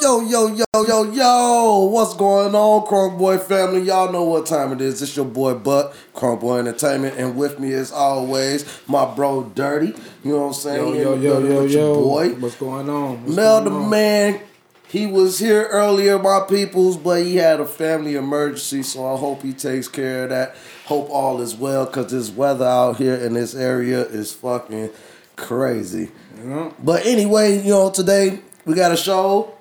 Yo, 0.00 0.22
yo, 0.22 0.46
yo, 0.46 0.64
yo, 0.86 1.12
yo, 1.12 1.84
what's 1.92 2.14
going 2.14 2.54
on, 2.54 2.86
CrunkBoi 2.86 3.38
family? 3.42 3.82
Y'all 3.82 4.10
know 4.10 4.24
what 4.24 4.46
time 4.46 4.72
it 4.72 4.80
is. 4.80 5.02
It's 5.02 5.14
your 5.14 5.26
boy 5.26 5.52
Buck, 5.52 5.94
CrunkBoi 6.14 6.60
Entertainment, 6.60 7.18
and 7.18 7.36
with 7.36 7.58
me 7.60 7.74
as 7.74 7.92
always, 7.92 8.64
my 8.88 9.04
bro 9.14 9.52
Dirty. 9.54 9.88
You 10.24 10.32
know 10.32 10.38
what 10.38 10.46
I'm 10.46 10.52
saying? 10.54 10.94
Yo, 10.94 11.14
yo, 11.14 11.14
yo, 11.16 11.38
yo, 11.40 11.64
yo. 11.66 11.94
boy. 11.96 12.30
What's 12.30 12.56
going 12.56 12.88
on? 12.88 13.24
What's 13.24 13.36
Mel 13.36 13.62
the 13.62 13.70
on? 13.70 13.90
man, 13.90 14.40
he 14.88 15.06
was 15.06 15.38
here 15.38 15.66
earlier, 15.66 16.18
my 16.18 16.46
peoples, 16.48 16.96
but 16.96 17.22
he 17.22 17.36
had 17.36 17.60
a 17.60 17.66
family 17.66 18.14
emergency, 18.14 18.82
so 18.82 19.14
I 19.14 19.18
hope 19.18 19.42
he 19.42 19.52
takes 19.52 19.86
care 19.86 20.24
of 20.24 20.30
that. 20.30 20.56
Hope 20.86 21.10
all 21.10 21.42
is 21.42 21.54
well, 21.54 21.86
cause 21.86 22.10
this 22.10 22.30
weather 22.30 22.64
out 22.64 22.96
here 22.96 23.16
in 23.16 23.34
this 23.34 23.54
area 23.54 24.00
is 24.00 24.32
fucking 24.32 24.88
crazy. 25.36 26.10
Yeah. 26.42 26.72
But 26.82 27.04
anyway, 27.04 27.58
you 27.58 27.68
know, 27.68 27.90
today 27.90 28.40
we 28.64 28.72
got 28.72 28.92
a 28.92 28.96
show. 28.96 29.56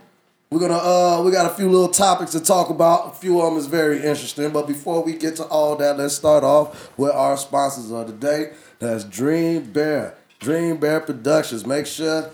We're 0.52 0.60
gonna 0.60 0.78
uh 0.78 1.22
we 1.24 1.32
got 1.32 1.46
a 1.46 1.54
few 1.54 1.70
little 1.70 1.90
topics 1.90 2.32
to 2.32 2.40
talk 2.40 2.72
about. 2.72 3.12
A 3.12 3.16
few 3.16 3.40
of 3.40 3.52
them 3.52 3.60
is 3.60 3.68
very 3.68 3.98
interesting. 3.98 4.50
But 4.50 4.66
before 4.66 5.04
we 5.04 5.14
get 5.14 5.36
to 5.36 5.44
all 5.44 5.76
that, 5.76 5.98
let's 5.98 6.16
start 6.16 6.44
off 6.44 6.98
with 6.98 7.12
our 7.12 7.38
sponsors 7.38 7.92
of 7.92 8.08
the 8.08 8.14
day. 8.14 8.54
That's 8.80 9.04
Dream 9.04 9.72
Bear. 9.72 10.16
Dream 10.40 10.78
Bear 10.78 11.02
Productions. 11.02 11.68
Make 11.68 11.86
sure 11.86 12.32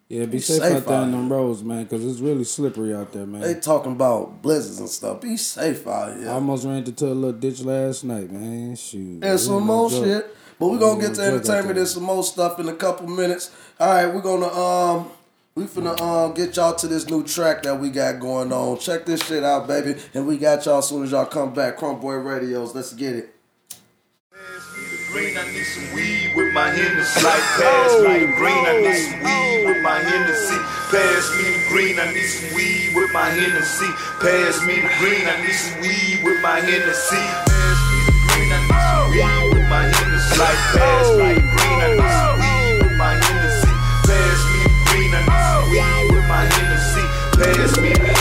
Yeah, 0.09 0.27
be 0.27 0.33
Be 0.33 0.39
safe, 0.41 0.61
safe 0.61 0.77
out 0.77 0.87
there 0.87 1.03
in 1.05 1.13
them 1.13 1.33
roads, 1.33 1.65
man, 1.65 1.85
because 1.85 2.05
it's 2.05 2.21
really 2.21 2.45
slippery 2.45 2.95
out 2.95 3.13
there, 3.13 3.25
man. 3.25 3.41
They 3.41 3.55
talking 3.55 3.93
about 3.93 4.43
blizzards 4.43 4.79
and 4.79 4.89
stuff. 4.89 5.23
Be 5.23 5.39
safe 5.39 5.87
out 5.87 6.19
here. 6.19 6.29
I 6.29 6.33
almost 6.35 6.67
ran 6.67 6.85
into 6.85 7.07
a 7.07 7.15
little 7.15 7.33
ditch 7.33 7.63
last 7.63 8.05
night, 8.05 8.31
man. 8.31 8.77
Shoot. 8.77 9.25
and 9.25 9.41
some 9.41 9.65
more 9.65 9.89
shit. 9.89 10.37
But 10.59 10.69
we're 10.69 10.79
gonna 10.79 11.01
get 11.01 11.15
to 11.15 11.23
entertainment 11.23 11.79
and 11.79 11.89
some 11.89 12.03
more 12.03 12.23
stuff 12.23 12.61
in 12.61 12.69
a 12.69 12.75
couple 12.75 13.09
minutes. 13.09 13.51
All 13.81 13.89
right, 13.89 14.07
we're 14.07 14.21
gonna 14.21 14.49
um 14.49 15.11
we 15.55 15.65
finna 15.65 15.99
um 16.01 16.35
get 16.35 16.57
y'all 16.57 16.75
to 16.75 16.87
this 16.87 17.09
new 17.09 17.25
track 17.25 17.63
that 17.63 17.81
we 17.81 17.89
got 17.91 18.21
going 18.21 18.53
on. 18.53 18.79
Check 18.79 19.07
this 19.07 19.27
shit 19.27 19.43
out, 19.43 19.67
baby. 19.67 19.99
And 20.15 20.27
we 20.27 20.37
got 20.37 20.65
y'all 20.67 20.79
as 20.79 20.89
soon 20.89 21.05
as 21.05 21.11
y'all 21.11 21.25
come 21.25 21.53
back. 21.55 21.79
CrunkBoi 21.79 22.23
Radios. 22.25 22.75
Let's 22.75 22.93
get 22.93 23.17
it. 23.17 23.32
Green, 25.13 25.37
I 25.37 25.45
need 25.53 25.69
some 25.69 25.93
weed 25.93 26.33
with 26.35 26.55
my 26.55 26.71
Hennessy. 26.73 27.21
Like 27.21 27.45
pass 27.61 28.01
me 28.01 28.17
oh, 28.17 28.21
the 28.25 28.33
green, 28.33 28.65
I 28.65 28.81
need 28.81 28.97
some 28.97 29.21
weed 29.21 29.61
with 29.69 29.83
my 29.85 30.01
Hennessy. 30.01 30.57
Pass 30.89 31.29
me 31.37 31.53
the 31.53 31.61
green, 31.69 32.01
I 32.01 32.09
need 32.17 32.25
some 32.25 32.57
weed 32.57 32.97
with 32.97 33.13
my 33.13 33.29
Hennessy. 33.29 33.93
Pass 34.25 34.65
me 34.65 34.81
the 34.81 34.89
green, 34.97 35.29
I 35.29 35.37
need 35.45 35.53
some 35.53 35.85
weed 35.85 36.25
with 36.25 36.41
my 36.41 36.65
Hennessy. 36.65 37.21
Pass 37.45 37.81
me 37.93 37.99
the 38.09 38.15
green, 38.25 38.57
I 38.57 38.65
need 38.65 38.73
some 38.73 39.13
weed 39.13 39.53
with 39.53 39.69
my 39.69 39.85
Hennessy. 39.85 40.33
Like 40.41 40.61
pass 40.81 41.05
me 41.13 41.29
the 41.37 41.45
green, 41.45 41.77
I 41.77 41.93
need 41.93 42.09
some 42.09 42.41
weed 42.41 42.81
with 42.81 42.97
my 42.97 43.13
Hennessy. 43.13 43.73
Pass 44.09 44.41
me 44.49 44.65
the 44.65 44.73
green, 44.89 45.13
I 45.13 45.21
need 45.29 45.45
some 45.45 45.69
weed 45.69 46.09
with 46.09 46.25
my 46.25 46.43
Hennessy. 46.57 47.05
Pass 47.37 47.77
me 47.77 47.93
the 47.93 48.01
green, 48.01 48.01
I 48.01 48.09
need 48.09 48.12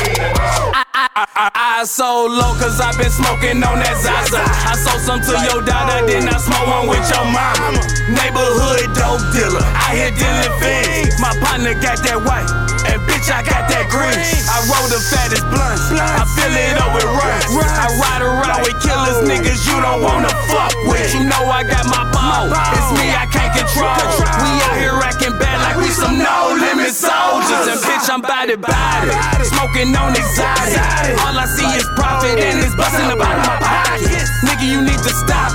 some 1.21 1.51
I 1.53 1.83
so 1.85 2.25
low 2.29 2.53
cause 2.57 2.79
I 2.81 2.93
been 2.97 3.09
smoking 3.09 3.61
on 3.61 3.77
that 3.81 3.97
Zaza. 4.01 4.41
I 4.41 4.73
sold 4.77 5.01
some 5.01 5.21
to 5.21 5.35
your 5.49 5.61
daughter, 5.61 6.05
then 6.05 6.29
I 6.29 6.37
smoke 6.37 6.67
one 6.67 6.87
with 6.89 7.05
your 7.09 7.25
mama. 7.29 7.81
Neighborhood 8.09 8.89
dope 8.97 9.21
dealer, 9.33 9.61
I 9.61 9.97
hit 9.97 10.13
dealing 10.17 10.53
fiends. 10.61 11.17
My 11.21 11.33
partner 11.41 11.73
got 11.77 12.01
that 12.05 12.21
white, 12.21 12.49
and 12.89 13.01
bitch, 13.05 13.29
I 13.29 13.45
got 13.45 13.69
that 13.69 13.85
green. 13.89 14.17
I 14.49 14.57
roll 14.69 14.87
the 14.89 15.01
fattest 15.01 15.45
blunts, 15.49 15.93
I 15.93 16.25
fill 16.37 16.53
it 16.53 16.77
up 16.81 16.93
with 16.93 17.05
runs. 17.05 17.49
I 17.53 17.85
ride 17.97 18.23
around 18.25 18.61
with 18.65 18.77
killers, 18.81 19.21
niggas 19.25 19.61
you 19.69 19.77
don't 19.77 20.01
wanna 20.01 20.31
fuck 20.49 20.73
with. 20.89 21.13
You 21.13 21.25
know 21.25 21.43
I 21.49 21.61
got 21.65 21.85
my 21.85 22.05
ball, 22.09 22.49
it's 22.49 22.89
me 22.97 23.13
I 23.13 23.25
can't 23.29 23.53
control. 23.53 23.93
We 24.41 24.49
out 24.65 24.77
here 24.77 24.97
racking 24.97 25.37
bad 25.37 25.50
like 25.61 25.77
we 25.77 25.89
some 25.93 26.17
no 26.17 26.57
limit 26.57 26.91
soldiers. 26.91 27.65
And 27.69 27.79
bitch, 27.85 28.09
I'm 28.09 28.21
body 28.21 28.57
body, 28.57 29.13
smoking 29.45 29.93
on 29.95 30.11
exotic. 30.11 30.81
All 31.21 31.37
I 31.37 31.45
see 31.45 31.69
is 31.77 31.85
profit 31.95 32.37
and 32.41 32.59
it's 32.59 32.75
busting 32.75 33.11
about 33.13 33.37
my 33.45 33.57
pockets. 33.61 34.29
Nigga, 34.43 34.65
you 34.65 34.81
need 34.81 34.99
to 34.99 35.13
stop. 35.13 35.53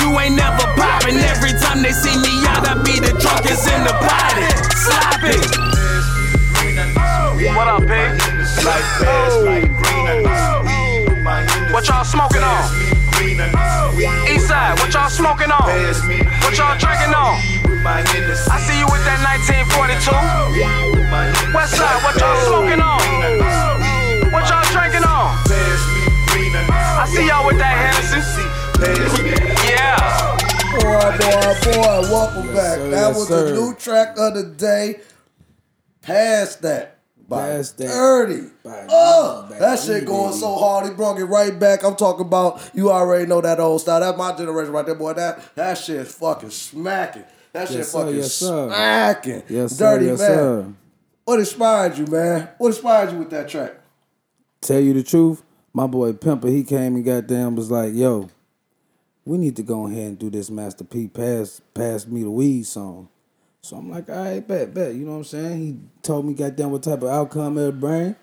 You 0.00 0.12
ain't 0.20 0.36
never 0.36 0.64
popping. 0.76 1.16
Every 1.16 1.52
time 1.58 1.82
they 1.82 1.92
see 1.92 2.16
me 2.16 2.32
out, 2.52 2.68
I 2.68 2.76
be 2.84 3.00
the 3.00 3.12
drunkest 3.16 3.66
in 3.66 3.80
the 3.84 3.96
body. 3.98 4.46
Slap 4.76 5.24
it. 5.24 5.68
What 7.54 7.68
up, 7.68 7.80
big? 7.80 8.10
Like 8.64 8.82
pass 8.98 9.34
me 9.42 9.60
the 9.60 9.68
green, 9.68 10.06
I 10.06 10.18
need 10.18 10.26
some 10.26 10.66
weed 10.66 11.08
with 11.08 11.22
my 11.22 11.40
Hennessy. 11.42 11.72
What 11.72 11.88
y'all 11.88 12.04
smoking 12.04 12.42
on? 12.42 12.62
Pass 12.62 12.72
me 12.74 12.86
the 12.90 12.98
green, 13.16 13.40
I 13.40 13.46
need 13.46 13.54
some 13.54 13.96
weed 13.96 14.06
with 14.06 14.42
Eastside, 14.42 14.80
what 14.80 14.94
y'all 14.94 15.10
smoking 15.10 15.50
on? 15.50 15.62
Pass 15.62 16.04
me 16.06 16.18
the 16.18 16.30
What 16.42 16.58
y'all 16.58 16.78
drinking 16.78 17.14
on? 17.14 17.67
Weed 17.88 17.88
with 17.88 17.96
my 18.04 18.04
Hennessy. 18.12 18.50
I 18.50 18.60
see 18.60 18.78
you 18.78 18.84
with 18.86 19.04
that 19.04 19.20
1942. 19.24 20.12
West 21.54 21.74
side, 21.76 22.02
what 22.04 22.14
y'all 22.20 22.36
smoking 22.46 22.80
on? 22.80 23.00
What 24.32 24.48
y'all 24.48 24.64
drinking 24.72 25.04
on? 25.04 25.36
Pass 25.48 25.80
me 25.94 26.00
the 26.04 26.10
green, 26.28 26.52
I 26.54 26.56
need 26.60 26.68
some 26.68 27.00
I 27.00 27.02
see 27.08 27.26
y'all 27.26 27.46
with 27.46 27.58
that 27.58 27.76
Hennessy. 27.80 28.20
Pass 28.78 29.18
Yeah. 29.68 29.96
Boy, 30.78 31.10
boy, 31.18 31.50
boy, 31.64 31.98
welcome 32.12 32.48
back. 32.54 32.76
sir, 32.78 32.90
that 32.90 33.08
yes, 33.08 33.16
was 33.18 33.28
sir. 33.28 33.44
the 33.50 33.54
new 33.60 33.70
track 33.74 34.08
of 34.18 34.34
the 34.34 34.42
day. 34.44 35.00
Past 36.02 36.62
that. 36.62 36.94
By 37.28 37.48
Past 37.56 37.76
that. 37.78 37.88
30. 37.88 38.42
By 38.64 38.86
Oh, 38.88 39.42
Baby, 39.48 39.58
that 39.60 39.78
shit 39.80 40.04
going 40.06 40.32
so 40.32 40.56
hard. 40.56 40.86
He 40.88 40.94
brought 40.94 41.18
it 41.18 41.24
right 41.24 41.58
back. 41.58 41.82
I'm 41.84 41.96
talking 41.96 42.24
about, 42.24 42.60
you 42.72 42.90
already 42.90 43.26
know 43.26 43.40
that 43.42 43.60
old 43.60 43.80
style. 43.82 44.00
That's 44.00 44.16
my 44.16 44.32
generation 44.34 44.72
right 44.72 44.86
there, 44.86 44.94
boy. 44.94 45.12
That 45.14 45.40
that 45.56 45.76
shit 45.76 45.96
is 45.96 46.14
fucking 46.14 46.50
smacking. 46.50 47.24
That 47.58 47.66
shit 47.68 47.76
Yes, 47.78 47.88
sir, 47.90 47.98
fucking 47.98 48.16
yes, 48.16 48.32
sir. 48.34 48.68
smacking. 48.68 49.42
Yes, 49.48 49.76
sir, 49.76 49.94
Dirty 49.94 50.06
yes, 50.06 50.18
man. 50.20 50.28
sir. 50.28 50.74
What 51.24 51.38
inspired 51.40 51.98
you, 51.98 52.06
man? 52.06 52.48
What 52.58 52.68
inspired 52.68 53.12
you 53.12 53.18
with 53.18 53.30
that 53.30 53.48
track? 53.48 53.74
Tell 54.60 54.78
you 54.78 54.92
the 54.94 55.02
truth, 55.02 55.42
my 55.72 55.88
boy 55.88 56.12
Pimper, 56.12 56.48
he 56.48 56.62
came 56.62 56.94
and 56.94 57.04
goddamn 57.04 57.56
was 57.56 57.68
like, 57.68 57.94
yo, 57.94 58.28
we 59.24 59.38
need 59.38 59.56
to 59.56 59.64
go 59.64 59.88
ahead 59.88 60.06
and 60.06 60.18
do 60.20 60.30
this 60.30 60.50
Master 60.50 60.84
P 60.84 61.08
pass 61.08 61.60
pass 61.74 62.06
me 62.06 62.22
the 62.22 62.30
weed 62.30 62.62
song. 62.64 63.08
So 63.60 63.76
I'm 63.76 63.90
like, 63.90 64.08
all 64.08 64.14
right, 64.16 64.46
bet, 64.46 64.72
bet. 64.72 64.94
You 64.94 65.04
know 65.04 65.12
what 65.12 65.16
I'm 65.18 65.24
saying? 65.24 65.58
He 65.58 65.76
told 66.02 66.26
me 66.26 66.34
goddamn 66.34 66.70
what 66.70 66.84
type 66.84 67.02
of 67.02 67.08
outcome 67.08 67.58
it'll 67.58 67.72
bring. 67.72 68.14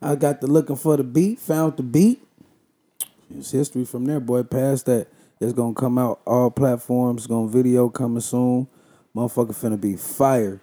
I 0.00 0.14
got 0.14 0.40
the 0.40 0.46
looking 0.46 0.76
for 0.76 0.96
the 0.96 1.04
beat, 1.04 1.38
found 1.40 1.76
the 1.76 1.82
beat. 1.82 2.26
It's 3.36 3.50
history 3.50 3.84
from 3.84 4.06
there, 4.06 4.18
boy. 4.18 4.44
Past 4.44 4.86
that, 4.86 5.08
it's 5.40 5.52
gonna 5.52 5.74
come 5.74 5.98
out 5.98 6.20
all 6.26 6.50
platforms. 6.50 7.26
Gonna 7.26 7.48
video 7.48 7.90
coming 7.90 8.22
soon. 8.22 8.66
Motherfucker 9.18 9.48
finna 9.54 9.80
be 9.80 9.96
fire. 9.96 10.60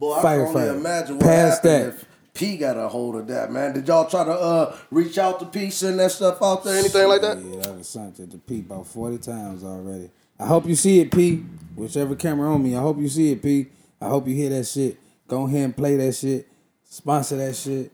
Boy, 0.00 0.14
I 0.14 0.22
Fire, 0.22 0.38
can 0.38 0.46
only 0.48 0.60
fire. 0.60 0.76
imagine 0.76 1.16
what 1.18 1.24
Past 1.24 1.62
happened 1.62 1.84
that. 1.84 1.88
if 2.00 2.06
P 2.34 2.56
got 2.56 2.76
a 2.76 2.88
hold 2.88 3.14
of 3.14 3.28
that, 3.28 3.52
man. 3.52 3.74
Did 3.74 3.86
y'all 3.86 4.08
try 4.10 4.24
to 4.24 4.32
uh 4.32 4.76
reach 4.90 5.18
out 5.18 5.38
to 5.38 5.46
P, 5.46 5.70
send 5.70 6.00
that 6.00 6.10
stuff 6.10 6.42
out 6.42 6.64
there, 6.64 6.76
anything 6.76 7.06
like 7.06 7.20
that? 7.20 7.38
Yeah, 7.38 7.68
I 7.68 7.76
was 7.76 7.88
sent 7.88 8.18
it 8.18 8.32
to 8.32 8.38
P 8.38 8.58
about 8.58 8.88
40 8.88 9.18
times 9.18 9.62
already. 9.62 10.10
I 10.40 10.46
hope 10.46 10.66
you 10.66 10.74
see 10.74 10.98
it, 10.98 11.12
P. 11.12 11.44
Whichever 11.76 12.16
camera 12.16 12.52
on 12.52 12.62
me, 12.64 12.74
I 12.74 12.80
hope 12.80 12.98
you 12.98 13.08
see 13.08 13.30
it, 13.30 13.40
P. 13.40 13.68
I 14.00 14.08
hope 14.08 14.26
you 14.26 14.34
hear 14.34 14.50
that 14.50 14.64
shit. 14.66 14.98
Go 15.28 15.46
ahead 15.46 15.64
and 15.66 15.76
play 15.76 15.96
that 15.96 16.12
shit. 16.16 16.48
Sponsor 16.84 17.36
that 17.36 17.54
shit. 17.54 17.92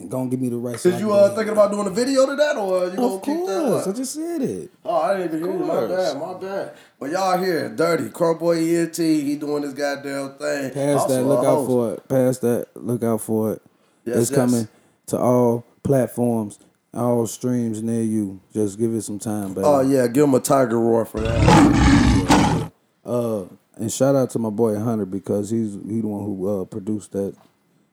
And 0.00 0.08
go 0.08 0.20
and 0.22 0.30
give 0.30 0.40
me 0.40 0.48
the 0.48 0.56
right 0.58 0.80
Did 0.80 1.00
you 1.00 1.12
uh 1.12 1.34
thinking 1.34 1.52
about 1.52 1.72
doing 1.72 1.88
a 1.88 1.90
video 1.90 2.24
to 2.24 2.36
that, 2.36 2.56
or 2.56 2.84
you 2.86 2.94
gonna 2.96 3.14
Of 3.16 3.22
keep 3.22 3.34
that? 3.46 3.62
course. 3.68 3.86
I 3.86 3.90
up? 3.90 3.96
just 3.96 4.14
said 4.14 4.42
it. 4.42 4.70
Oh, 4.84 4.94
I 4.94 5.16
didn't 5.16 5.38
even 5.38 5.42
hear 5.50 5.52
you. 5.58 5.64
My 5.66 5.74
course. 5.74 6.12
bad, 6.12 6.20
my 6.20 6.34
bad. 6.34 6.72
But 7.00 7.10
y'all 7.10 7.36
here, 7.42 7.68
dirty. 7.68 8.04
CrunkBoi 8.10 8.78
ENT, 8.84 8.96
he 8.96 9.34
doing 9.34 9.64
his 9.64 9.74
goddamn 9.74 10.34
thing. 10.34 10.70
Pass 10.70 11.00
Also 11.00 11.14
that, 11.14 11.22
a 11.22 11.26
look 11.26 11.38
out 11.44 11.44
host. 11.56 11.68
for 11.68 11.92
it. 11.94 12.08
Pass 12.08 12.38
that, 12.38 12.66
look 12.76 13.02
out 13.02 13.20
for 13.22 13.54
it. 13.54 13.62
Yes, 14.04 14.16
it's 14.18 14.30
yes. 14.30 14.36
coming 14.38 14.68
to 15.06 15.18
all 15.18 15.64
platforms, 15.82 16.60
all 16.94 17.26
streams 17.26 17.82
near 17.82 18.02
you. 18.02 18.38
Just 18.54 18.78
give 18.78 18.94
it 18.94 19.02
some 19.02 19.18
time, 19.18 19.52
baby. 19.54 19.66
Oh 19.66 19.80
yeah, 19.80 20.06
give 20.06 20.22
him 20.24 20.34
a 20.34 20.40
tiger 20.40 20.78
roar 20.78 21.06
for 21.06 21.20
that. 21.22 22.70
Uh, 23.04 23.44
And 23.76 23.92
shout 23.92 24.14
out 24.14 24.30
to 24.30 24.38
my 24.38 24.50
boy 24.50 24.78
Hunter 24.78 25.06
because 25.06 25.50
he's 25.50 25.74
he 25.74 26.00
the 26.02 26.06
one 26.06 26.24
who 26.24 26.62
uh, 26.62 26.64
produced 26.66 27.10
that 27.12 27.34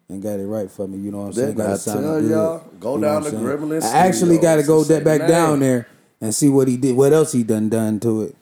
and 0.09 0.21
got 0.21 0.39
it 0.39 0.45
right 0.45 0.69
for 0.69 0.87
me. 0.87 0.97
You 0.97 1.11
know 1.11 1.19
what 1.19 1.25
I'm 1.27 1.33
saying? 1.33 1.47
Didn't 1.55 1.57
Got 1.57 1.69
I 1.69 1.73
it 1.73 1.83
tell 1.83 2.21
good. 2.21 2.29
y'all? 2.31 2.59
Go 2.79 2.95
You 2.95 3.01
know 3.01 3.07
down 3.21 3.23
to 3.23 3.37
I'm? 3.37 3.43
Gremlin 3.43 3.83
I 3.83 3.97
actually 4.07 4.37
got 4.37 4.55
to 4.57 4.63
go 4.63 4.83
that 4.83 5.03
back 5.03 5.21
Say 5.21 5.27
down 5.27 5.59
there 5.59 5.87
and 6.21 6.33
see 6.33 6.49
what 6.49 6.67
he 6.67 6.77
did. 6.77 6.95
What 6.95 7.13
else 7.13 7.31
he 7.31 7.43
done 7.43 7.69
done 7.69 7.99
to 8.01 8.23
it? 8.23 8.35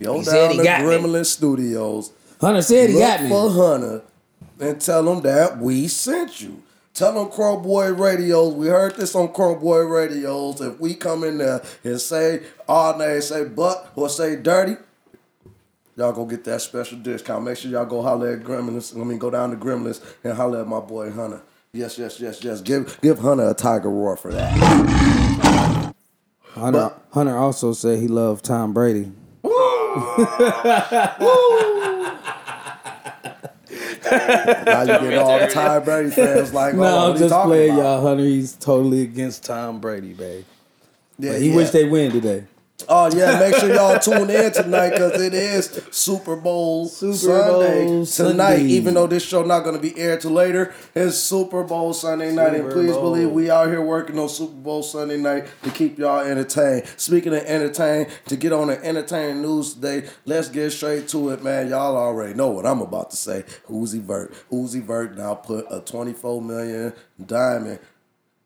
Go 0.00 0.18
He 0.18 0.24
down 0.24 0.50
he 0.52 0.58
to 0.58 0.64
got 0.64 0.80
me. 0.82 0.86
Gremlin 0.86 1.26
Studios. 1.26 2.12
Hunter 2.40 2.62
said 2.62 2.88
he 2.90 2.94
Look 2.96 3.02
got 3.04 3.22
me. 3.22 3.28
for 3.28 3.50
Hunter 3.50 4.02
and 4.58 4.80
tell 4.80 5.10
him 5.12 5.22
that 5.22 5.58
we 5.58 5.88
sent 5.88 6.40
you. 6.40 6.62
Tell 6.92 7.12
them 7.14 7.28
CrunkBoi 7.30 7.98
Radios. 7.98 8.54
We 8.54 8.66
heard 8.66 8.96
this 8.96 9.14
on 9.14 9.28
CrunkBoi 9.28 9.88
Radios. 9.90 10.60
If 10.60 10.80
we 10.80 10.94
come 10.94 11.22
in 11.24 11.38
there 11.38 11.62
and 11.84 12.00
say 12.00 12.42
our 12.68 12.96
name, 12.98 13.20
say 13.22 13.44
butt 13.44 13.92
or 13.94 14.08
say 14.08 14.36
dirty, 14.36 14.76
y'all 16.00 16.12
go 16.12 16.24
get 16.24 16.42
that 16.44 16.62
special 16.62 16.96
discount. 16.98 17.44
Make 17.44 17.58
sure 17.58 17.70
y'all 17.70 17.84
go 17.84 18.00
holler 18.00 18.32
at 18.32 18.40
Gremlins. 18.42 18.98
I 18.98 19.04
mean, 19.04 19.18
go 19.18 19.28
down 19.30 19.50
to 19.50 19.56
Gremlins 19.56 20.02
and 20.24 20.32
holler 20.32 20.62
at 20.62 20.66
my 20.66 20.80
boy 20.80 21.10
Hunter. 21.10 21.42
Yes, 21.74 21.98
yes, 21.98 22.18
yes, 22.18 22.42
yes. 22.42 22.62
Give 22.62 22.98
give 23.02 23.18
Hunter 23.18 23.50
a 23.50 23.54
tiger 23.54 23.90
roar 23.90 24.16
for 24.16 24.32
that. 24.32 25.94
Hunter, 26.54 26.92
Hunter 27.12 27.36
also 27.36 27.74
said 27.74 27.98
he 28.00 28.08
loved 28.08 28.44
Tom 28.46 28.72
Brady. 28.72 29.12
now 29.44 29.50
you 34.82 35.10
get 35.10 35.18
all 35.18 35.38
the 35.38 35.48
Ty 35.52 35.80
Brady 35.80 36.10
fans 36.10 36.52
like, 36.54 36.74
oh, 36.74 36.78
No, 36.78 36.82
what 36.82 37.10
I'm 37.12 37.16
just 37.18 37.34
playing, 37.44 37.72
about? 37.74 37.82
y'all. 37.82 38.00
Hunter, 38.02 38.24
he's 38.24 38.54
totally 38.54 39.02
against 39.02 39.44
Tom 39.44 39.80
Brady, 39.80 40.14
babe. 40.14 40.44
Yeah, 41.18 41.32
But 41.32 41.42
he 41.42 41.50
yeah. 41.50 41.56
wish 41.56 41.70
they 41.70 41.88
win 41.88 42.10
today. 42.10 42.44
Oh 42.88 43.10
yeah, 43.14 43.38
make 43.38 43.54
sure 43.56 43.72
y'all 43.72 43.98
tune 44.00 44.30
in 44.30 44.52
tonight 44.52 44.90
because 44.90 45.20
it 45.20 45.34
is 45.34 45.66
Super 45.90 46.36
Bowl 46.36 46.86
Super 46.88 47.14
Sunday 47.14 47.84
Bowl 47.86 48.06
tonight. 48.06 48.56
Sunday. 48.56 48.62
Even 48.64 48.94
though 48.94 49.06
this 49.06 49.24
show 49.24 49.42
not 49.42 49.64
going 49.64 49.74
to 49.76 49.80
be 49.80 49.96
aired 49.98 50.20
till 50.20 50.30
later, 50.32 50.74
it's 50.94 51.16
Super 51.16 51.62
Bowl 51.64 51.92
Sunday 51.92 52.32
night, 52.34 52.54
and 52.54 52.70
please 52.70 52.92
Bowl. 52.92 53.02
believe 53.12 53.30
we 53.30 53.50
out 53.50 53.68
here 53.68 53.82
working 53.82 54.18
on 54.18 54.28
Super 54.28 54.54
Bowl 54.54 54.82
Sunday 54.82 55.16
night 55.16 55.46
to 55.62 55.70
keep 55.70 55.98
y'all 55.98 56.20
entertained. 56.20 56.86
Speaking 56.96 57.34
of 57.34 57.42
entertain, 57.44 58.06
to 58.26 58.36
get 58.36 58.52
on 58.52 58.68
the 58.68 58.84
entertaining 58.84 59.42
news 59.42 59.74
today, 59.74 60.08
let's 60.24 60.48
get 60.48 60.70
straight 60.70 61.08
to 61.08 61.30
it, 61.30 61.42
man. 61.42 61.68
Y'all 61.68 61.96
already 61.96 62.34
know 62.34 62.48
what 62.48 62.66
I'm 62.66 62.80
about 62.80 63.10
to 63.10 63.16
say. 63.16 63.44
Uzi 63.68 64.00
Vert, 64.00 64.34
Uzi 64.50 64.82
Vert 64.82 65.16
now 65.16 65.34
put 65.34 65.66
a 65.70 65.80
24 65.80 66.42
million 66.42 66.92
diamond 67.24 67.78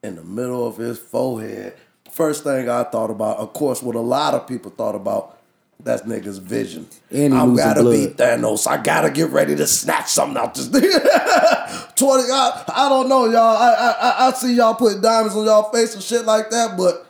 in 0.02 0.16
the 0.16 0.24
middle 0.24 0.66
of 0.66 0.76
his 0.76 0.98
forehead. 0.98 1.74
First 2.14 2.44
thing 2.44 2.68
I 2.68 2.84
thought 2.84 3.10
about, 3.10 3.38
of 3.38 3.52
course, 3.52 3.82
what 3.82 3.96
a 3.96 4.00
lot 4.00 4.34
of 4.34 4.46
people 4.46 4.70
thought 4.70 4.94
about, 4.94 5.36
that's 5.82 6.02
nigga's 6.02 6.38
vision. 6.38 6.86
And 7.10 7.34
I 7.34 7.44
gotta 7.56 7.82
blood. 7.82 7.92
beat 7.92 8.16
Thanos. 8.16 8.68
I 8.68 8.80
gotta 8.80 9.10
get 9.10 9.30
ready 9.30 9.56
to 9.56 9.66
snatch 9.66 10.08
something 10.10 10.36
out 10.40 10.54
this 10.54 10.68
nigga. 10.68 11.94
20, 11.96 12.22
I, 12.30 12.64
I 12.74 12.88
don't 12.88 13.08
know, 13.08 13.24
y'all. 13.26 13.56
I, 13.56 13.72
I 13.72 13.90
I- 13.90 14.28
I 14.28 14.32
see 14.32 14.54
y'all 14.54 14.74
put 14.76 15.02
diamonds 15.02 15.36
on 15.36 15.44
y'all 15.44 15.72
face 15.72 15.94
and 15.94 16.02
shit 16.02 16.24
like 16.24 16.50
that, 16.50 16.76
but 16.78 17.04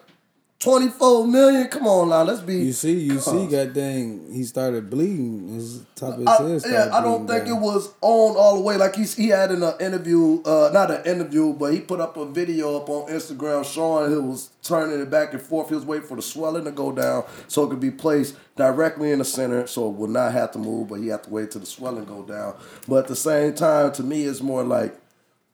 24 0.65 1.27
million? 1.27 1.69
Come 1.69 1.87
on 1.87 2.09
now, 2.09 2.23
let's 2.23 2.41
be. 2.41 2.57
You 2.57 2.73
see, 2.73 2.99
you 2.99 3.21
see, 3.21 3.47
god 3.47 3.75
dang, 3.75 4.33
he 4.33 4.45
started 4.45 4.89
bleeding. 4.89 5.49
His 5.55 5.85
top 5.95 6.15
of 6.15 6.21
his 6.49 6.65
I, 6.65 6.71
head 6.71 6.89
yeah, 6.89 6.97
I 6.97 7.03
don't 7.03 7.27
think 7.27 7.45
down. 7.45 7.57
it 7.59 7.61
was 7.61 7.89
on 8.01 8.37
all 8.37 8.57
the 8.57 8.63
way. 8.63 8.79
Like 8.79 8.97
he's, 8.97 9.15
he 9.15 9.29
had 9.29 9.51
in 9.51 9.63
an 9.63 9.75
interview, 9.79 10.43
uh, 10.43 10.71
not 10.73 10.91
an 10.91 11.05
interview, 11.05 11.53
but 11.53 11.75
he 11.75 11.81
put 11.81 12.01
up 12.01 12.17
a 12.17 12.25
video 12.25 12.79
up 12.81 12.89
on 12.89 13.11
Instagram 13.11 13.63
showing 13.71 14.11
he 14.11 14.17
was 14.17 14.51
turning 14.63 15.01
it 15.01 15.11
back 15.11 15.35
and 15.35 15.43
forth. 15.43 15.69
He 15.69 15.75
was 15.75 15.85
waiting 15.85 16.09
for 16.09 16.17
the 16.17 16.23
swelling 16.23 16.65
to 16.65 16.73
go 16.73 16.93
down 16.93 17.25
so 17.47 17.65
it 17.65 17.69
could 17.69 17.81
be 17.81 17.91
placed 17.91 18.35
directly 18.57 19.13
in 19.13 19.19
the 19.19 19.25
center, 19.25 19.67
so 19.67 19.91
it 19.91 19.97
would 19.97 20.11
not 20.11 20.33
have 20.33 20.53
to 20.53 20.59
move. 20.59 20.89
But 20.89 21.01
he 21.01 21.09
had 21.09 21.25
to 21.25 21.31
wait 21.31 21.51
till 21.51 21.61
the 21.61 21.67
swelling 21.67 22.07
go 22.07 22.23
down. 22.23 22.55
But 22.89 22.97
at 23.01 23.09
the 23.09 23.17
same 23.17 23.55
time, 23.55 23.93
to 23.93 24.03
me, 24.03 24.25
it's 24.25 24.41
more 24.41 24.65
like. 24.65 24.99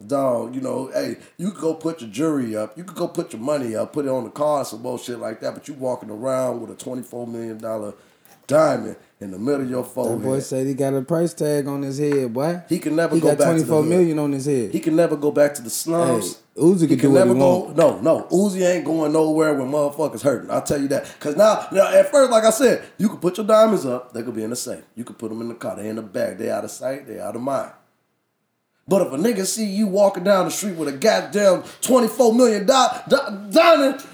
Dog, 0.07 0.55
you 0.55 0.61
know, 0.61 0.87
hey, 0.93 1.17
you 1.37 1.51
could 1.51 1.61
go 1.61 1.73
put 1.73 2.01
your 2.01 2.09
jury 2.09 2.55
up, 2.55 2.77
you 2.77 2.83
could 2.83 2.97
go 2.97 3.07
put 3.07 3.33
your 3.33 3.41
money 3.41 3.75
up, 3.75 3.93
put 3.93 4.05
it 4.05 4.09
on 4.09 4.23
the 4.23 4.29
car, 4.29 4.65
some 4.65 4.81
bullshit 4.81 5.19
like 5.19 5.39
that, 5.41 5.53
but 5.53 5.67
you 5.67 5.73
walking 5.75 6.09
around 6.09 6.61
with 6.61 6.71
a 6.71 6.75
twenty-four 6.75 7.27
million 7.27 7.57
dollar 7.57 7.93
diamond 8.47 8.95
in 9.21 9.31
the 9.31 9.39
middle 9.39 9.61
of 9.61 9.69
your 9.69 9.83
That 9.83 10.21
boy 10.21 10.39
said 10.39 10.65
he 10.67 10.73
got 10.73 10.93
a 10.93 11.01
price 11.01 11.33
tag 11.33 11.67
on 11.67 11.83
his 11.83 11.99
head, 11.99 12.33
boy. 12.33 12.61
He 12.67 12.79
can 12.79 12.95
never 12.95 13.15
He 13.15 13.21
go 13.21 13.29
got 13.29 13.37
back 13.37 13.57
to 13.57 13.63
the 13.63 13.81
million 13.83 14.19
on 14.19 14.31
his 14.31 14.45
head. 14.45 14.71
He 14.71 14.79
can 14.79 14.95
never 14.95 15.15
go 15.15 15.31
back 15.31 15.53
to 15.55 15.61
the 15.61 15.69
slums. 15.69 16.41
Hey, 16.55 16.61
Uzi 16.61 16.87
can 16.87 16.99
can 16.99 17.13
never 17.13 17.33
he 17.33 17.39
go. 17.39 17.57
want. 17.59 17.77
No, 17.77 18.01
no, 18.01 18.23
Uzi 18.31 18.67
ain't 18.67 18.83
going 18.83 19.13
nowhere 19.13 19.53
when 19.53 19.71
motherfuckers 19.71 20.21
hurting. 20.21 20.51
I'll 20.51 20.63
tell 20.63 20.81
you 20.81 20.87
that. 20.89 21.05
Cause 21.19 21.37
now, 21.37 21.67
now, 21.71 21.93
at 21.93 22.11
first, 22.11 22.29
like 22.31 22.43
I 22.43 22.49
said, 22.49 22.83
you 22.97 23.07
can 23.07 23.19
put 23.19 23.37
your 23.37 23.45
diamonds 23.45 23.85
up. 23.85 24.11
They 24.11 24.23
could 24.23 24.35
be 24.35 24.43
in 24.43 24.49
the 24.49 24.55
safe. 24.55 24.83
You 24.95 25.03
could 25.03 25.17
put 25.17 25.29
them 25.29 25.39
in 25.41 25.47
the 25.47 25.55
car. 25.55 25.75
They 25.75 25.87
in 25.87 25.95
the 25.95 26.01
bag. 26.01 26.37
They 26.37 26.49
out 26.49 26.65
of 26.65 26.71
sight. 26.71 27.07
They 27.07 27.19
out 27.19 27.35
of 27.35 27.41
mind. 27.41 27.71
But 28.87 29.07
if 29.07 29.13
a 29.13 29.17
nigga 29.17 29.45
see 29.45 29.65
you 29.65 29.87
walking 29.87 30.23
down 30.23 30.45
the 30.45 30.51
street 30.51 30.75
with 30.75 30.87
a 30.89 30.91
goddamn 30.97 31.63
twenty 31.81 32.07
four 32.07 32.33
million 32.33 32.65
dollar 32.65 33.03
diamond. 33.51 34.05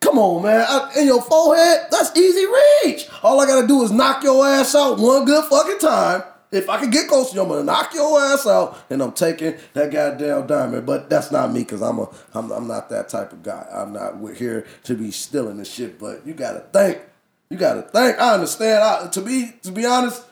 Come 0.00 0.18
on, 0.18 0.42
man. 0.42 0.64
I- 0.68 0.92
In 1.00 1.06
your 1.06 1.20
forehead, 1.22 1.86
that's 1.90 2.16
easy 2.16 2.46
reach. 2.46 3.08
All 3.22 3.40
I 3.40 3.46
gotta 3.46 3.66
do 3.66 3.82
is 3.82 3.90
knock 3.90 4.22
your 4.22 4.46
ass 4.46 4.74
out 4.74 4.98
one 4.98 5.24
good 5.24 5.44
fucking 5.44 5.78
time. 5.78 6.22
If 6.50 6.70
I 6.70 6.78
can 6.78 6.88
get 6.90 7.08
close 7.08 7.30
to 7.30 7.36
you, 7.36 7.42
I'm 7.42 7.48
gonna 7.48 7.62
knock 7.64 7.92
your 7.92 8.18
ass 8.18 8.46
out, 8.46 8.78
and 8.88 9.02
I'm 9.02 9.12
taking 9.12 9.54
that 9.74 9.90
goddamn 9.90 10.46
diamond. 10.46 10.86
But 10.86 11.10
that's 11.10 11.30
not 11.30 11.52
me, 11.52 11.64
cause 11.64 11.82
I'm 11.82 11.98
a, 11.98 12.08
I'm, 12.32 12.50
I'm 12.52 12.66
not 12.66 12.88
that 12.90 13.08
type 13.10 13.32
of 13.32 13.42
guy. 13.42 13.66
I'm 13.70 13.92
not 13.92 14.14
here 14.36 14.66
to 14.84 14.94
be 14.94 15.10
stealing 15.10 15.58
this 15.58 15.70
shit. 15.70 15.98
But 15.98 16.24
you 16.26 16.32
gotta 16.32 16.60
think, 16.72 17.00
you 17.50 17.58
gotta 17.58 17.82
think. 17.82 18.18
I 18.18 18.34
understand. 18.34 18.82
I, 18.82 19.08
to 19.08 19.20
be, 19.20 19.52
to 19.64 19.72
be 19.72 19.84
honest, 19.84 20.22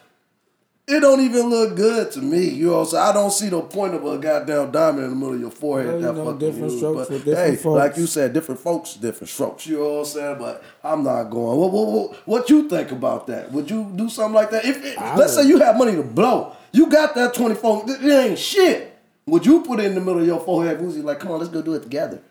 it 0.88 1.00
don't 1.00 1.20
even 1.20 1.50
look 1.50 1.74
good 1.74 2.12
to 2.12 2.20
me. 2.20 2.44
You 2.48 2.70
know, 2.70 2.84
so 2.84 2.96
I 2.98 3.12
don't 3.12 3.32
see 3.32 3.48
the 3.48 3.60
point 3.60 3.94
of 3.94 4.04
a 4.04 4.18
goddamn 4.18 4.70
diamond 4.70 5.04
in 5.04 5.10
the 5.10 5.16
middle 5.16 5.34
of 5.34 5.40
your 5.40 5.50
forehead. 5.50 5.88
Well, 5.88 6.00
you 6.00 6.06
that 6.06 6.14
know, 6.14 6.24
fucking 6.26 6.38
different 6.38 6.70
huge. 6.70 6.78
strokes 6.78 6.98
But, 6.98 7.06
for 7.08 7.24
different 7.24 7.50
hey, 7.50 7.56
folks. 7.56 7.78
like 7.78 7.96
you 7.96 8.06
said, 8.06 8.32
different 8.32 8.60
folks, 8.60 8.94
different 8.94 9.28
strokes. 9.28 9.66
You 9.66 9.78
know 9.78 9.92
what 9.94 9.98
I'm 9.98 10.04
saying? 10.04 10.38
But 10.38 10.62
I'm 10.84 11.02
not 11.02 11.24
going. 11.24 11.58
What, 11.58 11.72
what, 11.72 11.86
what, 11.88 12.16
what 12.28 12.50
you 12.50 12.68
think 12.68 12.92
about 12.92 13.26
that? 13.26 13.50
Would 13.50 13.68
you 13.68 13.90
do 13.96 14.08
something 14.08 14.34
like 14.34 14.50
that? 14.50 14.64
If 14.64 14.84
it, 14.84 14.96
let's 14.98 15.36
would. 15.36 15.42
say 15.42 15.48
you 15.48 15.58
have 15.58 15.76
money 15.76 15.96
to 15.96 16.04
blow, 16.04 16.54
you 16.72 16.86
got 16.88 17.14
that 17.16 17.34
24. 17.34 17.84
It 17.88 18.04
it 18.04 18.12
ain't 18.30 18.38
shit. 18.38 18.96
Would 19.26 19.44
you 19.44 19.62
put 19.62 19.80
it 19.80 19.86
in 19.86 19.94
the 19.96 20.00
middle 20.00 20.20
of 20.20 20.26
your 20.26 20.38
forehead, 20.38 20.78
Uzi? 20.78 21.02
Like, 21.02 21.18
come 21.18 21.32
on, 21.32 21.40
let's 21.40 21.50
go 21.50 21.62
do 21.62 21.74
it 21.74 21.82
together. 21.82 22.22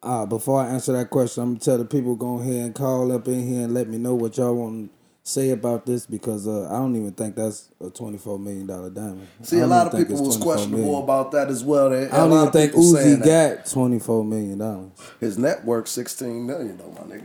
Uh, 0.00 0.24
before 0.24 0.62
I 0.62 0.68
answer 0.68 0.92
that 0.92 1.10
question, 1.10 1.42
I'm 1.42 1.48
gonna 1.54 1.60
tell 1.60 1.78
the 1.78 1.84
people 1.84 2.14
go 2.14 2.38
ahead 2.38 2.54
and 2.66 2.74
call 2.76 3.10
up 3.10 3.26
in 3.26 3.44
here 3.48 3.64
and 3.64 3.74
let 3.74 3.88
me 3.88 3.98
know 3.98 4.14
what 4.14 4.36
y'all 4.36 4.54
want 4.54 4.92
to 4.92 4.97
say 5.28 5.50
about 5.50 5.84
this 5.84 6.06
because 6.06 6.46
uh, 6.48 6.66
I 6.68 6.78
don't 6.78 6.96
even 6.96 7.12
think 7.12 7.36
that's 7.36 7.68
a 7.80 7.90
twenty 7.90 8.18
four 8.18 8.38
million 8.38 8.66
dollar 8.66 8.90
diamond. 8.90 9.26
See, 9.42 9.58
a 9.58 9.66
lot 9.66 9.86
of 9.86 9.98
people 9.98 10.24
was 10.24 10.36
questionable 10.36 10.78
million. 10.78 11.02
about 11.02 11.32
that 11.32 11.48
as 11.48 11.62
well. 11.62 11.90
They, 11.90 12.08
I 12.08 12.16
don't 12.26 12.32
even 12.32 12.50
think 12.50 12.72
Uzi 12.72 13.24
got 13.24 13.66
twenty 13.66 13.98
four 13.98 14.24
million 14.24 14.58
dollars. 14.58 14.90
his 15.20 15.38
net 15.38 15.64
worth 15.64 15.88
16 15.88 16.46
million 16.46 16.76
though, 16.78 16.90
my 16.90 17.14
nigga. 17.16 17.24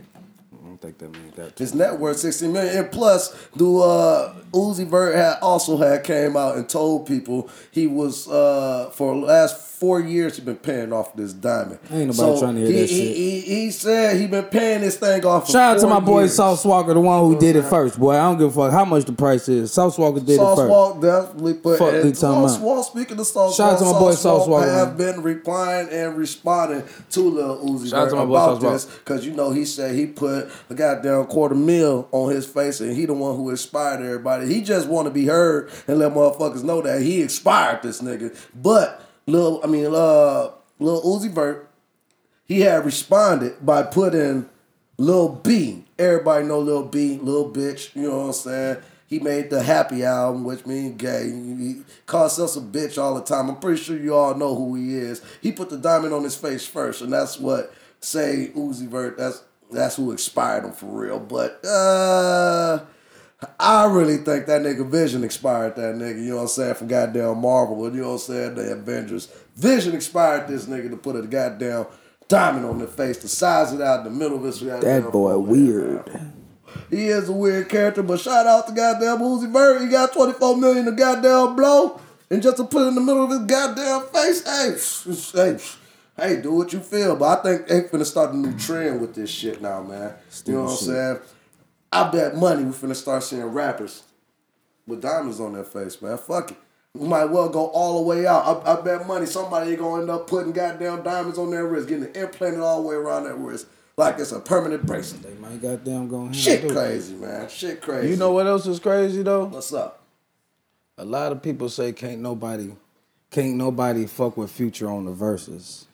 I 0.84 0.88
don't 0.88 1.00
think 1.00 1.14
that 1.14 1.20
means 1.20 1.36
that. 1.36 1.58
His 1.58 1.74
net 1.74 1.98
worth 1.98 2.18
16 2.18 2.52
million. 2.52 2.78
And 2.78 2.92
plus, 2.92 3.30
the 3.56 3.66
uh, 3.66 4.36
Uzi 4.52 4.86
Vert 4.86 5.16
had 5.16 5.40
also 5.42 5.78
had 5.78 6.04
came 6.04 6.36
out 6.36 6.58
and 6.58 6.68
told 6.68 7.08
people 7.08 7.50
he 7.72 7.88
was 7.88 8.28
uh, 8.28 8.90
for 8.94 9.16
the 9.16 9.22
last 9.26 9.74
four 9.84 10.00
years 10.00 10.38
he 10.38 10.42
been 10.42 10.56
paying 10.56 10.94
off 10.94 11.14
this 11.14 11.34
diamond. 11.34 11.78
Ain't 11.92 12.16
nobody 12.16 12.40
trying 12.40 12.56
to 12.56 12.62
hear 12.62 12.70
he, 12.70 12.80
that 12.80 12.90
he, 12.90 12.98
shit. 12.98 13.18
He, 13.18 13.40
he 13.42 13.72
said 13.72 14.16
he 14.16 14.28
been 14.28 14.46
paying 14.46 14.80
this 14.80 14.96
thing 14.96 15.26
off. 15.26 15.48
For 15.48 15.52
Shout 15.52 15.76
out 15.76 15.82
to 15.82 15.88
my 15.88 16.00
boy 16.00 16.22
years. 16.22 16.36
Sauce 16.36 16.64
Walka, 16.64 16.94
the 16.94 17.02
one 17.02 17.20
who 17.20 17.38
did 17.38 17.58
it 17.58 17.64
first. 17.64 18.00
Boy, 18.00 18.14
I 18.14 18.20
don't 18.20 18.38
give 18.38 18.56
a 18.58 18.64
fuck 18.64 18.72
how 18.72 18.86
much 18.86 19.04
the 19.04 19.12
price 19.12 19.50
is. 19.50 19.74
Sauce 19.74 19.98
Walka 19.98 20.26
did 20.26 20.38
Sauce 20.38 20.58
it 20.58 20.62
first. 20.62 20.70
Walk 20.70 21.02
definitely 21.02 21.54
put 21.56 21.80
Fuck 21.80 21.94
and 21.94 21.98
they 21.98 22.12
talking 22.14 22.14
Sauce 22.16 22.56
about. 22.56 22.66
Walk, 22.66 22.86
speaking 22.86 23.20
of 23.20 23.28
Sauce 23.28 23.58
Shout 23.58 23.74
out 23.74 23.80
to 23.80 23.86
Walk, 23.86 23.94
my 23.94 24.00
boy 24.00 24.12
Sauce 24.12 24.22
Sauce 24.22 24.48
Walk 24.48 24.62
Walk, 24.62 24.70
have 24.70 24.98
been 24.98 25.22
replying 25.22 25.90
and 25.90 26.16
responding 26.16 26.84
to 27.10 27.20
Lil 27.20 27.66
Uzi 27.66 27.90
Shout 27.90 28.04
Vert 28.04 28.10
to 28.12 28.16
my 28.16 28.26
boy 28.26 28.36
about 28.36 28.62
Sauce 28.62 28.86
this 28.86 28.98
because 29.00 29.26
you 29.26 29.34
know 29.34 29.52
he 29.52 29.66
said 29.66 29.96
he 29.96 30.06
put 30.06 30.50
a 30.74 30.76
goddamn 30.76 31.26
quarter 31.26 31.56
mil 31.56 32.08
on 32.12 32.32
his 32.32 32.46
face 32.46 32.82
and 32.82 32.96
he 32.96 33.06
the 33.06 33.14
one 33.14 33.36
who 33.36 33.50
inspired 33.50 34.04
everybody. 34.04 34.48
He 34.48 34.62
just 34.62 34.88
want 34.88 35.08
to 35.08 35.14
be 35.14 35.26
heard 35.26 35.72
and 35.88 36.00
let 36.00 36.14
motherfuckers 36.14 36.64
know 36.64 36.82
that 36.82 37.02
he 37.02 37.22
inspired 37.22 37.82
this 37.84 38.02
nigga. 38.02 38.36
But 38.54 39.02
little, 39.26 39.62
I 39.64 39.68
mean, 39.68 39.86
uh, 39.86 40.50
little 40.80 41.02
Uzi 41.04 41.30
Vert, 41.30 41.70
he 42.46 42.62
had 42.62 42.86
responded 42.86 43.66
by 43.66 43.84
putting 43.84 44.50
Lil 44.98 45.30
B. 45.30 45.86
Everybody 45.98 46.46
know 46.46 46.60
Lil 46.60 46.86
B, 46.86 47.20
Lil 47.22 47.52
Bitch. 47.52 47.96
You 47.96 48.04
know 48.04 48.18
what 48.18 48.26
I'm 48.26 48.34
saying? 48.34 48.78
He 49.08 49.20
made 49.20 49.52
the 49.52 49.62
Happy 49.62 50.04
album, 50.04 50.44
which 50.44 50.66
means 50.66 51.00
gay. 51.00 51.30
He 51.30 51.84
calls 52.08 52.40
us 52.40 52.56
a 52.56 52.62
bitch 52.62 52.98
all 52.98 53.14
the 53.14 53.22
time. 53.22 53.48
I'm 53.50 53.58
pretty 53.58 53.82
sure 53.82 53.98
you 53.98 54.16
all 54.16 54.34
know 54.34 54.56
who 54.56 54.74
he 54.74 54.96
is. 54.96 55.22
He 55.40 55.52
put 55.52 55.70
the 55.70 55.78
diamond 55.78 56.14
on 56.14 56.24
his 56.24 56.36
face 56.36 56.66
first, 56.66 57.02
and 57.02 57.14
that's 57.14 57.40
what 57.40 57.72
say 58.00 58.52
Uzi 58.56 58.88
Vert. 58.88 59.18
That's 59.18 59.44
that's 59.74 59.96
who 59.96 60.12
expired 60.12 60.66
him 60.66 60.72
for 60.72 60.86
real. 60.86 61.20
But 61.20 61.64
uh, 61.66 62.80
I 63.60 63.86
really 63.86 64.18
think 64.18 64.46
that 64.46 64.62
nigga 64.62 64.88
Vision 64.90 65.24
expired 65.24 65.76
that 65.76 65.96
nigga. 65.96 66.22
You 66.24 66.30
know 66.30 66.36
what 66.38 66.42
I'm 66.44 66.48
saying? 66.50 66.76
From 66.76 66.88
goddamn 66.88 67.40
Marvel, 67.40 67.94
you 67.94 68.02
know 68.02 68.10
what 68.10 68.14
I'm 68.14 68.20
saying? 68.20 68.56
The 68.56 68.74
Avengers. 68.74 69.34
Vision 69.56 69.94
expired 69.96 70.48
this 70.48 70.66
nigga 70.66 70.90
to 70.90 70.98
put 70.98 71.16
a 71.16 71.22
goddamn 71.24 71.86
diamond 72.28 72.66
on 72.66 72.80
the 72.80 72.88
face, 72.88 73.18
to 73.18 73.28
size 73.28 73.74
it 73.74 73.82
out 73.82 74.00
in 74.00 74.06
the 74.06 74.20
middle 74.20 74.38
of 74.38 74.44
his 74.44 74.60
That 74.60 75.12
boy 75.12 75.38
weird. 75.38 76.32
He 76.90 77.08
is 77.08 77.30
a 77.30 77.34
weird 77.34 77.70
character, 77.70 78.02
but 78.02 78.20
shout 78.20 78.48
out 78.48 78.68
to 78.68 78.74
goddamn 78.74 79.20
Uzi 79.20 79.52
Vert. 79.52 79.82
He 79.82 79.88
got 79.88 80.14
24 80.14 80.58
million 80.58 80.86
to 80.86 80.92
goddamn 80.92 81.56
blow. 81.56 82.00
And 82.30 82.42
just 82.42 82.58
to 82.58 82.64
put 82.64 82.84
it 82.84 82.88
in 82.88 82.96
the 82.96 83.02
middle 83.02 83.24
of 83.24 83.30
his 83.30 83.42
goddamn 83.42 84.08
face, 84.08 84.44
hey, 84.44 84.78
hey, 85.38 85.58
hey, 86.18 86.42
do 86.42 86.54
what 86.54 86.74
you 86.74 86.80
feel. 86.80 87.16
But 87.16 87.40
I 87.40 87.44
think 87.44 87.68
they 87.68 87.82
finna 87.82 88.06
start 88.06 88.34
a 88.34 88.38
new 88.38 88.58
trend 88.58 89.02
with 89.02 89.16
this 89.16 89.30
shit 89.30 89.62
now, 89.62 89.82
man. 89.84 90.14
You 90.46 90.54
know 90.54 90.64
what 90.64 90.72
I'm 90.72 90.78
saying? 90.78 91.20
I 91.92 92.10
bet 92.10 92.36
money 92.36 92.64
we 92.64 92.72
finna 92.72 92.96
start 92.96 93.24
seeing 93.24 93.44
rappers 93.44 94.04
with 94.88 95.02
diamonds 95.02 95.40
on 95.40 95.54
their 95.54 95.64
face, 95.64 96.02
man. 96.02 96.18
Fuck 96.18 96.52
it. 96.52 96.58
We 96.96 97.08
might 97.08 97.26
well 97.26 97.50
go 97.50 97.68
all 97.68 97.98
the 97.98 98.04
way 98.04 98.28
out. 98.28 98.66
I, 98.66 98.74
I 98.74 98.82
bet 98.82 99.08
money 99.08 99.26
somebody 99.26 99.76
gonna 99.76 100.02
end 100.02 100.12
up 100.12 100.28
putting 100.28 100.52
goddamn 100.52 101.02
diamonds 101.02 101.40
on 101.40 101.50
their 101.50 101.66
wrist, 101.66 101.88
getting 101.88 102.06
it 102.06 102.16
implanted 102.16 102.60
all 102.60 102.82
the 102.84 102.88
way 102.88 102.96
around 102.96 103.24
their 103.24 103.36
wrist, 103.36 103.66
like 103.98 104.20
it's 104.20 104.32
a 104.32 104.40
permanent 104.40 104.86
bracelet. 104.86 105.24
They 105.24 105.34
might 105.36 105.62
goddamn 105.62 106.08
go. 106.08 106.32
Shit 106.32 106.62
and 106.62 106.70
do 106.70 106.78
it. 106.78 106.78
crazy, 106.80 107.14
man. 107.16 107.50
Shit 107.50 107.82
crazy. 107.82 108.10
You 108.10 108.16
know 108.16 108.32
what 108.32 108.46
else 108.46 108.68
is 108.68 108.80
crazy 108.80 109.24
though? 109.24 109.46
what's 109.46 109.74
up? 109.74 110.04
A 111.00 111.06
lot 111.06 111.32
of 111.32 111.42
people 111.42 111.70
say 111.70 111.92
can't 111.94 112.20
nobody, 112.20 112.76
can't 113.32 113.56
nobody 113.56 114.06
fuck 114.06 114.38
with 114.38 114.52
Future 114.52 114.90
on 114.90 115.06
the 115.06 115.12
verses. 115.12 115.88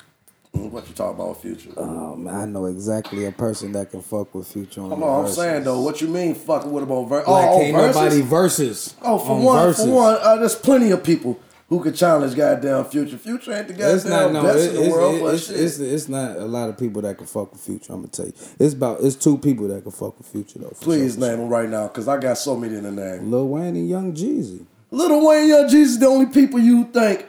What 0.51 0.87
you 0.87 0.93
talking 0.93 1.19
about, 1.19 1.41
future? 1.41 1.69
Um, 1.77 2.27
I 2.27 2.45
know 2.45 2.65
exactly 2.65 3.25
a 3.25 3.31
person 3.31 3.71
that 3.73 3.91
can 3.91 4.01
fuck 4.01 4.33
with 4.35 4.47
Future 4.47 4.81
on 4.81 4.89
Come 4.89 5.03
on, 5.03 5.25
I'm 5.25 5.31
saying 5.31 5.63
though, 5.63 5.81
what 5.81 6.01
you 6.01 6.07
mean 6.07 6.35
fucking 6.35 6.71
with 6.71 6.83
him 6.83 6.91
on 6.91 7.07
verse? 7.07 7.27
Like 7.27 7.49
oh, 7.49 7.59
can't 7.59 7.75
on 7.75 7.81
verses? 7.81 7.95
nobody 7.95 8.21
verses. 8.21 8.95
Oh, 9.01 9.17
for 9.19 9.31
on 9.31 9.43
one, 9.43 9.65
verses. 9.67 9.85
for 9.85 9.91
one, 9.91 10.17
uh, 10.21 10.35
there's 10.37 10.55
plenty 10.55 10.91
of 10.91 11.03
people 11.03 11.39
who 11.69 11.79
could 11.81 11.95
challenge 11.95 12.35
goddamn 12.35 12.83
future. 12.85 13.17
Future 13.17 13.53
ain't 13.53 13.67
the 13.67 13.73
It's 13.75 14.03
goddamn 14.03 14.33
not 14.33 14.43
no. 14.43 14.53
best 14.53 14.59
It, 14.65 14.69
in 14.69 14.75
the 14.75 14.81
it's, 14.85 14.91
world, 14.93 15.15
it- 15.15 15.21
but 15.21 15.33
it's, 15.35 15.47
shit. 15.47 15.59
it's, 15.59 15.79
it's 15.79 16.09
not 16.09 16.37
a 16.37 16.45
lot 16.45 16.69
of 16.69 16.77
people 16.79 17.01
that 17.03 17.17
can 17.17 17.27
fuck 17.27 17.51
with 17.51 17.61
Future. 17.61 17.93
I'm 17.93 17.99
gonna 18.01 18.07
tell 18.09 18.25
you. 18.25 18.33
It's 18.59 18.73
about 18.73 19.01
it's 19.03 19.15
two 19.15 19.37
people 19.37 19.67
that 19.69 19.83
can 19.83 19.91
fuck 19.91 20.17
with 20.17 20.27
Future 20.27 20.59
though. 20.59 20.73
Please 20.81 21.17
name 21.17 21.37
them 21.39 21.49
right 21.49 21.69
now, 21.69 21.87
cause 21.87 22.07
I 22.07 22.17
got 22.17 22.37
so 22.37 22.55
many 22.55 22.75
in 22.75 22.83
the 22.83 22.91
name. 22.91 23.29
Lil 23.31 23.47
Wayne 23.47 23.75
and 23.75 23.87
Young 23.89 24.13
Jeezy. 24.13 24.65
Little 24.91 25.27
Wayne, 25.27 25.41
and 25.41 25.49
Young 25.49 25.65
Jeezy, 25.69 25.99
the 25.99 26.07
only 26.07 26.25
people 26.25 26.59
you 26.59 26.85
think 26.85 27.25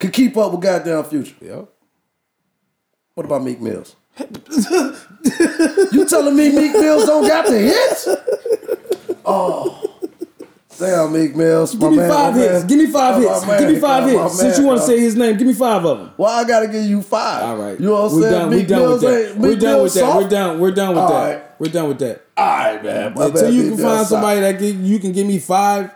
could 0.00 0.12
keep 0.12 0.36
up 0.36 0.50
with 0.52 0.60
goddamn 0.62 1.04
future. 1.04 1.36
Yep. 1.40 1.68
What 3.14 3.26
about 3.26 3.44
Meek 3.44 3.60
Mills? 3.60 3.96
you 4.18 6.06
telling 6.08 6.36
me 6.36 6.50
Meek 6.50 6.72
Mills 6.72 7.06
don't 7.06 7.26
got 7.26 7.46
the 7.46 7.58
hits? 7.58 8.08
Oh. 9.24 9.80
Damn, 10.78 11.12
Meek 11.12 11.36
Mills. 11.36 11.74
Give 11.76 11.92
me 11.92 11.98
five 11.98 12.34
hits. 12.34 12.64
Give 12.64 12.78
me 12.78 12.86
five 12.88 13.22
hits. 13.22 13.44
Give 13.44 13.70
me 13.70 13.78
five 13.78 14.10
hits. 14.10 14.38
Since 14.38 14.58
you 14.58 14.64
want 14.66 14.80
to 14.80 14.86
say 14.86 14.98
his 14.98 15.14
name, 15.14 15.36
give 15.36 15.46
me 15.46 15.54
five 15.54 15.84
of 15.84 15.98
them. 15.98 16.12
Well, 16.16 16.30
I 16.30 16.46
gotta 16.46 16.66
give 16.66 16.84
you 16.84 17.00
five. 17.02 17.42
All 17.44 17.56
right. 17.56 17.78
You 17.78 17.86
know 17.86 18.02
what 18.02 18.12
I'm 18.12 18.20
saying? 18.20 18.50
Meek 18.50 18.58
we're 18.58 18.66
done 18.66 18.80
Mills 18.80 19.02
with 19.02 19.36
We're 19.36 19.56
done 19.56 19.82
with 19.82 19.94
that. 19.94 20.16
We're 20.16 20.28
done. 20.28 20.60
We're 20.60 20.70
done 20.72 20.94
with 20.96 21.08
that. 21.08 21.34
right. 21.34 21.60
We're 21.60 21.72
done 21.72 21.88
with 21.88 21.98
that. 22.00 22.22
All 22.36 22.46
right, 22.46 22.82
man. 22.84 23.14
My 23.14 23.26
Until 23.26 23.52
you 23.52 23.68
can 23.70 23.78
find 23.78 24.06
somebody 24.06 24.40
that 24.40 24.58
can, 24.58 24.84
you 24.84 24.98
can 24.98 25.12
give 25.12 25.26
me 25.26 25.38
five, 25.38 25.94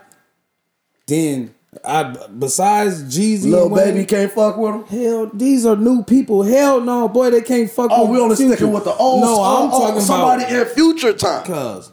then 1.05 1.53
I 1.85 2.15
besides 2.39 3.03
Jeezy, 3.15 3.51
Little 3.51 3.69
baby 3.69 4.03
can't 4.05 4.31
fuck 4.31 4.57
with 4.57 4.73
him. 4.73 4.83
Hell, 4.85 5.31
these 5.33 5.65
are 5.65 5.75
new 5.75 6.03
people. 6.03 6.41
Hell 6.43 6.81
no, 6.81 7.07
boy, 7.07 7.29
they 7.29 7.41
can't 7.41 7.69
fuck 7.69 7.89
Oh, 7.91 8.03
with 8.03 8.11
we 8.11 8.19
only 8.19 8.35
Future. 8.35 8.55
sticking 8.55 8.73
with 8.73 8.85
the 8.85 8.93
old. 8.95 9.21
No, 9.21 9.41
I'm 9.43 9.69
oh, 9.71 9.79
talking 9.79 10.01
somebody 10.01 10.43
about 10.45 10.67
in 10.67 10.73
future 10.73 11.13
time. 11.13 11.45
Cause 11.45 11.91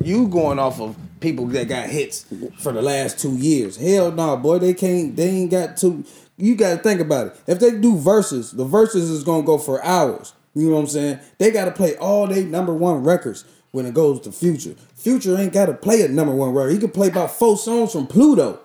you 0.00 0.28
going 0.28 0.60
off 0.60 0.80
of 0.80 0.96
people 1.18 1.46
that 1.48 1.66
got 1.68 1.88
hits 1.88 2.26
for 2.58 2.72
the 2.72 2.80
last 2.80 3.18
two 3.18 3.36
years. 3.36 3.76
Hell 3.76 4.12
no, 4.12 4.36
boy, 4.36 4.60
they 4.60 4.72
can't. 4.72 5.16
They 5.16 5.28
ain't 5.28 5.50
got 5.50 5.76
two. 5.76 6.04
You 6.36 6.54
got 6.54 6.76
to 6.76 6.82
think 6.82 7.00
about 7.00 7.26
it. 7.28 7.40
If 7.48 7.58
they 7.58 7.72
do 7.72 7.96
verses, 7.98 8.52
the 8.52 8.64
verses 8.64 9.10
is 9.10 9.24
gonna 9.24 9.42
go 9.42 9.58
for 9.58 9.84
hours. 9.84 10.32
You 10.54 10.68
know 10.68 10.76
what 10.76 10.82
I'm 10.82 10.86
saying? 10.86 11.18
They 11.38 11.50
got 11.50 11.64
to 11.64 11.72
play 11.72 11.96
all 11.96 12.28
they 12.28 12.44
number 12.44 12.72
one 12.72 13.02
records 13.02 13.44
when 13.72 13.84
it 13.84 13.94
goes 13.94 14.20
to 14.20 14.32
Future. 14.32 14.74
Future 14.94 15.36
ain't 15.36 15.52
got 15.52 15.66
to 15.66 15.74
play 15.74 16.02
a 16.02 16.08
number 16.08 16.32
one 16.34 16.50
record. 16.50 16.70
He 16.72 16.78
can 16.78 16.90
play 16.90 17.08
about 17.08 17.32
four 17.32 17.56
songs 17.58 17.90
from 17.92 18.06
Pluto. 18.06 18.60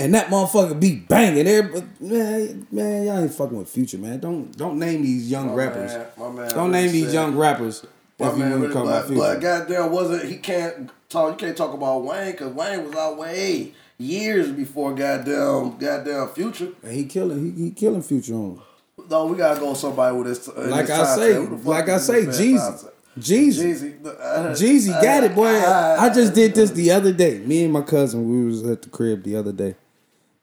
And 0.00 0.14
that 0.14 0.26
motherfucker 0.28 0.78
be 0.80 0.96
banging 0.96 1.44
there, 1.44 1.62
man, 2.00 2.66
man, 2.70 3.04
y'all 3.04 3.18
ain't 3.18 3.32
fucking 3.34 3.56
with 3.58 3.68
Future, 3.68 3.98
man. 3.98 4.18
Don't 4.20 4.56
don't 4.56 4.78
name 4.78 5.02
these 5.02 5.30
young 5.30 5.48
My 5.48 5.54
rappers. 5.54 5.92
man, 5.92 6.06
my 6.18 6.30
man 6.30 6.50
don't 6.50 6.70
name 6.72 6.92
these 6.92 7.04
said- 7.06 7.14
young 7.14 7.36
rappers. 7.36 7.84
My 8.18 8.28
if 8.28 8.32
you 8.34 8.38
man, 8.40 8.50
want 8.60 8.72
to 8.72 8.78
really, 8.78 8.86
but, 8.90 9.06
Future. 9.06 9.20
but 9.20 9.40
goddamn, 9.40 9.92
wasn't 9.92 10.24
he 10.24 10.36
can't 10.36 10.90
talk? 11.08 11.30
You 11.40 11.46
can't 11.46 11.56
talk 11.56 11.72
about 11.74 12.04
Wayne 12.04 12.32
because 12.32 12.52
Wayne 12.52 12.84
was 12.86 12.94
out 12.94 13.16
way 13.16 13.72
years 13.98 14.50
before 14.50 14.94
goddamn 14.94 15.78
goddamn 15.78 16.28
future. 16.28 16.68
And 16.82 16.92
he 16.92 17.04
killing, 17.04 17.54
he, 17.56 17.64
he 17.64 17.70
killing 17.70 18.02
Future 18.02 18.34
on. 18.34 18.60
No, 19.08 19.26
we 19.26 19.36
gotta 19.38 19.58
go 19.58 19.72
somebody 19.74 20.14
with 20.16 20.26
this. 20.26 20.46
in 20.48 20.70
Like 20.70 20.86
this 20.86 20.98
I 20.98 21.16
say, 21.16 21.32
frame. 21.34 21.46
Who 21.46 21.56
the 21.62 21.68
like 21.70 21.88
I 21.88 21.96
say, 21.98 22.24
this 22.26 22.38
man 22.38 22.58
Jeezy. 22.58 22.90
Jeezy, 23.18 24.00
Jeezy, 24.02 24.06
uh, 24.06 24.50
Jeezy 24.52 25.02
got 25.02 25.24
it, 25.24 25.34
boy. 25.34 25.48
uh, 25.52 25.96
I 25.98 26.10
just 26.14 26.32
did 26.32 26.54
this 26.54 26.70
the 26.70 26.90
other 26.98 27.12
day. 27.12 27.38
Me 27.38 27.64
and 27.64 27.72
my 27.72 27.80
cousin, 27.82 28.30
we 28.30 28.46
was 28.46 28.62
at 28.64 28.82
the 28.82 28.88
crib 28.88 29.24
the 29.24 29.34
other 29.36 29.50
day. 29.52 29.74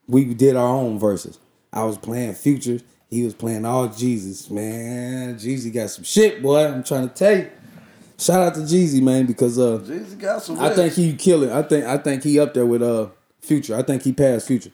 We 0.08 0.26
did 0.26 0.56
our 0.56 0.68
own 0.68 1.00
verses. 1.00 1.40
I 1.74 1.84
was 1.84 1.98
playing 1.98 2.34
Future. 2.34 2.80
He 3.10 3.24
was 3.24 3.34
playing 3.34 3.66
all 3.66 3.88
Jesus. 3.88 4.50
Man, 4.50 5.36
Jeezy 5.36 5.74
got 5.74 5.90
some 5.90 6.04
shit, 6.04 6.42
boy. 6.42 6.66
I'm 6.66 6.84
trying 6.84 7.08
to 7.08 7.14
tell 7.14 7.38
you. 7.38 7.50
Shout 8.20 8.42
out 8.42 8.56
to 8.56 8.62
Jeezy, 8.62 9.02
man, 9.02 9.26
because 9.28 9.60
uh, 9.60 9.80
Jeezy 9.84 10.18
got 10.18 10.42
some. 10.42 10.60
I 10.60 10.74
think 10.74 10.94
he 10.94 11.14
killing. 11.14 11.52
I 11.52 11.62
think 11.62 11.86
I 11.86 11.98
think 11.98 12.24
he 12.24 12.40
up 12.40 12.54
there 12.54 12.66
with 12.66 12.82
uh 12.82 13.08
Future. 13.42 13.76
I 13.76 13.84
think 13.84 14.04
he 14.04 14.12
passed 14.12 14.48
Future 14.48 14.72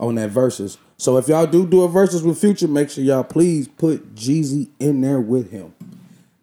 on 0.00 0.14
that 0.16 0.30
verses. 0.30 0.78
So 0.96 1.16
if 1.18 1.28
y'all 1.28 1.46
do 1.46 1.66
do 1.66 1.82
a 1.82 1.88
verses 1.88 2.22
with 2.22 2.40
Future, 2.40 2.66
make 2.66 2.90
sure 2.90 3.04
y'all 3.04 3.24
please 3.24 3.68
put 3.68 4.14
Jeezy 4.14 4.68
in 4.80 5.00
there 5.00 5.20
with 5.20 5.50
him. 5.50 5.74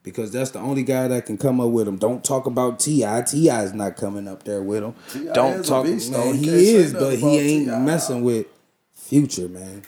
Because 0.06 0.32
that's 0.32 0.52
the 0.52 0.60
only 0.60 0.84
guy 0.84 1.08
that 1.10 1.26
can 1.26 1.38
come 1.38 1.60
up 1.60 1.72
with 1.72 1.88
him. 1.88 1.98
Don't 1.98 2.24
talk 2.24 2.46
about 2.46 2.80
T.I. 2.80 3.24
T.I. 3.24 3.64
is 3.64 3.74
not 3.74 3.98
coming 3.98 4.28
up 4.28 4.44
there 4.44 4.62
with 4.62 4.84
him. 4.84 4.94
Don't 5.34 5.66
talk 5.66 5.86
beast, 5.86 6.12
man, 6.12 6.36
he 6.36 6.76
is, 6.76 6.94
but 6.94 7.18
he 7.18 7.40
ain't 7.40 7.82
messing 7.82 8.24
with 8.24 8.46
Future, 8.94 9.50
man. 9.50 9.82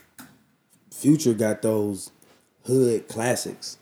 Future 0.91 1.33
got 1.35 1.61
those 1.61 2.11
hood 2.65 3.07
classics. 3.07 3.77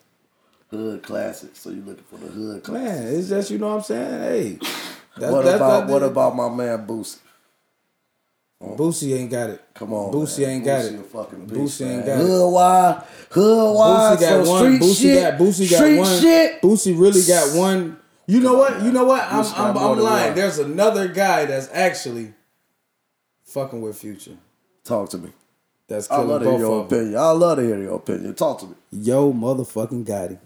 hood 0.70 1.02
classics. 1.04 1.60
So 1.60 1.70
you 1.70 1.82
looking 1.82 2.04
for 2.04 2.18
the 2.18 2.28
hood 2.28 2.64
classics? 2.64 2.86
Man, 2.86 3.16
it's 3.16 3.30
just 3.30 3.50
you 3.52 3.58
know 3.58 3.70
what 3.70 3.76
I'm 3.78 3.84
saying? 3.84 4.22
Hey. 4.22 4.60
That, 5.18 5.32
what 5.32 5.46
that- 5.46 5.56
about 5.56 5.88
what 5.88 6.04
about 6.04 6.36
my 6.36 6.50
man 6.50 6.86
Boosie? 6.86 7.20
Oh. 8.62 8.76
Boosie 8.76 9.18
ain't 9.18 9.30
got 9.30 9.50
it. 9.50 9.62
Come 9.74 9.94
on, 9.94 10.14
Boosie 10.14 10.48
ain't 10.48 10.64
got 10.64 10.86
it. 10.86 11.06
fucking 11.08 11.48
Boosie 11.48 11.88
ain't 11.88 12.06
got 12.06 12.20
it. 12.20 12.26
hood 12.26 12.54
wide, 12.54 13.04
hood 13.30 13.76
wide. 13.76 14.18
Boosie 14.18 14.22
got 14.22 14.48
one. 14.48 14.60
street 14.64 14.82
Boosie 14.82 15.02
shit, 15.02 15.22
got 15.22 15.40
Boosie 15.40 15.70
got 15.70 15.78
street 15.78 15.98
one. 16.00 16.22
shit. 16.22 16.62
Boosie 16.62 17.00
really 17.00 17.22
got 17.24 17.58
one. 17.58 17.98
You 18.28 18.40
know 18.40 18.54
what? 18.56 18.82
You 18.82 18.92
know 18.92 19.04
what? 19.04 19.24
I'm 19.24 19.46
I'm, 19.56 19.78
I'm 19.78 20.00
lying. 20.00 20.36
There's 20.36 20.58
another 20.58 21.08
guy 21.10 21.46
that's 21.46 21.70
actually 21.72 22.34
fucking 23.44 23.82
with 23.82 23.98
Future. 23.98 24.38
Talk 24.84 25.10
to 25.10 25.18
me. 25.18 25.32
That's 25.88 26.10
I 26.10 26.16
killing 26.16 26.30
love 26.30 26.42
to 26.42 26.50
hear 26.50 26.60
your 26.60 26.86
opinion. 26.86 27.18
I 27.18 27.30
love 27.32 27.58
to 27.58 27.64
hear 27.64 27.82
your 27.82 27.96
opinion. 27.96 28.34
Talk 28.36 28.60
to 28.62 28.68
me. 28.68 28.76
Yo, 28.92 29.32
motherfucking 29.34 30.06
Gotti. 30.06 30.40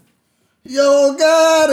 Yo, 0.62 1.16
Gotti. 1.18 1.72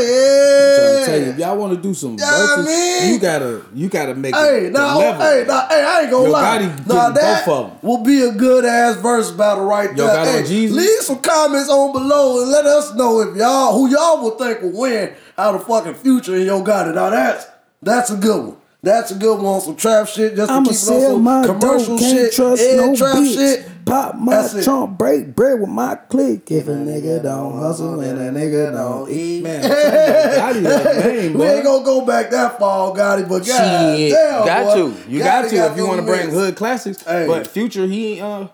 I'm 0.69 0.75
trying 0.75 0.99
to 0.99 1.05
tell 1.05 1.19
you, 1.19 1.25
if 1.31 1.37
y'all 1.37 1.57
want 1.57 1.73
to 1.75 1.81
do 1.81 1.93
some 1.93 2.15
Yeah, 2.17 2.25
I 2.31 2.61
mean- 2.63 3.13
you 3.13 3.19
gotta 3.19 3.61
you 3.75 3.89
gotta 3.89 4.15
make 4.15 4.33
Hey, 4.33 4.67
it 4.67 4.71
now, 4.71 4.97
level. 4.97 5.21
hey, 5.25 5.43
now, 5.45 5.67
hey, 5.69 5.83
I 5.83 6.01
ain't 6.01 6.11
gonna 6.11 6.23
Yo 6.25 6.31
lie. 6.31 6.57
Gotti 6.57 6.87
Now 6.87 7.09
that 7.09 7.45
both 7.45 7.53
of 7.53 7.65
'em. 7.65 7.71
will 7.81 7.97
be 8.03 8.23
a 8.23 8.31
good 8.31 8.63
ass 8.63 8.95
verse 8.95 9.29
battle 9.31 9.65
right 9.65 9.89
Yo 9.95 10.07
there. 10.07 10.15
Gotti 10.15 10.25
Hey, 10.31 10.37
and 10.39 10.47
Jeezy? 10.47 10.71
leave 10.71 10.99
some 11.01 11.17
comments 11.19 11.69
on 11.69 11.91
below 11.91 12.41
and 12.41 12.49
let 12.51 12.65
us 12.65 12.93
know 12.95 13.19
if 13.19 13.35
y'all 13.35 13.73
who 13.77 13.89
y'all 13.89 14.23
would 14.23 14.37
think 14.39 14.61
will 14.61 14.79
win 14.79 15.09
out 15.37 15.53
of 15.53 15.65
fucking 15.67 15.95
future 15.95 16.35
and 16.35 16.45
Yo 16.45 16.63
Gotti. 16.63 16.95
Now 16.95 17.09
that's 17.09 17.45
that's 17.83 18.09
a 18.09 18.15
good 18.15 18.37
one. 18.41 18.55
That's 18.83 19.11
a 19.11 19.15
good 19.15 19.35
one 19.35 19.45
on 19.55 19.61
some 19.61 19.75
trap 19.75 20.07
shit. 20.07 20.35
Just 20.37 20.47
to 20.49 20.53
I'ma 20.55 20.69
keep 20.69 20.77
it 20.81 20.89
on 20.89 21.23
some 21.25 21.59
commercial 21.59 21.97
can't 21.99 22.17
shit 22.17 22.31
trust 22.33 22.61
and 22.63 22.77
no 22.77 22.95
trap 22.95 23.17
bitch. 23.17 23.33
shit. 23.35 23.67
Pop 23.87 24.15
my 24.15 24.35
That's 24.35 24.53
it. 24.55 24.63
trunk, 24.63 24.97
break 24.97 25.35
bread 25.35 25.59
with 25.59 25.69
my 25.69 25.95
click. 25.95 26.51
If 26.51 26.67
a 26.67 26.71
nigga 26.71 27.23
don't 27.23 27.57
hustle 27.59 27.99
and 28.01 28.19
a 28.19 28.31
nigga 28.39 28.73
don't 28.73 29.09
eat, 29.09 29.43
man, 29.43 29.63
I'm 29.65 29.71
talking 29.71 30.65
about 30.65 30.81
Gotti 30.85 30.93
that 30.93 31.05
name, 31.15 31.33
we 31.33 31.45
ain't 31.45 31.63
gonna 31.63 31.85
go 31.85 32.05
back 32.05 32.29
that 32.31 32.59
far, 32.59 32.91
Gotti, 32.93 33.27
but 33.27 33.45
God 33.45 33.97
Shit, 33.97 34.11
damn, 34.11 34.45
got 34.45 34.65
boy. 34.75 34.75
to. 34.91 35.09
You 35.11 35.19
Gotti 35.19 35.23
got 35.23 35.49
to 35.49 35.55
got 35.55 35.71
if 35.71 35.77
you 35.77 35.87
want 35.87 35.99
to 36.01 36.05
bring 36.05 36.29
hood 36.29 36.55
classics. 36.55 37.01
Hey. 37.03 37.25
But 37.27 37.47
Future, 37.47 37.85
he 37.85 38.19
uh, 38.21 38.47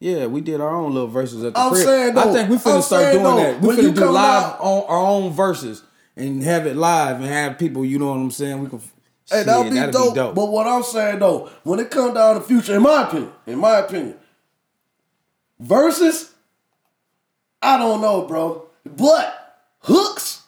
yeah, 0.00 0.26
we 0.26 0.40
did 0.40 0.60
our 0.60 0.74
own 0.74 0.92
little 0.92 1.08
verses 1.08 1.44
at 1.44 1.54
the 1.54 1.60
I'm 1.60 1.72
crib. 1.72 1.84
saying, 1.84 2.18
I 2.18 2.32
think 2.32 2.50
we 2.50 2.56
finna 2.56 2.76
I'm 2.76 2.82
start 2.82 3.12
doing 3.12 3.24
though, 3.24 3.36
that. 3.36 3.60
We 3.60 3.68
when 3.68 3.76
you 3.78 3.92
finna 3.92 3.96
do 3.96 4.10
live 4.10 4.44
out- 4.44 4.60
on 4.60 4.84
our 4.88 4.98
own 5.06 5.32
verses 5.32 5.82
and 6.16 6.42
have 6.42 6.66
it 6.66 6.76
live 6.76 7.16
and 7.16 7.26
have 7.26 7.58
people. 7.58 7.84
You 7.84 7.98
know 7.98 8.08
what 8.08 8.16
I'm 8.18 8.30
saying? 8.30 8.60
We 8.60 8.68
can. 8.68 8.80
Hey, 9.30 9.38
shit, 9.38 9.46
that'll 9.46 9.64
be 9.64 9.70
that'd 9.70 9.94
dope, 9.94 10.12
Be 10.14 10.20
dope. 10.20 10.34
But 10.34 10.46
what 10.50 10.66
I'm 10.66 10.82
saying 10.82 11.18
though, 11.20 11.48
when 11.62 11.80
it 11.80 11.90
comes 11.90 12.12
down 12.14 12.34
to 12.34 12.40
future, 12.42 12.76
in 12.76 12.82
my 12.82 13.08
opinion, 13.08 13.32
in 13.46 13.58
my 13.58 13.78
opinion, 13.78 14.16
verses, 15.58 16.32
I 17.62 17.78
don't 17.78 18.00
know, 18.00 18.26
bro. 18.26 18.66
But 18.84 19.58
hooks, 19.80 20.42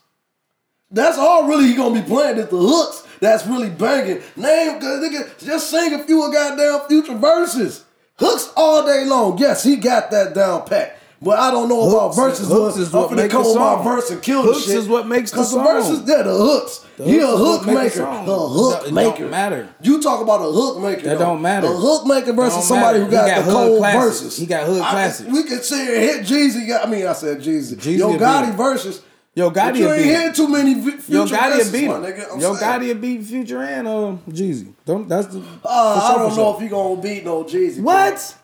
that's 0.91 1.19
all 1.19 1.49
really 1.49 1.69
he 1.69 1.75
gonna 1.75 2.01
be 2.01 2.07
playing 2.07 2.39
is 2.39 2.49
the 2.49 2.59
hooks. 2.59 3.07
That's 3.21 3.47
really 3.47 3.71
banging. 3.71 4.23
Name, 4.37 4.81
nigga, 4.81 5.45
just 5.45 5.71
sing 5.71 5.95
a 5.95 6.05
few 6.05 6.31
goddamn 6.33 6.89
future 6.89 7.17
verses. 7.17 7.85
Hooks 8.19 8.53
all 8.57 8.85
day 8.85 9.05
long. 9.05 9.39
Yes, 9.39 9.63
he 9.63 9.77
got 9.77 10.11
that 10.11 10.35
down 10.35 10.67
pat. 10.67 10.96
But 11.23 11.39
I 11.39 11.51
don't 11.51 11.69
know 11.71 11.89
about 11.89 12.15
Hooks- 12.15 12.17
verses. 12.17 12.49
hooks 12.49 12.75
but 12.77 12.83
is 12.83 12.93
what 12.93 13.11
I'm 13.11 13.17
make 13.17 13.31
come 13.31 13.43
the 13.43 13.49
my 13.49 13.55
song. 13.55 13.85
verse 13.85 14.11
and 14.11 14.21
kill 14.23 14.43
Hooks 14.43 14.67
the 14.67 14.71
shit. 14.73 14.79
is 14.81 14.87
what 14.89 15.07
makes 15.07 15.31
the 15.31 15.39
Cause 15.39 15.51
song. 15.53 15.65
verses, 15.65 16.05
they're 16.05 16.23
the 16.23 16.35
hooks. 16.37 16.81
The 16.99 17.05
he 17.05 17.19
hooks 17.19 17.25
a 17.25 17.33
is 17.35 17.41
what 17.41 17.59
hook 17.59 17.67
maker. 17.67 17.91
song. 17.97 18.27
The 18.27 18.39
hook 18.39 18.75
It 18.81 18.85
don't 18.85 18.95
maker. 18.95 19.29
matter. 19.29 19.69
You 19.81 20.03
talk 20.03 20.21
about 20.21 20.41
a 20.43 20.53
hook 20.53 20.79
maker. 20.81 21.03
That 21.03 21.19
though. 21.19 21.25
don't 21.25 21.41
matter. 21.43 21.69
A 21.69 21.71
hook 21.71 22.07
maker 22.07 22.33
versus 22.35 22.65
somebody 22.69 23.01
who 23.01 23.09
got, 23.11 23.29
got 23.29 23.47
the 23.47 23.53
cold 23.53 23.79
classics. 23.79 24.05
verses. 24.21 24.37
He 24.37 24.47
got 24.47 24.67
hood 24.67 24.83
I- 24.83 24.91
classics. 24.91 25.31
we 25.31 25.43
could 25.45 25.65
say 25.65 25.85
here 25.87 26.01
hit 26.01 26.27
Jeezy. 26.27 26.85
I 26.85 26.87
mean, 26.89 27.07
I 27.07 27.13
said 27.15 27.39
Jeezy. 27.41 27.77
Jeezy 27.77 27.99
Yo 27.99 28.11
Gotti 28.19 28.49
beat. 28.51 28.57
verses. 28.57 29.01
Yo, 29.35 29.51
Gotti 29.51 29.77
you 29.79 29.89
ain't 29.93 30.03
beat. 30.03 30.05
hear 30.05 30.33
too 30.33 30.49
many 30.49 30.75
vi- 30.75 30.91
future 30.93 31.13
Yo, 31.13 31.27
Gotti 31.27 31.69
a 31.69 31.73
beat 31.73 31.89
my 31.89 31.95
him. 31.97 32.03
nigga. 32.05 32.33
I'm 32.33 32.41
Yo. 32.41 32.55
Gotti 32.55 32.91
a 32.91 32.95
beat 32.95 33.23
Future 33.25 33.63
and 33.63 33.87
uh, 33.89 34.13
Jeezy. 34.31 34.73
Don't 34.87 35.07
that's 35.09 35.27
the. 35.29 35.39
Uh, 35.65 36.01
I 36.03 36.15
don't 36.19 36.29
know 36.29 36.35
sure. 36.35 36.55
if 36.57 36.61
he 36.63 36.69
gonna 36.69 37.01
beat 37.01 37.25
no 37.25 37.45
Jeezy. 37.45 37.81
What? 37.81 38.35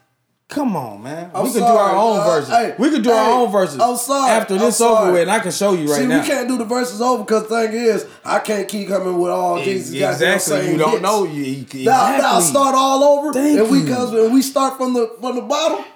Come 0.52 0.76
on, 0.76 1.02
man. 1.02 1.30
I'm 1.34 1.44
we 1.44 1.50
could 1.52 1.60
do 1.60 1.64
our 1.64 1.96
own 1.96 2.18
uh, 2.20 2.24
verses. 2.24 2.48
hey, 2.50 2.74
we 2.78 2.90
could 2.90 3.02
do 3.02 3.08
hey, 3.08 3.16
our 3.16 3.30
own 3.42 3.50
verses. 3.50 3.80
I'm 3.80 3.96
sorry, 3.96 4.30
After 4.32 4.58
this 4.58 4.76
sorry. 4.76 5.02
over 5.04 5.12
with, 5.12 5.22
and 5.22 5.30
I 5.30 5.40
can 5.40 5.50
show 5.50 5.72
you 5.72 5.86
right 5.86 5.88
now. 5.88 5.94
See, 5.96 6.06
now. 6.06 6.20
we 6.20 6.26
can't 6.28 6.46
do 6.48 6.58
the 6.58 6.66
verses 6.66 7.00
over 7.00 7.24
because 7.24 7.48
the 7.48 7.48
thing 7.68 7.72
is, 7.72 8.06
I 8.22 8.38
can't 8.38 8.68
keep 8.68 8.88
coming 8.88 9.18
with 9.18 9.30
all 9.30 9.58
Jeezy's 9.60 9.98
goddamn 9.98 10.34
exactly. 10.34 10.72
You 10.72 10.76
don't 10.76 10.90
hits. 10.90 11.02
know. 11.02 11.24
You, 11.24 11.42
you- 11.42 11.84
Now, 11.86 12.08
now 12.08 12.16
exactly. 12.16 12.42
start 12.50 12.74
all 12.74 13.02
over, 13.02 13.32
Thank 13.32 13.60
and 13.60 13.70
we 13.70 13.86
cause 13.86 14.12
when 14.12 14.30
we 14.34 14.42
start 14.42 14.76
from 14.76 14.92
the 14.92 15.16
from 15.20 15.36
the 15.36 15.42
bottom, 15.42 15.86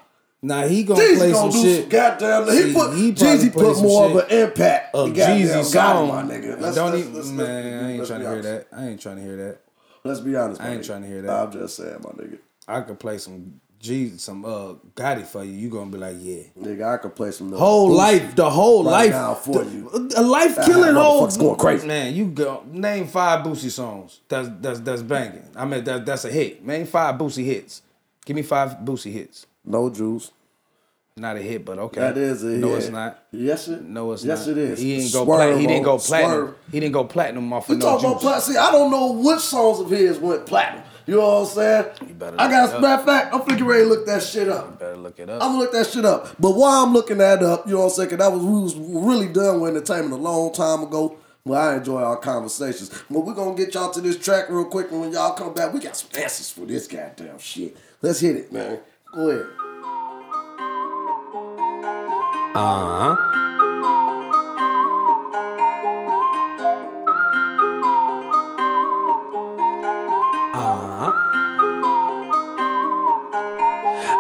Nah, 0.43 0.63
he 0.67 0.85
gonna 0.85 1.01
Jeezy 1.01 1.17
play 1.17 1.33
gonna 1.33 1.53
some 1.53 1.63
do 1.63 1.69
shit. 1.69 1.81
some 1.83 1.89
goddamn. 1.91 2.49
See, 2.51 2.69
he 2.69 2.73
put 2.75 2.95
he 2.97 3.13
Jeezy 3.13 3.53
put 3.53 3.83
more 3.83 4.07
of 4.07 4.17
an 4.17 4.31
impact. 4.31 4.95
of 4.95 5.09
He 5.09 5.15
Jeezy 5.21 5.73
got 5.75 5.97
song. 5.97 6.09
him, 6.09 6.15
my 6.29 6.35
nigga. 6.35 6.61
Let's, 6.61 6.77
don't 6.77 6.93
let's, 6.93 7.03
even, 7.03 7.15
let's, 7.15 7.29
man. 7.29 7.85
I 7.85 7.93
ain't 7.93 8.07
trying 8.07 8.21
to 8.23 8.29
hear 8.31 8.43
that. 8.43 8.67
I 8.73 8.87
ain't 8.87 9.01
trying 9.03 9.17
to 9.17 9.23
hear 9.23 9.37
that. 9.37 9.59
Let's 10.05 10.21
be 10.21 10.35
honest. 10.37 10.61
I 10.63 10.71
ain't 10.73 10.85
trying 10.85 11.03
to 11.03 11.09
hear 11.09 11.21
that. 11.23 11.31
I'm 11.31 11.53
just 11.53 11.77
saying, 11.77 11.97
my 12.03 12.11
nigga. 12.11 12.39
I 12.69 12.81
could 12.81 12.99
play 12.99 13.19
some 13.19 13.61
Jeezy, 13.83 14.19
some 14.19 14.45
uh 14.45 14.73
got 14.95 15.19
it 15.19 15.27
for 15.27 15.45
you. 15.45 15.53
You 15.53 15.69
gonna 15.69 15.91
be 15.91 15.99
like, 15.99 16.17
yeah. 16.19 16.43
Nigga, 16.59 16.95
I 16.95 16.97
could 16.97 17.15
play 17.15 17.31
some 17.31 17.51
little 17.51 17.65
Whole 17.65 17.91
Boosie 17.91 17.97
life, 17.97 18.35
the 18.37 18.51
whole 18.51 18.85
right 18.85 18.91
life 18.93 19.11
now 19.11 19.35
for 19.35 19.65
the- 19.65 19.71
you. 19.71 20.09
A 20.17 20.23
life 20.23 20.57
killing 20.65 20.95
whole 20.95 21.27
motherfucker's 21.27 21.37
going 21.37 21.57
crazy. 21.59 21.87
Man, 21.87 22.15
you 22.15 22.27
go 22.27 22.65
name 22.71 23.07
five 23.07 23.45
Boosie 23.45 23.71
songs. 23.71 24.21
That's 24.29 24.49
that's 24.61 24.81
that's 24.81 25.03
banging. 25.03 25.49
I 25.55 25.65
mean 25.67 25.85
that 25.85 26.07
that's 26.07 26.25
a 26.25 26.31
hit. 26.31 26.65
Name 26.65 26.87
five 26.87 27.17
Boosie 27.17 27.45
hits. 27.45 27.83
Give 28.25 28.35
me 28.35 28.43
five 28.43 28.71
Boosie 28.85 29.13
hits. 29.13 29.47
No 29.65 29.91
juice. 29.91 30.33
Not 31.19 31.37
a 31.37 31.41
hit, 31.41 31.65
but 31.65 31.79
okay. 31.79 32.01
That 32.01 32.19
is 32.19 32.43
a 32.43 32.49
no, 32.49 32.69
hit. 32.71 32.79
it's 32.79 32.89
not. 32.91 33.25
Yes, 33.33 33.69
it. 33.69 33.83
No, 33.83 34.13
it's 34.13 34.23
yes, 34.25 34.41
not. 34.47 34.49
Yes, 34.49 34.57
it 34.57 34.59
is. 34.59 34.79
He 34.81 34.97
didn't 34.99 35.13
go. 35.15 35.25
Swerve, 35.25 35.39
plat- 35.39 35.61
he 35.61 35.67
didn't 35.67 35.83
go 35.85 35.97
bro. 35.97 36.05
platinum. 36.07 36.31
Swerve. 36.47 36.55
He 36.73 36.81
didn't 36.81 36.93
go 36.93 37.05
platinum 37.05 37.53
off 37.55 37.69
You 37.69 37.75
of 37.77 37.81
no 37.81 37.87
talk 37.87 38.01
juice. 38.01 38.11
about 38.11 38.21
platinum. 38.21 38.53
See, 38.55 38.59
I 38.59 38.71
don't 38.73 38.91
know 38.91 39.13
which 39.13 39.41
songs 39.41 39.81
of 39.81 39.89
his 39.91 40.19
went 40.19 40.45
platinum. 40.47 40.85
You 41.07 41.15
know 41.17 41.41
what 41.41 41.49
I'm 41.49 41.55
saying? 41.55 41.87
You 42.09 42.15
better 42.15 42.37
I 42.41 42.51
got 42.51 42.71
a 42.71 42.75
up. 42.77 42.83
matter 42.83 43.01
of 43.01 43.07
fact, 43.07 43.33
I'm 43.35 43.41
freaking 43.43 43.67
ready 43.67 43.85
to 43.85 43.89
look 43.89 44.07
that 44.07 44.23
shit 44.25 44.49
up. 44.49 44.79
Better 44.81 44.97
look 44.97 45.19
it 45.21 45.31
up. 45.31 45.41
I'm 45.43 45.51
gonna 45.53 45.59
look 45.61 45.73
that 45.73 45.87
shit 45.87 46.05
up. 46.05 46.35
But 46.41 46.51
while 46.53 46.83
I'm 46.85 46.93
looking 46.93 47.19
that 47.19 47.43
up, 47.45 47.67
you 47.67 47.75
know 47.75 47.79
what 47.81 47.85
I'm 47.87 47.91
saying? 47.91 48.09
'cause 48.11 48.19
that 48.19 48.33
was 48.33 48.43
we 48.43 48.61
was 48.61 48.75
really 48.77 49.29
done 49.29 49.61
with 49.61 49.71
entertainment 49.77 50.13
a 50.15 50.17
long 50.17 50.53
time 50.53 50.83
ago. 50.83 51.17
Well, 51.45 51.61
I 51.61 51.77
enjoy 51.77 52.01
our 52.03 52.17
conversations. 52.17 52.91
But 53.09 53.21
we're 53.21 53.35
gonna 53.35 53.55
get 53.55 53.73
y'all 53.75 53.91
to 53.93 54.01
this 54.01 54.17
track 54.17 54.47
real 54.51 54.65
quick, 54.65 54.91
and 54.91 55.01
when 55.01 55.13
y'all 55.13 55.33
come 55.35 55.53
back, 55.55 55.73
we 55.73 55.79
got 55.79 55.97
some 55.97 56.11
answers 56.21 56.51
for 56.51 56.63
this 56.67 56.89
goddamn 56.89 57.39
shit. 57.39 57.77
Let's 58.03 58.19
hit 58.19 58.35
it, 58.35 58.53
man. 58.53 58.81
Go 59.15 59.31
ahead. 59.31 59.47
Uh 62.55 63.15
huh. 63.15 63.46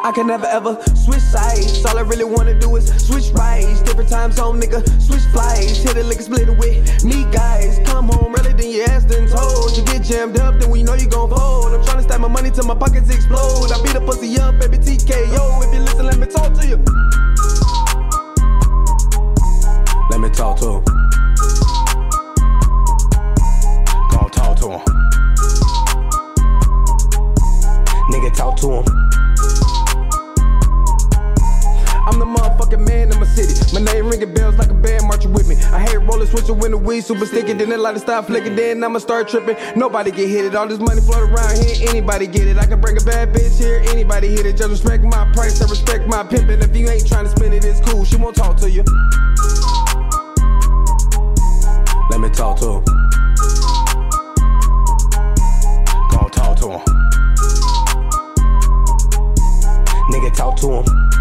I 0.06 0.12
can 0.12 0.28
never 0.28 0.46
ever 0.46 0.80
switch 0.94 1.18
sides. 1.18 1.84
All 1.84 1.98
I 1.98 2.02
really 2.02 2.22
wanna 2.24 2.56
do 2.56 2.76
is 2.76 2.86
switch 3.04 3.32
rides. 3.32 3.82
Different 3.82 4.08
time 4.08 4.30
zone, 4.30 4.60
nigga. 4.60 4.78
Switch 5.02 5.24
flights. 5.32 5.82
Hit 5.82 5.96
a 5.96 6.04
lick 6.04 6.20
split 6.20 6.48
it 6.48 6.56
with 6.56 7.04
me, 7.04 7.24
guys. 7.32 7.80
Come 7.84 8.06
home 8.10 8.32
early, 8.38 8.52
then 8.52 8.70
you 8.70 8.84
asked 8.84 9.10
and 9.10 9.28
told. 9.28 9.76
You 9.76 9.82
get 9.82 10.04
jammed 10.04 10.38
up, 10.38 10.60
then 10.60 10.70
we 10.70 10.84
know 10.84 10.94
you 10.94 11.08
gon' 11.08 11.28
fold. 11.28 11.74
I'm 11.74 11.82
tryna 11.82 12.04
stack 12.04 12.20
my 12.20 12.28
money 12.28 12.52
till 12.52 12.66
my 12.66 12.76
pockets 12.76 13.10
explode. 13.12 13.72
I 13.72 13.82
beat 13.82 13.94
the 13.94 14.00
pussy 14.00 14.38
up, 14.38 14.60
baby 14.60 14.78
TKO. 14.78 15.66
If 15.66 15.74
you 15.74 15.80
listen, 15.80 16.06
let 16.06 16.18
me 16.18 16.26
talk 16.28 16.54
to 16.54 16.64
you. 16.64 16.76
Let 20.10 20.20
me 20.20 20.30
talk 20.30 20.56
to 20.60 20.70
him. 20.70 20.84
Talk 24.12 24.56
to 24.60 24.70
him. 24.70 24.80
Nigga, 28.12 28.32
talk 28.36 28.56
to 28.58 28.70
him. 28.70 29.25
I'm 32.72 32.84
man 32.84 33.12
in 33.12 33.20
my 33.20 33.26
city. 33.26 33.54
My 33.74 33.80
name 33.80 34.06
ringing 34.06 34.32
bells 34.34 34.56
like 34.56 34.70
a 34.70 34.74
band 34.74 35.04
marching 35.06 35.32
with 35.32 35.48
me. 35.48 35.56
I 35.72 35.80
hate 35.80 35.98
rolling, 35.98 36.26
switching 36.26 36.58
when 36.58 36.70
the 36.72 36.78
weed 36.78 37.02
super 37.02 37.26
sticky. 37.26 37.52
Then 37.52 37.68
the 37.70 37.78
light 37.78 37.98
stop 37.98 38.26
flicking, 38.26 38.56
then 38.56 38.82
I'ma 38.82 38.98
start 38.98 39.28
tripping. 39.28 39.56
Nobody 39.76 40.10
get 40.10 40.28
hit 40.28 40.44
it. 40.44 40.54
All 40.54 40.66
this 40.66 40.78
money 40.78 41.00
float 41.00 41.30
around 41.30 41.58
here, 41.58 41.88
anybody 41.88 42.26
get 42.26 42.46
it. 42.48 42.58
I 42.58 42.66
can 42.66 42.80
bring 42.80 42.96
a 42.96 43.04
bad 43.04 43.32
bitch 43.32 43.58
here, 43.58 43.82
anybody 43.88 44.28
hit 44.28 44.46
it. 44.46 44.56
Just 44.56 44.70
respect 44.70 45.04
my 45.04 45.30
price, 45.32 45.60
I 45.62 45.68
respect 45.68 46.08
my 46.08 46.22
pimpin'. 46.24 46.62
If 46.62 46.76
you 46.76 46.88
ain't 46.88 47.06
trying 47.06 47.24
to 47.24 47.30
spend 47.30 47.54
it, 47.54 47.64
it's 47.64 47.80
cool. 47.80 48.04
She 48.04 48.16
won't 48.16 48.36
talk 48.36 48.56
to 48.58 48.70
you. 48.70 48.84
Let 52.10 52.20
me 52.20 52.30
talk 52.30 52.58
to 52.60 52.78
him. 52.78 52.84
Talk 56.10 56.56
to 56.58 56.68
him. 56.70 56.80
Nigga, 60.10 60.34
talk 60.34 60.56
to 60.56 60.82
him. 60.82 61.15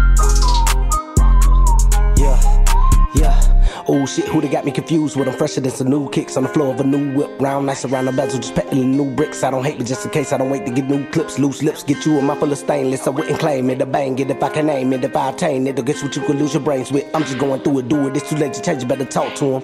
Shit, 4.06 4.26
who 4.28 4.40
they 4.40 4.48
got 4.48 4.64
me 4.64 4.72
confused 4.72 5.16
with? 5.16 5.28
I'm 5.28 5.34
fresher 5.34 5.60
than 5.60 5.70
some 5.70 5.88
new 5.88 6.08
kicks 6.10 6.36
on 6.36 6.42
the 6.42 6.48
floor 6.48 6.72
of 6.74 6.80
a 6.80 6.84
new 6.84 7.14
whip. 7.14 7.40
Round 7.40 7.66
nice 7.66 7.84
around 7.84 8.06
the 8.06 8.12
bezel, 8.12 8.40
just 8.40 8.54
peddling 8.54 8.96
new 8.96 9.14
bricks. 9.14 9.42
I 9.42 9.50
don't 9.50 9.64
hate, 9.64 9.78
but 9.78 9.86
just 9.86 10.04
in 10.04 10.10
case 10.10 10.32
I 10.32 10.38
don't 10.38 10.50
wait 10.50 10.66
to 10.66 10.72
get 10.72 10.88
new 10.88 11.08
clips. 11.10 11.38
Loose 11.38 11.62
lips, 11.62 11.82
get 11.82 12.04
you 12.04 12.20
my 12.20 12.34
full 12.36 12.52
of 12.52 12.58
stainless. 12.58 13.06
I 13.06 13.10
wouldn't 13.10 13.38
claim 13.38 13.70
it, 13.70 13.80
I 13.82 13.84
bang 13.84 14.18
it 14.18 14.30
if 14.30 14.42
I 14.42 14.48
can 14.48 14.66
name 14.66 14.92
it. 14.92 15.04
If 15.04 15.16
I 15.16 15.30
obtain 15.30 15.66
it, 15.66 15.78
I 15.78 15.82
guess 15.82 16.02
what 16.02 16.14
you 16.16 16.22
could 16.22 16.36
lose 16.36 16.54
your 16.54 16.62
brains 16.62 16.92
with. 16.92 17.04
I'm 17.14 17.22
just 17.22 17.38
going 17.38 17.60
through 17.62 17.80
it, 17.80 17.88
do 17.88 18.08
it. 18.08 18.16
It's 18.16 18.28
too 18.28 18.36
late 18.36 18.52
to 18.54 18.62
change, 18.62 18.82
you 18.82 18.88
better 18.88 19.04
talk 19.04 19.34
to 19.36 19.58
him. 19.58 19.62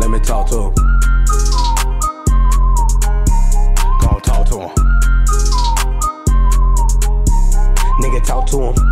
Let 0.00 0.10
me 0.10 0.18
talk 0.20 0.48
to 0.50 0.62
him. 0.62 0.74
Go 4.00 4.20
talk 4.20 4.46
to 4.48 4.60
him. 4.60 4.70
Nigga, 8.00 8.24
talk 8.24 8.46
to 8.48 8.72
him. 8.72 8.85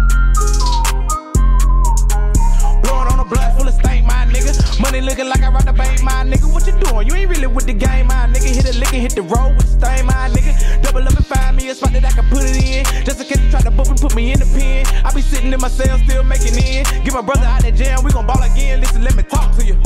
Like 5.24 5.42
I 5.42 5.48
robbed 5.48 5.66
the 5.66 5.72
bank, 5.72 6.02
my 6.02 6.22
nigga. 6.22 6.52
What 6.52 6.66
you 6.66 6.78
doing? 6.78 7.08
You 7.08 7.14
ain't 7.14 7.30
really 7.30 7.46
with 7.46 7.64
the 7.64 7.72
game, 7.72 8.08
my 8.08 8.28
nigga. 8.28 8.54
Hit 8.54 8.68
a 8.68 8.78
lick 8.78 8.92
and 8.92 9.00
hit 9.00 9.14
the 9.14 9.22
road 9.22 9.56
with 9.56 9.64
the 9.64 9.86
stain, 9.86 10.06
my 10.06 10.28
nigga. 10.28 10.82
Double 10.82 11.02
up 11.02 11.16
and 11.16 11.26
find 11.26 11.56
me 11.56 11.70
a 11.70 11.74
spot 11.74 11.92
that 11.92 12.04
I 12.04 12.10
can 12.10 12.28
put 12.28 12.42
it 12.44 12.56
in. 12.60 12.84
Just 13.04 13.20
in 13.20 13.26
case 13.26 13.40
you 13.40 13.50
try 13.50 13.60
to 13.62 13.70
book 13.70 13.88
and 13.88 13.98
put 13.98 14.14
me 14.14 14.32
in 14.32 14.38
the 14.38 14.46
pen. 14.46 14.84
I 15.04 15.12
be 15.14 15.22
sitting 15.22 15.52
in 15.52 15.60
my 15.60 15.68
cell, 15.68 15.98
still 15.98 16.24
making 16.24 16.56
in. 16.60 16.84
Get 17.04 17.14
my 17.14 17.22
brother 17.22 17.46
out 17.46 17.62
that 17.62 17.74
jam, 17.74 18.04
we 18.04 18.12
gon' 18.12 18.26
ball 18.26 18.42
again. 18.42 18.80
Listen, 18.80 19.02
let 19.02 19.16
me 19.16 19.22
talk 19.22 19.56
to 19.56 19.64
you. 19.64 19.80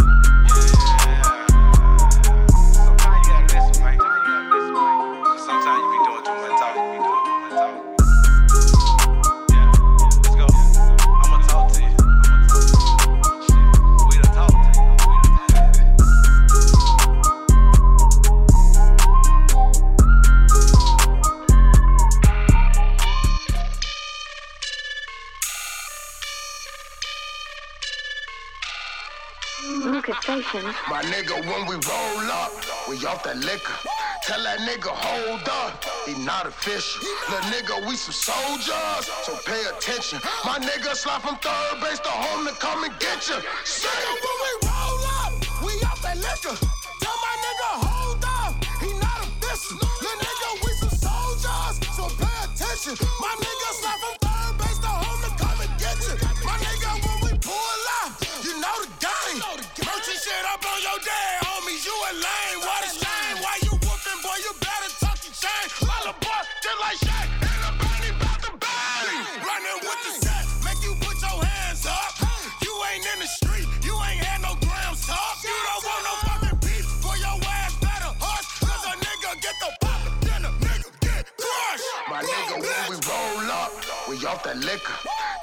My 30.54 31.02
nigga, 31.02 31.38
when 31.46 31.66
we 31.66 31.74
roll 31.74 32.30
up, 32.30 32.50
we 32.88 32.96
off 33.04 33.22
that 33.24 33.36
liquor. 33.36 33.74
Tell 34.22 34.42
that 34.44 34.60
nigga, 34.60 34.88
hold 34.88 35.46
up, 35.46 35.84
he 36.06 36.14
not 36.24 36.46
official. 36.46 37.02
Little 37.28 37.50
nigga, 37.50 37.86
we 37.86 37.96
some 37.96 38.14
soldiers, 38.14 39.10
so 39.24 39.36
pay 39.44 39.62
attention. 39.76 40.20
My 40.46 40.58
nigga 40.58 40.94
slide 40.94 41.20
from 41.20 41.36
third 41.36 41.82
base 41.82 41.98
to 41.98 42.08
home 42.08 42.46
to 42.46 42.52
come 42.54 42.82
and 42.84 42.98
get 42.98 43.28
you. 43.28 43.36
Say 43.64 43.88
when 44.24 44.36
we 44.44 44.68
roll 44.68 45.04
up, 45.20 45.32
we 45.62 45.72
off 45.84 46.00
that 46.00 46.16
liquor. 46.16 46.77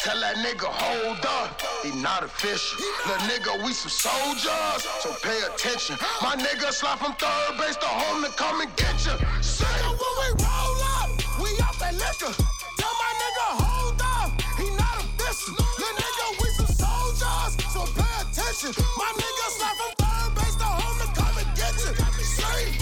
Tell 0.05 0.21
that 0.21 0.37
nigga, 0.37 0.69
hold 0.69 1.25
up, 1.25 1.59
he 1.81 1.89
not 1.99 2.21
official. 2.21 2.77
Little 3.09 3.25
nigga, 3.25 3.65
we 3.65 3.73
some 3.73 3.89
soldiers, 3.89 4.85
so 5.01 5.09
pay 5.25 5.33
attention. 5.49 5.97
My 6.21 6.37
nigga 6.37 6.69
slide 6.69 6.99
from 7.01 7.17
third 7.17 7.57
base 7.57 7.75
to 7.77 7.89
home 7.89 8.21
to 8.21 8.29
come 8.37 8.61
and 8.61 8.69
get. 8.77 8.93
Say 9.41 9.65
Nigga, 9.65 9.97
when 9.97 10.13
we 10.21 10.27
roll 10.45 10.81
up, 11.01 11.09
we 11.41 11.49
off 11.57 11.81
that 11.81 11.97
liquor. 11.97 12.29
Tell 12.37 12.93
my 13.01 13.11
nigga, 13.17 13.47
hold 13.65 13.97
up, 13.97 14.29
he 14.61 14.69
not 14.77 15.01
official. 15.01 15.57
Little 15.57 15.97
nigga, 15.97 16.25
we 16.37 16.47
some 16.53 16.73
soldiers, 16.85 17.51
so 17.73 17.81
pay 17.97 18.13
attention. 18.21 18.77
My 19.01 19.09
nigga 19.09 19.45
slide 19.57 19.77
from 19.81 19.93
third 20.05 20.29
base 20.37 20.55
to 20.61 20.69
home 20.69 20.97
to 21.01 21.09
come 21.17 21.33
and 21.33 21.49
get 21.57 21.73
you. 21.81 21.97
Say. 22.21 22.77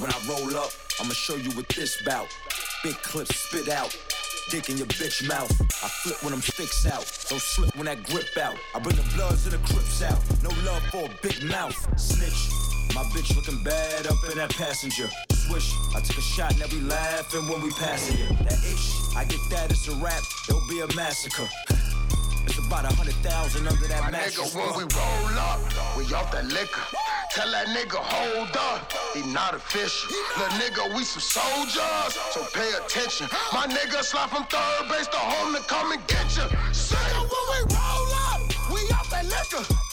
When 0.00 0.08
I 0.08 0.16
roll 0.24 0.64
up, 0.64 0.72
I'ma 0.98 1.12
show 1.12 1.36
you 1.36 1.50
what 1.52 1.68
this 1.68 2.00
bout. 2.08 2.32
Big 2.82 2.96
clips 3.04 3.36
spit 3.36 3.68
out. 3.68 3.92
Dick 4.48 4.70
in 4.70 4.78
your 4.78 4.86
bitch 4.86 5.26
mouth. 5.26 5.50
I 5.60 5.88
flip 5.88 6.22
when 6.22 6.32
I'm 6.32 6.40
sticks 6.40 6.86
out. 6.86 7.04
Don't 7.28 7.42
slip 7.42 7.74
when 7.74 7.86
that 7.86 8.02
grip 8.04 8.36
out. 8.40 8.54
I 8.76 8.78
bring 8.78 8.94
the 8.94 9.02
bloods 9.14 9.44
and 9.44 9.54
the 9.54 9.72
crips 9.72 10.02
out. 10.02 10.18
No 10.42 10.50
love 10.64 10.82
for 10.92 11.06
a 11.06 11.10
big 11.20 11.42
mouth. 11.50 11.74
Snitch. 11.98 12.50
My 12.94 13.02
bitch 13.10 13.34
looking 13.34 13.62
bad 13.64 14.06
up 14.06 14.16
in 14.30 14.38
that 14.38 14.50
passenger. 14.50 15.08
Swish. 15.32 15.74
I 15.96 16.00
took 16.00 16.18
a 16.18 16.20
shot 16.20 16.52
and 16.52 16.60
now 16.60 16.66
we 16.70 16.80
laughing 16.80 17.48
when 17.48 17.60
we 17.60 17.70
passing 17.72 18.18
it. 18.18 18.38
That 18.44 18.62
ish. 18.62 19.16
I 19.16 19.24
get 19.24 19.40
that, 19.50 19.72
it's 19.72 19.88
a 19.88 19.96
rap. 19.96 20.22
There'll 20.46 20.62
be 20.68 20.80
a 20.80 20.94
massacre. 20.94 21.48
It's 22.46 22.58
about 22.58 22.84
a 22.84 22.94
hundred 22.94 23.14
thousand 23.16 23.66
under 23.66 23.86
that 23.88 24.02
My 24.04 24.10
mattress. 24.10 24.54
nigga, 24.54 24.54
when 24.54 24.70
we 24.78 24.84
roll 24.94 25.38
up, 25.38 25.60
we 25.96 26.04
off 26.14 26.30
that 26.32 26.46
liquor. 26.46 26.80
Tell 27.34 27.50
that 27.50 27.66
nigga, 27.68 27.98
hold 27.98 28.56
up, 28.56 28.92
he 29.14 29.22
not 29.32 29.54
official. 29.54 30.10
Little 30.38 30.58
nigga, 30.58 30.96
we 30.96 31.04
some 31.04 31.20
soldiers, 31.20 32.14
so 32.30 32.44
pay 32.54 32.70
attention. 32.80 33.26
My 33.52 33.66
nigga 33.66 34.02
slide 34.02 34.30
from 34.30 34.44
third 34.44 34.88
base 34.88 35.08
to 35.08 35.16
home 35.18 35.54
to 35.54 35.60
come 35.62 35.92
and 35.92 36.06
get 36.06 36.24
you. 36.36 36.44
Nigga, 36.44 37.20
when 37.20 37.44
we 37.50 37.58
roll 37.74 38.10
up, 38.30 38.40
we 38.72 38.80
off 38.94 39.10
that 39.10 39.24
liquor. 39.26 39.85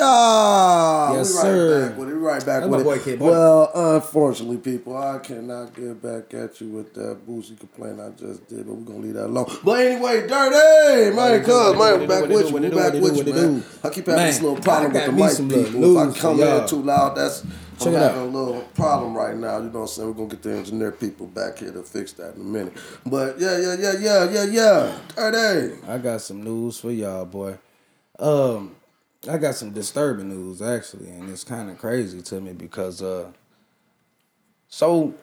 Yeah, 0.00 1.12
Yes, 1.14 1.30
we 1.30 1.36
right 1.36 1.42
sir. 1.42 1.88
back 1.88 1.98
with 1.98 2.08
it. 2.08 2.12
We 2.14 2.18
right 2.18 2.46
back 2.46 2.60
That's 2.62 2.84
with 2.84 2.96
it. 2.96 3.04
Kid 3.04 3.20
well, 3.20 3.70
unfortunately, 3.74 4.58
people, 4.58 4.96
I 4.96 5.18
cannot 5.18 5.74
get 5.74 6.02
back 6.02 6.34
at 6.34 6.60
you 6.60 6.68
with 6.68 6.94
that 6.94 7.26
Boosie 7.26 7.58
complaint 7.58 8.00
I 8.00 8.10
just 8.10 8.48
did, 8.48 8.66
but 8.66 8.74
we're 8.76 8.84
gonna 8.84 8.98
leave 8.98 9.14
that 9.14 9.26
alone. 9.26 9.46
But 9.64 9.80
anyway, 9.80 10.26
dirty 10.26 11.14
man, 11.16 11.44
cuz 11.44 11.78
man, 11.78 12.08
back 12.08 12.28
with 12.28 12.50
you. 12.50 12.56
We 12.56 12.68
back 12.70 12.92
with 12.94 13.26
you, 13.26 13.34
man. 13.34 13.64
I 13.84 13.88
keep 13.90 14.06
having 14.06 14.26
this 14.26 14.40
little 14.40 14.56
problem 14.56 14.92
with 14.92 15.06
the 15.06 15.12
mic 15.12 15.64
people. 15.64 15.98
If 15.98 16.16
I 16.16 16.18
come 16.18 16.40
in 16.40 16.68
too 16.68 16.82
loud, 16.82 17.16
that's 17.16 17.44
I'm 17.86 17.94
having 17.94 18.20
a 18.20 18.24
little 18.26 18.60
problem 18.74 19.16
right 19.16 19.36
now. 19.36 19.56
You 19.58 19.64
know 19.64 19.70
what 19.70 19.80
I'm 19.80 19.86
saying? 19.88 20.08
We're 20.08 20.14
gonna 20.14 20.28
get 20.28 20.42
the 20.42 20.52
engineer 20.52 20.92
people 20.92 21.26
back 21.26 21.58
here 21.58 21.72
to 21.72 21.82
fix 21.82 22.12
that 22.14 22.34
in 22.34 22.42
a 22.42 22.44
minute. 22.44 22.74
But 23.06 23.38
yeah, 23.40 23.58
yeah, 23.58 23.76
yeah, 23.78 23.94
yeah, 23.98 24.30
yeah, 24.30 24.44
yeah. 24.44 24.98
Dirty. 25.16 25.76
I 25.88 25.98
got 25.98 26.20
some 26.20 26.42
news 26.42 26.78
for 26.78 26.90
y'all, 26.90 27.24
boy. 27.24 27.56
Um, 28.18 28.76
I 29.30 29.38
got 29.38 29.54
some 29.54 29.70
disturbing 29.70 30.28
news 30.28 30.60
actually, 30.60 31.08
and 31.10 31.30
it's 31.30 31.44
kind 31.44 31.70
of 31.70 31.78
crazy 31.78 32.20
to 32.20 32.40
me 32.40 32.52
because 32.52 33.00
uh, 33.00 33.30
so 34.68 35.14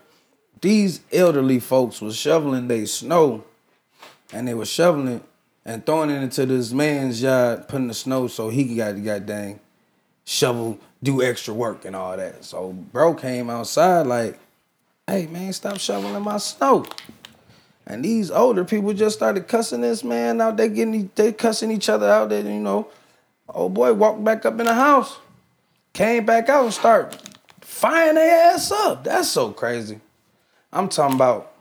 these 0.61 1.01
elderly 1.11 1.59
folks 1.59 1.99
was 1.99 2.15
shoveling 2.15 2.69
their 2.69 2.85
snow, 2.85 3.43
and 4.31 4.47
they 4.47 4.53
were 4.53 4.65
shoveling 4.65 5.21
and 5.65 5.85
throwing 5.85 6.09
it 6.09 6.23
into 6.23 6.45
this 6.45 6.71
man's 6.71 7.21
yard, 7.21 7.67
putting 7.67 7.89
the 7.89 7.93
snow 7.93 8.27
so 8.27 8.47
he 8.47 8.77
got 8.77 8.93
to 8.93 9.01
goddamn 9.01 9.59
shovel, 10.23 10.79
do 11.03 11.21
extra 11.21 11.53
work 11.53 11.83
and 11.83 11.93
all 11.93 12.15
that. 12.15 12.45
So 12.45 12.71
bro 12.71 13.13
came 13.13 13.49
outside 13.49 14.07
like, 14.07 14.39
"Hey 15.05 15.27
man, 15.27 15.51
stop 15.51 15.79
shoveling 15.79 16.23
my 16.23 16.37
snow." 16.37 16.85
And 17.85 18.05
these 18.05 18.31
older 18.31 18.63
people 18.63 18.93
just 18.93 19.17
started 19.17 19.49
cussing 19.49 19.81
this 19.81 20.01
man 20.01 20.39
out. 20.39 20.55
They 20.55 20.69
getting 20.69 21.11
they 21.15 21.33
cussing 21.33 21.71
each 21.71 21.89
other 21.89 22.09
out. 22.09 22.29
That 22.29 22.45
you 22.45 22.61
know, 22.61 22.87
old 23.49 23.73
boy 23.73 23.93
walked 23.93 24.23
back 24.23 24.45
up 24.45 24.59
in 24.59 24.65
the 24.65 24.73
house, 24.73 25.17
came 25.93 26.25
back 26.25 26.49
out 26.49 26.65
and 26.65 26.73
start 26.73 27.17
firing 27.61 28.15
their 28.15 28.53
ass 28.53 28.71
up. 28.71 29.03
That's 29.03 29.29
so 29.29 29.51
crazy. 29.51 29.99
I'm 30.71 30.89
talking 30.89 31.15
about 31.15 31.53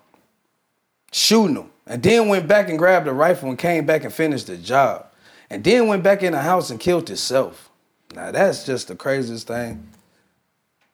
shooting 1.12 1.54
them, 1.54 1.70
and 1.86 2.02
then 2.02 2.28
went 2.28 2.48
back 2.48 2.68
and 2.68 2.78
grabbed 2.78 3.06
a 3.06 3.12
rifle 3.12 3.48
and 3.48 3.58
came 3.58 3.86
back 3.86 4.04
and 4.04 4.12
finished 4.12 4.48
the 4.48 4.56
job, 4.56 5.06
and 5.48 5.62
then 5.62 5.86
went 5.86 6.02
back 6.02 6.22
in 6.22 6.32
the 6.32 6.42
house 6.42 6.70
and 6.70 6.80
killed 6.80 7.08
himself. 7.08 7.70
Now 8.14 8.30
that's 8.30 8.64
just 8.64 8.88
the 8.88 8.96
craziest 8.96 9.46
thing 9.46 9.88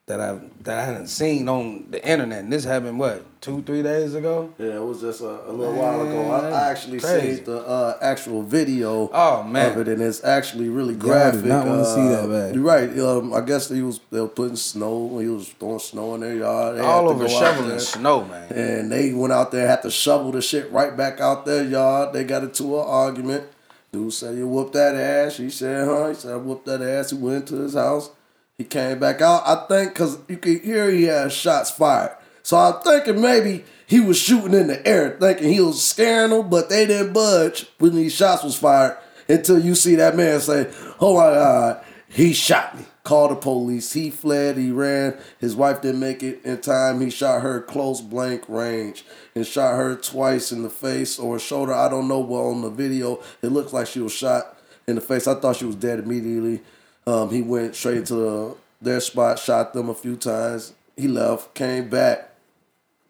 that 0.05 0.19
I 0.19 0.39
that 0.61 0.79
I 0.79 0.85
hadn't 0.85 1.07
seen 1.07 1.47
on 1.47 1.87
the 1.89 2.05
internet. 2.07 2.43
And 2.43 2.51
this 2.51 2.63
happened 2.63 2.99
what 2.99 3.25
two 3.43 3.61
three 3.63 3.83
days 3.83 4.15
ago. 4.15 4.51
Yeah, 4.57 4.77
it 4.77 4.83
was 4.83 5.01
just 5.01 5.19
a, 5.21 5.49
a 5.49 5.51
little 5.51 5.75
while 5.75 6.01
ago. 6.01 6.31
I, 6.31 6.49
I 6.49 6.71
actually 6.71 6.99
Crazy. 7.01 7.35
seen 7.35 7.43
the 7.45 7.57
uh, 7.59 7.97
actual 8.01 8.41
video 8.41 9.09
Oh, 9.13 9.43
man. 9.43 9.71
of 9.73 9.77
it, 9.79 9.87
and 9.89 10.01
it's 10.01 10.23
actually 10.23 10.69
really 10.69 10.93
I 10.93 10.97
graphic. 10.97 11.41
did 11.41 11.49
not 11.49 11.67
wanna 11.67 11.85
see 11.85 12.07
that 12.07 12.23
Uh, 12.23 12.27
bad. 12.27 12.55
You're 12.55 12.63
right. 12.63 12.97
Um, 12.97 13.33
I 13.33 13.41
guess 13.41 13.67
he 13.69 13.81
was 13.81 13.99
they 14.11 14.21
were 14.21 14.29
putting 14.29 14.55
snow. 14.55 15.19
He 15.19 15.27
was 15.27 15.49
throwing 15.49 15.79
snow 15.79 16.15
in 16.15 16.21
their 16.21 16.35
yard. 16.35 16.77
They 16.77 16.81
had 16.81 16.89
All 16.89 17.09
over 17.09 17.27
go 17.27 17.35
out 17.35 17.39
shoveling 17.41 17.79
snow, 17.79 18.23
man. 18.23 18.51
And 18.53 18.91
they 18.91 19.13
went 19.13 19.33
out 19.33 19.51
there, 19.51 19.67
had 19.67 19.81
to 19.83 19.91
shovel 19.91 20.31
the 20.31 20.41
shit 20.41 20.71
right 20.71 20.95
back 20.95 21.19
out 21.19 21.45
their 21.45 21.63
yard. 21.65 22.13
They 22.13 22.23
got 22.23 22.43
into 22.43 22.79
an 22.79 22.85
argument. 22.87 23.43
Dude 23.91 24.11
said 24.13 24.35
he 24.37 24.41
whooped 24.43 24.73
that 24.73 24.95
ass. 24.95 25.37
He 25.37 25.49
said, 25.51 25.85
huh? 25.85 26.07
He 26.09 26.15
said, 26.15 26.31
I 26.31 26.37
whooped 26.37 26.65
that 26.65 26.81
ass. 26.81 27.11
He 27.11 27.17
went 27.17 27.47
to 27.49 27.57
his 27.57 27.75
house. 27.75 28.09
He 28.57 28.63
came 28.63 28.97
back 28.99 29.21
out. 29.21 29.43
I 29.45 29.65
think 29.67 29.93
because 29.93 30.17
you 30.29 30.37
could 30.37 30.61
hear 30.61 30.89
he 30.89 31.03
had 31.03 31.31
shots 31.31 31.69
fired. 31.69 32.15
So 32.43 32.57
I'm 32.57 32.81
thinking 32.81 33.21
maybe 33.21 33.63
he 33.87 33.99
was 33.99 34.17
shooting 34.17 34.53
in 34.53 34.67
the 34.67 34.85
air, 34.85 35.17
thinking 35.19 35.51
he 35.51 35.61
was 35.61 35.81
scaring 35.81 36.31
them, 36.31 36.49
but 36.49 36.69
they 36.69 36.85
didn't 36.85 37.13
budge 37.13 37.67
when 37.79 37.95
these 37.95 38.13
shots 38.13 38.43
was 38.43 38.57
fired 38.57 38.97
until 39.29 39.59
you 39.59 39.75
see 39.75 39.95
that 39.95 40.15
man 40.15 40.39
say, 40.41 40.71
oh 40.99 41.15
my 41.15 41.33
God, 41.33 41.85
he 42.07 42.33
shot 42.33 42.77
me. 42.77 42.85
Called 43.03 43.31
the 43.31 43.35
police. 43.35 43.91
He 43.91 44.09
fled. 44.09 44.55
He 44.55 44.71
ran. 44.71 45.17
His 45.39 45.57
wife 45.57 45.81
didn't 45.81 45.99
make 45.99 46.23
it 46.23 46.39
in 46.45 46.61
time. 46.61 47.01
He 47.01 47.09
shot 47.09 47.41
her 47.41 47.61
close 47.61 47.99
blank 47.99 48.47
range 48.47 49.03
and 49.35 49.45
shot 49.45 49.75
her 49.75 49.95
twice 49.97 50.53
in 50.53 50.63
the 50.63 50.69
face 50.69 51.19
or 51.19 51.37
shoulder. 51.37 51.73
I 51.73 51.89
don't 51.89 52.07
know. 52.07 52.23
But 52.23 52.35
on 52.35 52.61
the 52.61 52.69
video, 52.69 53.21
it 53.41 53.47
looks 53.47 53.73
like 53.73 53.87
she 53.87 53.99
was 53.99 54.13
shot 54.13 54.57
in 54.87 54.95
the 54.95 55.01
face. 55.01 55.27
I 55.27 55.35
thought 55.35 55.57
she 55.57 55.65
was 55.65 55.75
dead 55.75 55.99
immediately. 55.99 56.61
Um, 57.05 57.29
he 57.29 57.41
went 57.41 57.75
straight 57.75 58.05
to 58.05 58.15
the, 58.15 58.55
their 58.81 59.01
spot, 59.01 59.37
shot 59.37 59.73
them 59.73 59.89
a 59.89 59.93
few 59.93 60.15
times. 60.15 60.71
He 60.95 61.09
left, 61.09 61.55
came 61.55 61.89
back. 61.89 62.32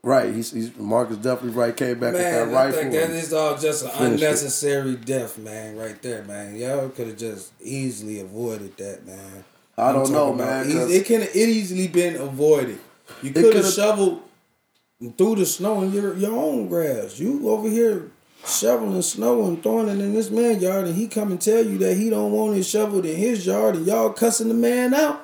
Right, 0.05 0.33
he's, 0.33 0.51
he's 0.51 0.75
Marcus 0.75 1.15
definitely 1.15 1.57
right. 1.57 1.75
Came 1.75 1.97
back 1.99 2.11
with 2.13 2.21
that 2.21 2.47
Man, 2.47 2.55
I 2.57 2.65
rifle. 2.65 2.81
think 2.81 2.91
that 2.93 3.09
is 3.11 3.31
all 3.31 3.57
just 3.57 3.85
an 3.85 3.91
finished 3.91 4.21
it. 4.21 4.25
unnecessary 4.25 4.95
death, 4.97 5.37
man. 5.37 5.77
Right 5.77 6.01
there, 6.01 6.23
man. 6.23 6.55
Y'all 6.57 6.89
could 6.89 7.07
have 7.07 7.17
just 7.17 7.53
easily 7.61 8.19
avoided 8.19 8.75
that, 8.77 9.05
man. 9.05 9.45
I 9.77 9.89
I'm 9.89 9.95
don't 9.95 10.11
know, 10.11 10.33
man, 10.33 10.65
It 10.67 11.05
can 11.05 11.21
it 11.21 11.35
easily 11.35 11.87
been 11.87 12.17
avoided. 12.17 12.79
You 13.21 13.31
could 13.31 13.55
have 13.55 13.65
shoveled 13.71 14.21
through 15.17 15.35
the 15.37 15.45
snow 15.45 15.81
in 15.83 15.93
your 15.93 16.15
your 16.17 16.33
own 16.37 16.67
grass. 16.67 17.17
You 17.17 17.49
over 17.49 17.69
here 17.69 18.11
shoveling 18.45 19.01
snow 19.01 19.45
and 19.45 19.63
throwing 19.63 19.87
it 19.87 19.99
in 20.03 20.13
this 20.13 20.29
man 20.29 20.59
yard, 20.59 20.85
and 20.85 20.95
he 20.95 21.07
come 21.07 21.31
and 21.31 21.39
tell 21.41 21.65
you 21.65 21.77
that 21.77 21.95
he 21.95 22.09
don't 22.09 22.33
want 22.33 22.57
it 22.57 22.63
shoveled 22.63 23.05
in 23.05 23.15
his 23.15 23.45
yard, 23.45 23.75
and 23.77 23.87
y'all 23.87 24.09
cussing 24.11 24.49
the 24.49 24.53
man 24.53 24.93
out. 24.93 25.22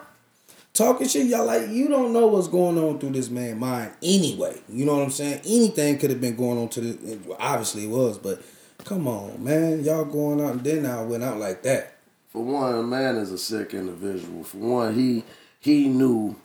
Talking 0.79 1.09
shit, 1.09 1.27
y'all 1.27 1.45
like 1.45 1.67
you 1.71 1.89
don't 1.89 2.13
know 2.13 2.27
what's 2.27 2.47
going 2.47 2.77
on 2.77 2.99
through 2.99 3.09
this 3.09 3.29
man 3.29 3.59
mind 3.59 3.91
anyway. 4.01 4.61
You 4.69 4.85
know 4.85 4.95
what 4.95 5.03
I'm 5.03 5.11
saying? 5.11 5.41
Anything 5.45 5.97
could 5.97 6.09
have 6.09 6.21
been 6.21 6.37
going 6.37 6.57
on 6.57 6.69
to 6.69 6.79
the 6.79 7.35
obviously 7.37 7.83
it 7.83 7.89
was, 7.89 8.17
but 8.17 8.41
come 8.85 9.05
on, 9.05 9.43
man, 9.43 9.83
y'all 9.83 10.05
going 10.05 10.39
out 10.39 10.53
and 10.53 10.63
then 10.63 10.85
I 10.85 11.03
went 11.03 11.21
out 11.21 11.37
like 11.37 11.63
that. 11.63 11.97
for 12.29 12.45
one, 12.45 12.75
a 12.75 12.81
man 12.81 13.17
is 13.17 13.29
a 13.29 13.37
sick 13.37 13.73
individual. 13.73 14.45
For 14.45 14.55
one, 14.55 14.95
he 14.95 15.25
he 15.59 15.89
knew 15.89 16.37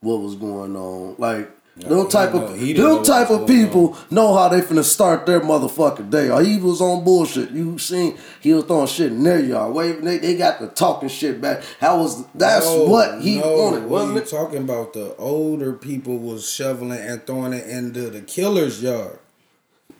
what 0.00 0.22
was 0.22 0.36
going 0.36 0.76
on. 0.76 1.16
Like 1.18 1.50
them 1.76 2.04
he 2.04 2.08
type 2.08 2.34
of 2.34 2.58
them 2.58 3.02
type 3.04 3.30
of 3.30 3.46
people 3.48 3.94
uh, 3.94 3.98
know 4.10 4.34
how 4.34 4.48
they 4.48 4.60
finna 4.60 4.84
start 4.84 5.26
their 5.26 5.40
motherfucking 5.40 6.08
day. 6.10 6.30
Or 6.30 6.40
he 6.42 6.58
was 6.58 6.80
on 6.80 7.02
bullshit. 7.04 7.50
You 7.50 7.78
seen 7.78 8.16
he 8.40 8.54
was 8.54 8.64
throwing 8.64 8.86
shit 8.86 9.10
in 9.12 9.24
their 9.24 9.40
yard. 9.40 9.74
Waving 9.74 10.04
they, 10.04 10.18
they 10.18 10.36
got 10.36 10.60
the 10.60 10.68
talking 10.68 11.08
shit 11.08 11.40
back. 11.40 11.62
How 11.80 11.98
was 11.98 12.24
that's 12.28 12.66
No, 12.66 12.84
what 12.84 13.20
he 13.22 13.40
no, 13.40 13.56
wanted, 13.56 13.84
wasn't 13.86 14.14
you 14.14 14.20
it? 14.22 14.28
talking 14.28 14.58
about 14.58 14.92
the 14.92 15.16
older 15.16 15.72
people 15.72 16.18
was 16.18 16.48
shoveling 16.50 16.92
and 17.00 17.26
throwing 17.26 17.52
it 17.52 17.66
into 17.68 18.08
the 18.10 18.20
killer's 18.22 18.80
yard. 18.82 19.18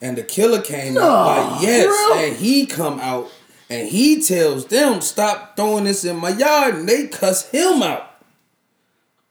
And 0.00 0.16
the 0.18 0.22
killer 0.22 0.60
came 0.62 0.94
No, 0.94 1.02
out 1.02 1.52
like, 1.54 1.62
yes, 1.62 1.86
real? 1.86 2.24
and 2.24 2.36
he 2.36 2.66
come 2.66 3.00
out 3.00 3.30
And 3.70 3.88
he 3.88 4.20
tells 4.22 4.66
them, 4.66 5.00
stop 5.00 5.56
throwing 5.56 5.84
this 5.84 6.04
in 6.04 6.16
my 6.16 6.28
yard, 6.28 6.74
and 6.74 6.88
they 6.88 7.06
cuss 7.08 7.50
him 7.50 7.82
out. 7.82 8.10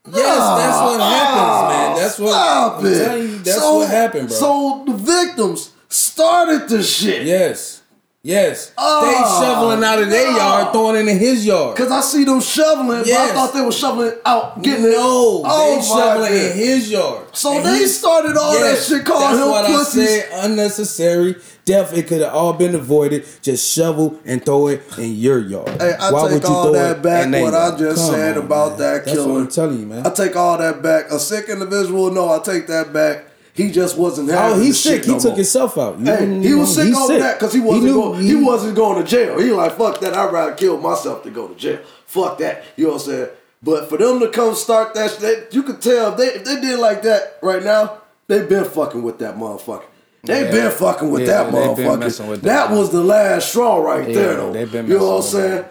Yes, 0.06 0.38
that's 0.38 0.80
what 0.82 1.00
happens, 1.00 1.70
man. 1.70 1.96
That's 1.96 2.20
what 2.20 2.32
Stop 2.34 2.80
I'm 2.80 2.86
it. 2.86 3.06
telling 3.06 3.22
you, 3.30 3.38
that's 3.40 3.58
So- 3.60 3.76
what 3.78 3.90
happened, 3.90 4.28
bro. 4.28 4.38
So 4.38 4.84
the 4.86 4.94
victims 4.94 5.70
started 5.90 6.68
the 6.68 6.84
shit. 6.84 7.26
yes. 7.26 7.82
Yes. 8.26 8.72
Oh, 8.78 9.06
they 9.06 9.46
shoveling 9.46 9.84
out 9.84 10.02
of 10.02 10.10
their 10.10 10.32
no. 10.32 10.38
yard, 10.38 10.72
throwing 10.72 10.96
it 10.96 11.12
in 11.12 11.20
his 11.20 11.46
yard. 11.46 11.76
Cause 11.76 11.92
I 11.92 12.00
see 12.00 12.24
them 12.24 12.40
shoveling, 12.40 13.00
but 13.04 13.10
I 13.12 13.34
thought 13.34 13.54
they 13.54 13.60
were 13.60 13.70
shoveling 13.74 14.14
out, 14.26 14.64
getting 14.64 14.86
it. 14.86 14.92
No, 14.92 15.42
Oh 15.46 15.76
they 15.76 15.86
shoveling 15.86 16.34
in 16.34 16.58
his 16.58 16.90
yard. 16.90 17.36
So 17.36 17.58
And 17.58 17.66
they 17.66 17.80
he- 17.80 17.86
started 17.88 18.38
all 18.38 18.54
that 18.54 18.82
shit 18.82 19.04
calling 19.04 19.36
that's 19.36 19.44
him 19.44 19.50
what 19.50 19.66
pussies. 19.66 20.04
I 20.04 20.06
said, 20.30 20.30
unnecessary. 20.52 21.36
Death, 21.66 21.94
it 21.98 22.08
could 22.08 22.22
have 22.22 22.34
all 22.34 22.54
been 22.54 22.76
avoided. 22.76 23.26
Just 23.42 23.70
shovel 23.74 24.18
and 24.26 24.46
throw 24.46 24.68
it 24.68 24.84
in 24.98 25.16
your 25.16 25.40
yard. 25.40 25.68
Hey, 25.82 25.94
I 26.00 26.10
Why 26.12 26.22
take 26.30 26.32
would 26.32 26.44
you 26.44 26.56
all 26.56 26.64
throw 26.64 26.74
that 26.74 27.02
back. 27.02 27.30
What 27.42 27.54
I 27.54 27.78
just 27.78 28.08
said 28.08 28.38
on, 28.38 28.46
about 28.46 28.70
man. 28.72 28.80
that 28.80 29.06
That's 29.06 29.18
killing. 29.18 29.34
what 29.34 29.42
I'm 29.42 29.48
telling 29.50 29.80
you, 29.82 29.86
man. 29.86 30.08
I 30.08 30.10
take 30.12 30.36
all 30.38 30.58
that 30.60 30.82
back. 30.82 31.12
A 31.12 31.20
sick 31.20 31.50
individual, 31.50 32.10
no, 32.12 32.30
I 32.30 32.40
take 32.40 32.68
that 32.68 32.94
back. 32.94 33.26
He 33.54 33.72
just 33.72 33.98
wasn't 33.98 34.30
Oh, 34.32 34.34
having. 34.34 34.64
he's 34.64 34.82
the 34.84 34.90
sick. 34.90 35.04
shit 35.04 35.06
He 35.14 35.20
took 35.20 35.24
more. 35.26 35.36
himself 35.36 35.78
out. 35.78 36.00
You 36.00 36.06
Hey, 36.06 36.40
he 36.42 36.54
was 36.56 36.74
sick 36.76 36.88
he's 36.88 36.98
over 36.98 37.08
sick. 37.14 37.20
that 37.22 37.40
because 37.40 37.54
he 37.54 37.60
wasn't 37.60 37.84
knew- 37.86 37.94
going. 37.94 38.22
He, 38.24 38.36
wasn't 38.36 38.76
going 38.76 39.04
to 39.04 39.10
jail. 39.10 39.40
He 39.40 39.52
like 39.52 39.78
fuck 39.78 40.00
that. 40.02 40.16
I'd 40.16 40.34
rather 40.34 40.54
kill 40.54 40.78
myself 40.80 41.24
than 41.24 41.34
go 41.34 41.48
to 41.48 41.56
jail. 41.56 41.80
Fuck 42.08 42.40
that. 42.40 42.64
You 42.76 42.86
know 42.86 42.94
what 42.94 43.02
I'm 43.04 43.08
saying? 43.12 43.28
But 43.62 43.90
for 43.90 43.98
them 43.98 44.20
to 44.22 44.28
come 44.30 44.56
start 44.56 44.94
that, 44.96 45.12
shit, 45.12 45.54
you 45.54 45.64
could 45.64 45.82
tell 45.82 46.12
if 46.14 46.18
they 46.18 46.28
if 46.28 46.44
they 46.46 46.60
did 46.62 46.80
like 46.80 47.04
that 47.04 47.38
right 47.42 47.64
now, 47.64 48.00
they've 48.28 48.50
been 48.50 48.66
fucking 48.66 49.04
with 49.04 49.20
that 49.20 49.38
motherfucker. 49.38 49.84
They 50.24 50.46
Yeah. 50.46 50.52
been 50.52 50.72
fucking 50.72 51.12
with 51.12 51.22
Yeah, 51.22 51.44
that 51.44 51.54
motherfucker. 51.54 52.28
with 52.30 52.42
that 52.44 52.70
that. 52.70 52.72
was 52.76 52.90
the 52.92 53.04
last 53.04 53.50
straw 53.50 53.78
right 53.78 54.08
Yeah, 54.10 54.16
there, 54.16 54.36
though. 54.36 54.54
you 54.54 54.84
know 54.98 55.10
what 55.12 55.16
I'm 55.18 55.22
saying? 55.22 55.66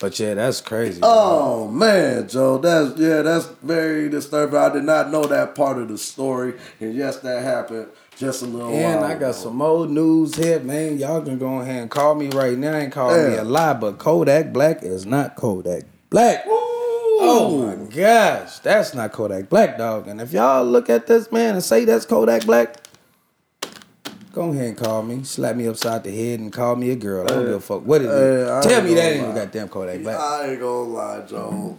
But 0.00 0.18
yeah, 0.18 0.32
that's 0.32 0.62
crazy. 0.62 1.00
Oh 1.02 1.68
man, 1.68 2.26
Joe, 2.26 2.56
that's 2.56 2.98
yeah, 2.98 3.20
that's 3.20 3.46
very 3.62 4.08
disturbing. 4.08 4.58
I 4.58 4.72
did 4.72 4.84
not 4.84 5.10
know 5.12 5.24
that 5.24 5.54
part 5.54 5.76
of 5.76 5.88
the 5.88 5.98
story, 5.98 6.54
and 6.80 6.94
yes, 6.94 7.18
that 7.18 7.42
happened 7.42 7.88
just 8.16 8.42
a 8.42 8.46
little 8.46 8.70
while. 8.70 8.78
And 8.78 9.04
I 9.04 9.12
got 9.12 9.16
ago. 9.16 9.32
some 9.32 9.60
old 9.60 9.90
news 9.90 10.34
here, 10.34 10.58
man. 10.60 10.98
Y'all 10.98 11.20
can 11.20 11.38
go 11.38 11.60
ahead 11.60 11.82
and 11.82 11.90
call 11.90 12.14
me 12.14 12.28
right 12.30 12.56
now 12.56 12.72
and 12.72 12.90
call 12.90 13.10
me 13.10 13.36
a 13.36 13.44
lie, 13.44 13.74
but 13.74 13.98
Kodak 13.98 14.54
Black 14.54 14.82
is 14.82 15.04
not 15.04 15.36
Kodak 15.36 15.84
Black. 16.08 16.44
Oh 16.46 17.66
my 17.66 17.84
gosh, 17.94 18.58
that's 18.60 18.94
not 18.94 19.12
Kodak 19.12 19.50
Black, 19.50 19.76
dog. 19.76 20.08
And 20.08 20.18
if 20.22 20.32
y'all 20.32 20.64
look 20.64 20.88
at 20.88 21.08
this 21.08 21.30
man 21.30 21.56
and 21.56 21.62
say 21.62 21.84
that's 21.84 22.06
Kodak 22.06 22.46
Black, 22.46 22.76
go 24.32 24.50
ahead 24.50 24.66
and 24.68 24.76
call 24.76 25.02
me, 25.02 25.22
slap 25.24 25.56
me 25.56 25.66
upside 25.66 26.04
the 26.04 26.10
head, 26.10 26.40
and 26.40 26.52
call 26.52 26.76
me 26.76 26.90
a 26.90 26.96
girl. 26.96 27.24
I 27.24 27.28
don't 27.28 27.44
give 27.44 27.52
a 27.52 27.56
uh, 27.56 27.60
fuck 27.60 27.84
what 27.86 28.02
it 28.02 28.06
is. 28.06 28.46
Hey, 28.46 28.52
I 28.52 28.60
Tell 28.62 28.82
me 28.82 28.94
that 28.94 29.12
ain't 29.12 29.28
lie. 29.28 29.34
goddamn 29.34 29.68
Kodak 29.68 30.02
Black. 30.02 30.18
I 30.20 30.50
ain't 30.50 30.60
gonna 30.60 30.88
lie, 30.88 31.26
Joe. 31.26 31.76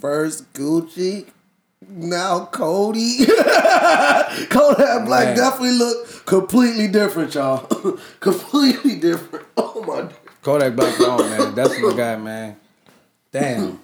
First 0.00 0.52
Gucci, 0.52 1.26
now 1.88 2.46
Cody. 2.46 3.18
Kodak 4.50 5.04
Black 5.06 5.26
Man. 5.28 5.36
definitely 5.36 5.78
look 5.78 6.26
completely 6.26 6.88
different, 6.88 7.34
y'all. 7.34 7.66
completely 8.20 8.96
different. 8.96 9.46
Oh 9.74 9.80
my. 9.86 10.02
God. 10.02 10.14
Kodak 10.42 10.76
Black, 10.76 11.00
on 11.00 11.30
man. 11.30 11.54
That's 11.54 11.78
my 11.80 11.92
guy, 11.96 12.16
man. 12.16 12.56
Damn, 13.32 13.80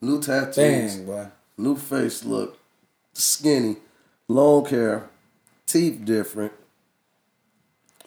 New 0.00 0.20
tattoos. 0.20 0.54
damn, 0.56 1.06
boy. 1.06 1.26
New 1.56 1.76
face 1.76 2.24
look, 2.24 2.58
skinny, 3.12 3.76
long 4.28 4.64
hair, 4.66 5.08
teeth 5.66 6.04
different. 6.04 6.52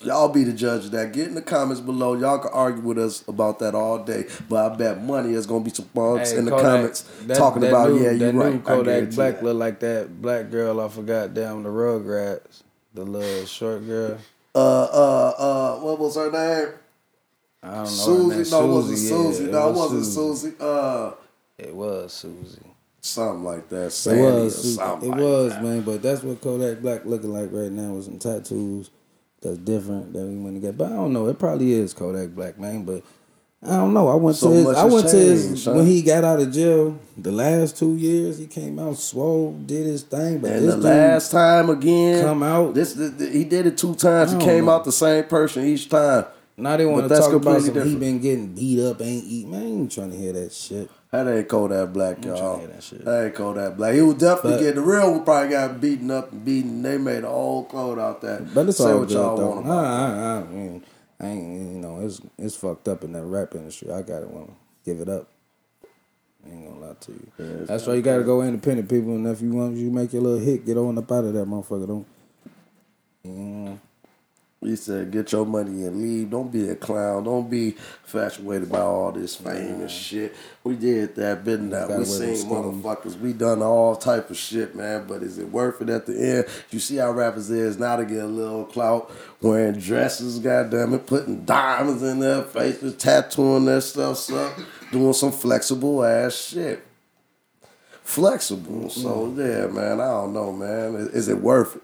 Y'all 0.02 0.30
be 0.30 0.44
the 0.44 0.54
judge 0.54 0.86
of 0.86 0.92
that. 0.92 1.12
Get 1.12 1.28
in 1.28 1.34
the 1.34 1.42
comments 1.42 1.82
below. 1.82 2.14
Y'all 2.14 2.38
can 2.38 2.52
argue 2.54 2.84
with 2.84 3.00
us 3.00 3.28
about 3.28 3.58
that 3.60 3.74
all 3.74 4.04
day. 4.04 4.26
But 4.48 4.72
I 4.72 4.76
bet 4.76 5.04
money 5.04 5.34
is 5.34 5.48
gonna 5.48 5.64
be 5.64 5.72
some 5.72 5.90
bugs 5.94 6.32
Hey, 6.32 6.38
in 6.38 6.46
the 6.46 6.52
Kodak, 6.52 6.66
comments 6.66 7.02
that- 7.26 7.38
talking 7.38 7.62
that 7.64 7.70
about 7.70 7.90
new- 7.90 8.04
yeah, 8.04 8.12
you 8.12 8.18
that 8.20 8.34
new 8.36 8.42
right. 8.42 8.64
Kodak 8.64 9.10
Black 9.12 9.42
look 9.42 9.58
like 9.58 9.80
that 9.80 10.22
black 10.22 10.52
girl 10.52 10.80
I 10.82 10.88
forgot 10.90 11.34
damn 11.34 11.64
the 11.64 11.70
Rugrats, 11.70 12.62
the 12.94 13.04
little 13.06 13.46
short 13.48 13.88
girl. 13.88 14.18
Uh 14.54 14.60
uh 14.60 15.34
uh 15.38 15.76
what 15.80 15.98
was 16.00 16.16
her 16.16 16.32
name? 16.32 16.74
I 17.64 17.68
don't 17.74 17.78
know. 17.84 17.86
Susie. 17.90 18.52
No, 18.52 18.64
it 18.64 18.74
wasn't 18.74 18.98
Susie. 19.00 19.44
it 19.46 19.52
no, 19.52 19.70
it 19.70 19.72
was 19.74 19.78
wasn't 19.94 20.06
Susie. 20.06 20.56
Uh 20.60 21.12
It 21.58 21.76
was 21.76 22.14
Susie. 22.14 22.62
something 23.02 23.44
like 23.44 23.68
that. 23.70 23.86
It 23.88 23.92
Sandy 23.94 24.22
or 24.22 24.44
was. 24.44 24.78
It 24.78 24.80
like 24.80 25.02
was, 25.16 25.54
that. 25.54 25.64
man. 25.64 25.82
But 25.82 26.04
that's 26.04 26.22
what 26.22 26.40
Kodak 26.40 26.82
Black 26.82 27.04
looking 27.06 27.34
like 27.34 27.50
right 27.52 27.72
now 27.72 27.94
with 27.94 28.06
some 28.06 28.20
tattoos. 28.20 28.92
That's 29.42 29.58
different 29.60 30.14
that 30.14 30.26
we 30.26 30.36
went 30.38 30.56
to 30.56 30.62
get. 30.62 30.78
But 30.78 30.92
I 30.92 30.96
don't 30.96 31.14
know. 31.14 31.28
It 31.28 31.38
probably 31.38 31.74
is 31.74 31.94
Kodak 31.94 32.30
Black, 32.30 32.60
man. 32.60 32.84
But 32.84 33.04
I 33.64 33.78
don't 33.78 33.94
know. 33.94 34.08
I 34.08 34.16
went 34.16 34.38
So 34.38 34.50
to 34.50 34.56
his. 34.56 34.68
I 34.68 34.86
went 34.86 35.08
to 35.10 35.16
his 35.16 35.46
changed, 35.46 35.68
when 35.68 35.86
he 35.86 36.02
got 36.02 36.24
out 36.24 36.40
of 36.40 36.52
jail. 36.52 37.00
The 37.18 37.32
last 37.32 37.78
two 37.78 37.96
years, 37.96 38.38
he 38.38 38.48
came 38.48 38.80
out 38.80 38.98
swole, 38.98 39.54
did 39.54 39.86
his 39.86 40.04
thing. 40.04 40.40
But 40.40 40.52
And 40.52 40.66
this 40.68 40.76
the 40.76 40.82
last 40.82 41.32
time 41.32 41.70
again, 41.70 42.24
come 42.24 42.44
out. 42.44 42.74
This, 42.74 42.94
th- 42.94 43.34
he 43.34 43.44
did 43.44 43.66
it 43.68 43.78
two 43.78 43.96
times. 43.96 44.32
He 44.32 44.40
came 44.40 44.66
know. 44.66 44.74
out 44.74 44.86
the 44.86 44.92
same 44.92 45.24
person 45.26 45.66
each 45.66 45.90
time. 45.90 46.26
Now 46.60 46.76
they 46.76 46.88
want 46.88 47.08
to 47.08 47.16
talk 47.16 47.32
about 47.34 47.58
completely 47.62 47.82
some 47.82 47.90
he 47.90 47.96
been 47.96 48.20
getting 48.20 48.54
beat 48.56 48.84
up, 48.84 49.00
ain't 49.02 49.24
eat. 49.26 49.48
Man, 49.48 49.62
I 49.62 49.66
ain't 49.66 49.92
trying 49.92 50.10
to 50.10 50.18
hear 50.18 50.34
that 50.34 50.52
shit. 50.52 50.90
That 51.12 51.28
ain't 51.28 51.48
Kodak 51.48 51.94
Black, 51.94 52.18
I'm 52.18 52.24
trying 52.24 52.36
y'all. 52.38 52.54
to 52.56 52.60
hear 52.62 52.68
that 52.70 52.84
shit. 52.84 53.06
That 53.06 53.26
ain't 53.26 53.36
Kodak 53.36 53.78
Black. 53.78 53.94
He 53.94 54.02
was 54.02 54.16
definitely 54.16 54.52
But- 54.54 54.60
getting 54.60 54.76
the 54.76 54.82
real 54.82 55.12
one. 55.12 55.24
Probably 55.24 55.50
got 55.50 55.80
beaten 55.80 56.10
up 56.10 56.32
and 56.32 56.44
beaten. 56.44 56.82
They 56.82 56.98
made 56.98 57.24
a 57.24 57.30
whole 57.30 57.64
cloud 57.66 58.00
out 58.00 58.22
that. 58.22 58.54
But 58.56 58.68
it's 58.70 58.80
Say 58.80 58.86
all 58.92 59.00
what 59.00 59.08
good 59.08 59.14
y'all 59.16 59.38
though. 59.38 59.50
want 59.50 59.60
I, 59.60 59.70
about. 59.70 59.86
I, 59.86 60.10
I, 60.10 60.38
I, 60.40 60.44
mean, 60.46 60.84
I 61.20 61.28
ain't, 61.28 61.74
you 61.76 61.80
know, 61.80 62.00
it's 62.00 62.22
it's 62.40 62.56
fucked 62.56 62.88
up 62.88 63.04
in 63.04 63.12
that 63.14 63.24
rap 63.24 63.54
industry. 63.54 63.92
I 63.92 64.02
gotta 64.02 64.26
want 64.28 64.48
to 64.48 64.54
give 64.84 65.00
it 65.00 65.10
up. 65.10 65.28
I 66.46 66.50
ain't 66.50 66.66
gonna 66.68 66.86
lie 66.88 66.94
to 67.00 67.12
you. 67.12 67.32
it's 67.38 67.68
That's 67.68 67.86
why 67.86 67.94
you 67.94 68.02
gotta 68.02 68.24
go 68.24 68.42
independent, 68.42 68.90
people. 68.90 69.12
And 69.16 69.28
if 69.28 69.42
you 69.42 69.52
want, 69.52 69.78
you 69.78 69.92
make 69.92 70.12
your 70.12 70.24
little 70.24 70.40
hit, 70.40 70.66
get 70.66 70.78
on 70.78 70.98
up 70.98 71.12
out 71.12 71.26
of 71.26 71.34
that 71.34 71.48
motherfucker. 71.48 71.88
Don't. 71.88 72.08
You 73.24 73.32
know, 73.32 73.80
He 74.60 74.76
said, 74.76 75.12
"Get 75.12 75.32
your 75.32 75.46
money 75.46 75.86
and 75.86 76.02
leave. 76.02 76.32
Don't 76.32 76.52
be 76.52 76.68
a 76.70 76.76
clown. 76.76 77.26
Don't 77.26 77.48
be 77.48 77.78
infatuated 78.04 78.70
by 78.72 78.80
all 78.80 79.12
this 79.12 79.36
fame 79.36 79.82
and 79.82 79.92
shit." 79.92 80.34
We 80.64 80.76
did 80.76 81.16
that, 81.16 81.46
been 81.46 81.70
that. 81.70 81.90
We 81.96 82.06
seen 82.06 82.50
motherfuckers. 82.50 83.20
We 83.20 83.34
done 83.34 83.62
all 83.62 83.96
type 83.96 84.32
of 84.32 84.38
shit, 84.38 84.76
man. 84.76 85.06
But 85.08 85.22
is 85.22 85.38
it 85.38 85.52
worth 85.52 85.82
it 85.84 85.90
at 85.90 86.08
the 86.08 86.20
end? 86.20 86.46
You 86.72 86.80
see 86.80 86.96
how 86.96 87.12
rappers 87.12 87.52
is 87.52 87.78
now 87.78 87.98
to 87.98 88.06
get 88.06 88.24
a 88.24 88.26
little 88.26 88.66
clout, 88.66 89.12
wearing 89.42 89.80
dresses, 89.80 90.40
goddamn 90.40 90.96
it, 90.96 91.06
putting 91.06 91.46
diamonds 91.46 92.02
in 92.02 92.20
their 92.20 92.42
faces, 92.42 92.96
tattooing 92.96 93.66
their 93.66 93.82
stuff 93.82 94.32
up, 94.34 94.58
doing 94.92 95.14
some 95.14 95.32
flexible 95.32 96.04
ass 96.04 96.34
shit. 96.34 96.84
Flexible. 98.02 98.90
So 98.90 99.32
yeah, 99.38 99.68
man. 99.68 100.02
I 100.02 100.08
don't 100.08 100.34
know, 100.34 100.52
man. 100.52 100.96
Is, 100.96 101.08
is 101.10 101.28
it 101.28 101.38
worth 101.38 101.76
it? 101.76 101.84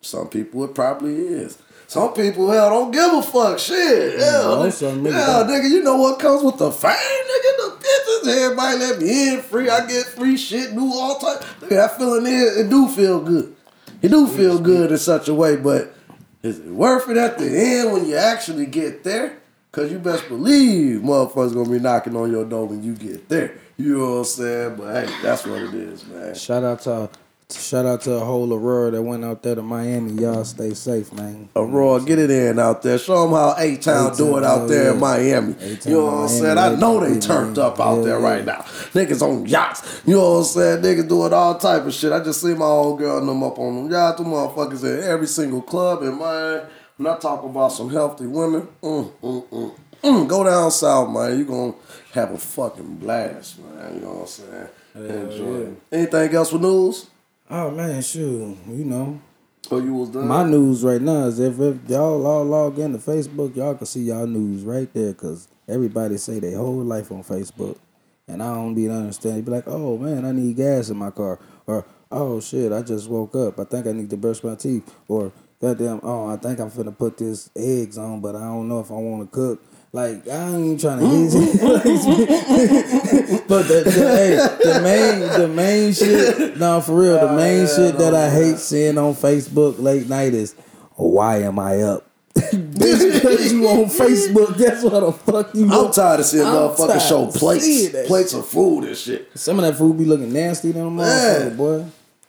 Some 0.00 0.28
people 0.28 0.64
it 0.64 0.74
probably 0.74 1.16
is. 1.16 1.58
Some 1.86 2.14
people 2.14 2.50
hell 2.50 2.70
don't 2.70 2.92
give 2.92 3.12
a 3.12 3.22
fuck. 3.22 3.58
Shit. 3.58 4.18
Mm, 4.18 4.18
hell, 4.20 4.56
most 4.62 4.82
of 4.82 5.02
them 5.02 5.12
hell, 5.12 5.44
nigga, 5.44 5.68
you 5.68 5.82
know 5.82 5.96
what 5.96 6.20
comes 6.20 6.44
with 6.44 6.56
the 6.58 6.70
fame, 6.70 6.92
nigga? 6.92 7.56
The 7.56 7.76
bitches. 7.80 8.44
Everybody 8.44 8.78
let 8.78 8.98
me 9.00 9.34
in 9.34 9.42
free. 9.42 9.68
I 9.68 9.86
get 9.86 10.06
free 10.06 10.36
shit, 10.36 10.74
do 10.74 10.92
all 10.92 11.18
type. 11.18 11.40
Nigga, 11.60 11.68
that 11.70 11.98
feeling 11.98 12.26
is 12.26 12.58
it 12.58 12.70
do 12.70 12.88
feel 12.88 13.20
good. 13.20 13.56
It 14.02 14.08
do 14.08 14.26
feel 14.26 14.58
good 14.58 14.92
in 14.92 14.98
such 14.98 15.28
a 15.28 15.34
way, 15.34 15.56
but 15.56 15.94
is 16.42 16.60
it 16.60 16.66
worth 16.66 17.10
it 17.10 17.16
at 17.16 17.38
the 17.38 17.46
end 17.46 17.92
when 17.92 18.06
you 18.06 18.16
actually 18.16 18.66
get 18.66 19.04
there? 19.04 19.36
Cause 19.72 19.92
you 19.92 19.98
best 20.00 20.26
believe 20.28 21.00
motherfuckers 21.00 21.54
gonna 21.54 21.70
be 21.70 21.78
knocking 21.78 22.16
on 22.16 22.30
your 22.30 22.44
door 22.44 22.66
when 22.66 22.82
you 22.82 22.94
get 22.94 23.28
there. 23.28 23.56
You 23.76 23.98
know 23.98 24.10
what 24.10 24.18
I'm 24.18 24.24
saying? 24.24 24.76
But 24.76 25.06
hey, 25.06 25.14
that's 25.22 25.46
what 25.46 25.62
it 25.62 25.74
is, 25.74 26.04
man. 26.06 26.34
shout 26.34 26.64
out 26.64 26.80
to 26.82 27.08
shout 27.52 27.86
out 27.86 28.02
to 28.02 28.10
the 28.10 28.20
whole 28.20 28.52
Aurora 28.52 28.90
that 28.92 29.02
went 29.02 29.24
out 29.24 29.42
there 29.42 29.54
to 29.54 29.62
Miami. 29.62 30.12
Y'all 30.22 30.44
stay 30.44 30.74
safe, 30.74 31.12
man. 31.12 31.48
Aurora, 31.56 32.02
get 32.02 32.18
it 32.18 32.30
in 32.30 32.58
out 32.58 32.82
there. 32.82 32.98
Show 32.98 33.22
them 33.22 33.32
how 33.32 33.54
A 33.58 33.76
Town 33.76 34.16
do 34.16 34.36
it 34.38 34.44
out 34.44 34.68
there 34.68 34.92
in. 34.92 35.00
Miami. 35.00 35.52
A-Town, 35.54 35.78
You 35.84 35.98
know 35.98 36.04
what 36.06 36.14
I'm 36.14 36.28
saying? 36.28 36.58
I 36.58 36.74
know 36.76 37.00
they 37.00 37.18
turned 37.20 37.58
up 37.58 37.80
out 37.80 37.98
yeah, 37.98 38.04
there 38.04 38.18
right 38.20 38.44
now. 38.44 38.60
Niggas 38.94 39.22
on 39.22 39.46
yachts. 39.46 40.02
You 40.06 40.14
know 40.14 40.32
what 40.32 40.38
I'm 40.38 40.44
saying? 40.44 40.82
Niggas 40.82 41.08
doing 41.08 41.32
all 41.32 41.58
type 41.58 41.84
of 41.84 41.92
shit. 41.94 42.12
I 42.12 42.22
just 42.22 42.40
see 42.40 42.54
my 42.54 42.64
old 42.64 42.98
girl 42.98 43.18
and 43.18 43.28
them 43.28 43.42
up 43.42 43.58
on 43.58 43.76
them 43.76 43.90
yachts. 43.90 44.20
Them 44.20 44.30
motherfuckers 44.30 44.84
in 44.84 45.04
every 45.08 45.26
single 45.26 45.62
club 45.62 46.02
in 46.02 46.18
Miami. 46.18 46.62
When 46.96 47.06
I 47.06 47.16
talk 47.18 47.42
about 47.44 47.72
some 47.72 47.88
healthy 47.90 48.26
women, 48.26 48.68
mm, 48.82 49.10
mm, 49.22 49.48
mm, 49.48 49.74
mm, 50.02 50.28
go 50.28 50.44
down 50.44 50.70
south, 50.70 51.08
man. 51.10 51.38
You 51.38 51.44
gonna 51.46 51.74
have 52.12 52.32
a 52.32 52.38
fucking 52.38 52.96
blast, 52.96 53.58
man. 53.58 53.94
You 53.94 54.00
know 54.02 54.12
what 54.12 54.20
I'm 54.20 54.26
saying? 54.26 54.68
Enjoy. 54.94 55.72
Anything 55.92 56.34
else 56.34 56.50
for 56.50 56.58
news? 56.58 57.06
Oh 57.52 57.68
man, 57.68 58.00
shoot, 58.00 58.56
you 58.68 58.84
know. 58.84 59.20
Oh, 59.72 59.80
you 59.80 59.92
was 59.92 60.10
done? 60.10 60.28
My 60.28 60.44
news 60.44 60.84
right 60.84 61.02
now 61.02 61.24
is 61.24 61.40
if, 61.40 61.58
if 61.58 61.78
y'all 61.88 62.24
all 62.24 62.44
log 62.44 62.78
into 62.78 62.98
Facebook, 62.98 63.56
y'all 63.56 63.74
can 63.74 63.86
see 63.86 64.02
y'all 64.02 64.28
news 64.28 64.62
right 64.62 64.88
there 64.94 65.12
because 65.12 65.48
everybody 65.66 66.16
say 66.16 66.38
their 66.38 66.56
whole 66.56 66.84
life 66.84 67.10
on 67.10 67.24
Facebook. 67.24 67.76
And 68.28 68.40
I 68.40 68.54
don't 68.54 68.76
be 68.76 68.88
understanding. 68.88 69.42
Be 69.42 69.50
like, 69.50 69.66
oh 69.66 69.98
man, 69.98 70.24
I 70.24 70.30
need 70.30 70.54
gas 70.58 70.90
in 70.90 70.96
my 70.96 71.10
car. 71.10 71.40
Or, 71.66 71.84
oh 72.12 72.40
shit, 72.40 72.70
I 72.70 72.82
just 72.82 73.10
woke 73.10 73.34
up. 73.34 73.58
I 73.58 73.64
think 73.64 73.88
I 73.88 73.92
need 73.92 74.10
to 74.10 74.16
brush 74.16 74.44
my 74.44 74.54
teeth. 74.54 74.88
Or, 75.08 75.32
goddamn, 75.60 75.98
oh, 76.04 76.28
I 76.28 76.36
think 76.36 76.60
I'm 76.60 76.70
finna 76.70 76.96
put 76.96 77.18
this 77.18 77.50
eggs 77.56 77.98
on, 77.98 78.20
but 78.20 78.36
I 78.36 78.42
don't 78.42 78.68
know 78.68 78.78
if 78.78 78.92
I 78.92 78.94
want 78.94 79.28
to 79.28 79.36
cook. 79.36 79.64
Like 79.92 80.28
I 80.28 80.50
ain't 80.50 80.64
even 80.64 80.78
trying 80.78 81.00
to 81.00 81.06
hit 81.06 81.32
mm-hmm. 81.32 82.22
it. 83.34 83.48
but 83.48 83.62
the, 83.66 83.82
the, 83.82 83.90
hey, 83.90 84.36
the 84.62 84.80
main 84.82 85.40
the 85.40 85.48
main 85.48 85.92
shit, 85.92 86.56
no 86.58 86.80
for 86.80 87.00
real, 87.00 87.18
the 87.26 87.34
main 87.34 87.66
oh, 87.68 87.76
shit 87.76 87.98
that 87.98 88.14
I 88.14 88.30
hate 88.30 88.58
seeing 88.58 88.98
on 88.98 89.14
Facebook 89.14 89.80
late 89.80 90.08
night 90.08 90.32
is 90.32 90.54
why 90.94 91.38
am 91.38 91.58
I 91.58 91.80
up? 91.80 92.06
Bitch, 92.36 93.14
because 93.14 93.52
you 93.52 93.66
on 93.66 93.86
Facebook, 93.86 94.56
that's 94.56 94.84
what 94.84 95.00
the 95.00 95.10
fuck 95.10 95.52
you 95.56 95.64
I'm 95.64 95.70
want. 95.70 95.94
tired 95.94 96.20
of 96.20 96.26
seeing 96.26 96.44
motherfuckers 96.44 97.08
show 97.08 97.26
plates, 97.26 98.06
plates 98.06 98.32
of 98.32 98.46
food 98.46 98.84
and 98.84 98.96
shit. 98.96 99.28
Some 99.34 99.58
of 99.58 99.64
that 99.64 99.76
food 99.76 99.98
be 99.98 100.04
looking 100.04 100.32
nasty 100.32 100.70
a 100.70 100.74
motherfucker, 100.74 101.56
boy. 101.56 101.86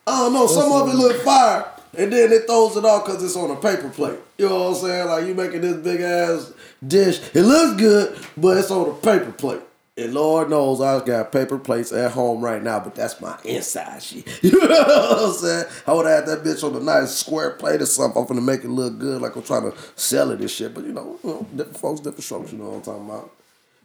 I 0.07 0.17
don't 0.17 0.33
know. 0.33 0.47
Some 0.47 0.71
of 0.71 0.89
it 0.89 0.95
look 0.95 1.21
fire, 1.21 1.71
and 1.95 2.11
then 2.11 2.31
it 2.31 2.47
throws 2.47 2.75
it 2.75 2.85
off 2.85 3.05
because 3.05 3.23
it's 3.23 3.35
on 3.35 3.51
a 3.51 3.55
paper 3.55 3.89
plate. 3.89 4.17
You 4.39 4.49
know 4.49 4.69
what 4.69 4.77
I'm 4.77 4.81
saying? 4.83 5.07
Like 5.07 5.27
you 5.27 5.35
making 5.35 5.61
this 5.61 5.77
big 5.77 6.01
ass 6.01 6.51
dish. 6.85 7.19
It 7.33 7.43
looks 7.43 7.79
good, 7.79 8.17
but 8.37 8.57
it's 8.57 8.71
on 8.71 8.89
a 8.89 8.93
paper 8.93 9.31
plate. 9.31 9.61
And 9.97 10.13
Lord 10.13 10.49
knows 10.49 10.79
I've 10.79 11.05
got 11.05 11.31
paper 11.31 11.59
plates 11.59 11.91
at 11.91 12.11
home 12.11 12.41
right 12.41 12.63
now, 12.63 12.79
but 12.79 12.95
that's 12.95 13.19
my 13.19 13.37
inside 13.43 14.01
shit. 14.01 14.25
You 14.43 14.51
know 14.51 14.67
what 14.67 15.19
I'm 15.19 15.33
saying? 15.33 15.65
I 15.85 15.93
would 15.93 16.05
have 16.05 16.25
that 16.27 16.43
bitch 16.43 16.63
on 16.63 16.75
a 16.75 16.79
nice 16.79 17.11
square 17.11 17.51
plate 17.51 17.81
or 17.81 17.85
something. 17.85 18.21
I'm 18.21 18.27
gonna 18.27 18.41
make 18.41 18.63
it 18.63 18.69
look 18.69 18.97
good, 18.97 19.21
like 19.21 19.35
I'm 19.35 19.43
trying 19.43 19.69
to 19.69 19.77
sell 19.95 20.31
it 20.31 20.39
and 20.39 20.49
shit. 20.49 20.73
But 20.73 20.85
you 20.85 20.93
know, 20.93 21.19
you 21.23 21.29
know 21.29 21.47
different 21.55 21.77
folks, 21.77 21.99
different 21.99 22.23
strokes. 22.23 22.51
You 22.53 22.59
know 22.59 22.69
what 22.69 22.75
I'm 22.77 22.81
talking 22.81 23.05
about? 23.05 23.31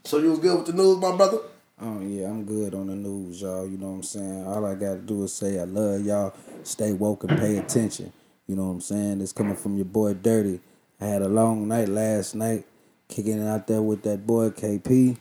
So 0.05 0.19
you 0.19 0.31
was 0.31 0.39
good 0.39 0.57
with 0.57 0.67
the 0.67 0.73
news, 0.73 0.99
my 0.99 1.17
brother? 1.17 1.39
Oh 1.83 2.01
yeah, 2.01 2.29
I'm 2.29 2.45
good 2.45 2.75
on 2.75 2.87
the 2.87 2.95
news, 2.95 3.43
y'all. 3.43 3.69
You 3.69 3.77
know 3.77 3.89
what 3.89 3.97
I'm 3.97 4.03
saying? 4.05 4.47
All 4.47 4.65
I 4.65 4.75
gotta 4.77 5.01
do 5.01 5.25
is 5.25 5.33
say 5.33 5.59
I 5.59 5.65
love 5.65 6.07
y'all. 6.07 6.33
Stay 6.63 6.93
woke 6.93 7.25
and 7.25 7.39
pay 7.39 7.59
attention. 7.59 8.13
You 8.47 8.55
know 8.55 8.67
what 8.67 8.75
I'm 8.75 8.81
saying? 8.81 9.21
It's 9.21 9.33
coming 9.33 9.57
from 9.57 9.77
your 9.77 9.85
boy 9.85 10.15
Dirty. 10.15 10.61
I 11.01 11.07
had 11.07 11.23
a 11.23 11.29
long 11.29 11.69
night 11.69 11.89
last 11.89 12.35
night, 12.35 12.65
kicking 13.09 13.41
it 13.41 13.47
out 13.47 13.67
there 13.67 13.83
with 13.83 14.03
that 14.03 14.27
boy 14.27 14.51
KP. 14.51 15.17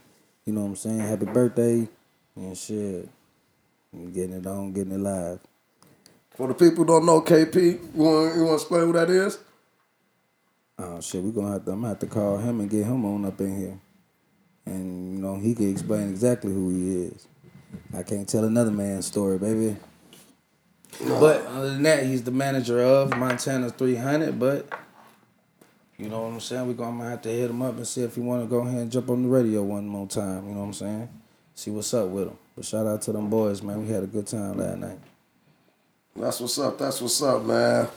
You 0.45 0.53
know 0.53 0.61
what 0.61 0.67
I'm 0.67 0.75
saying? 0.75 0.99
Happy 0.99 1.25
birthday 1.25 1.87
and 2.35 2.57
shit. 2.57 3.09
And 3.91 4.13
getting 4.13 4.37
it 4.37 4.47
on, 4.47 4.73
getting 4.73 4.93
it 4.93 4.99
live. 4.99 5.39
For 6.35 6.47
the 6.49 6.53
people 6.53 6.83
who 6.83 6.85
don't 6.85 7.05
know 7.05 7.21
KP, 7.21 7.55
you 7.55 7.79
want 7.93 8.35
you 8.35 8.43
want 8.43 8.59
to 8.59 8.63
explain 8.63 8.81
who 8.81 8.93
that 8.93 9.09
is? 9.09 9.39
Oh 10.77 10.99
shit, 10.99 11.23
we 11.23 11.31
gonna 11.31 11.53
have 11.53 11.65
to. 11.65 11.71
I'm 11.71 11.77
gonna 11.77 11.89
have 11.89 11.99
to 11.99 12.07
call 12.07 12.37
him 12.37 12.59
and 12.59 12.69
get 12.69 12.85
him 12.85 13.05
on 13.05 13.23
up 13.23 13.39
in 13.39 13.57
here, 13.57 13.79
and 14.65 15.13
you 15.13 15.21
know 15.21 15.37
he 15.37 15.55
can 15.55 15.71
explain 15.71 16.09
exactly 16.09 16.51
who 16.51 16.69
he 16.69 17.03
is. 17.03 17.27
I 17.95 18.03
can't 18.03 18.27
tell 18.27 18.43
another 18.43 18.71
man's 18.71 19.05
story, 19.05 19.37
baby. 19.37 19.77
But 20.99 21.45
other 21.47 21.71
than 21.71 21.83
that, 21.83 22.05
he's 22.05 22.23
the 22.23 22.31
manager 22.31 22.81
of 22.81 23.15
Montana 23.17 23.69
300. 23.69 24.37
But 24.37 24.67
you 25.97 26.09
know 26.09 26.21
what 26.23 26.33
I'm 26.33 26.39
saying? 26.39 26.67
We're 26.67 26.73
gonna 26.73 27.09
have 27.09 27.21
to 27.23 27.29
hit 27.29 27.49
him 27.49 27.61
up 27.61 27.77
and 27.77 27.87
see 27.87 28.03
if 28.03 28.15
he 28.15 28.21
want 28.21 28.43
to 28.43 28.47
go 28.47 28.59
ahead 28.59 28.81
and 28.81 28.91
jump 28.91 29.09
on 29.09 29.23
the 29.23 29.29
radio 29.29 29.63
one 29.63 29.87
more 29.87 30.07
time. 30.07 30.47
You 30.47 30.53
know 30.53 30.61
what 30.61 30.67
I'm 30.67 30.73
saying? 30.73 31.09
See 31.53 31.71
what's 31.71 31.93
up 31.93 32.09
with 32.09 32.27
him. 32.27 32.37
But 32.55 32.65
shout 32.65 32.85
out 32.85 33.01
to 33.03 33.13
them 33.13 33.29
boys, 33.29 33.61
man. 33.61 33.85
We 33.85 33.93
had 33.93 34.03
a 34.03 34.07
good 34.07 34.27
time 34.27 34.57
last 34.57 34.77
night. 34.77 34.99
That's 36.15 36.39
what's 36.39 36.59
up. 36.59 36.77
That's 36.77 37.01
what's 37.01 37.21
up, 37.21 37.43
man. 37.43 37.87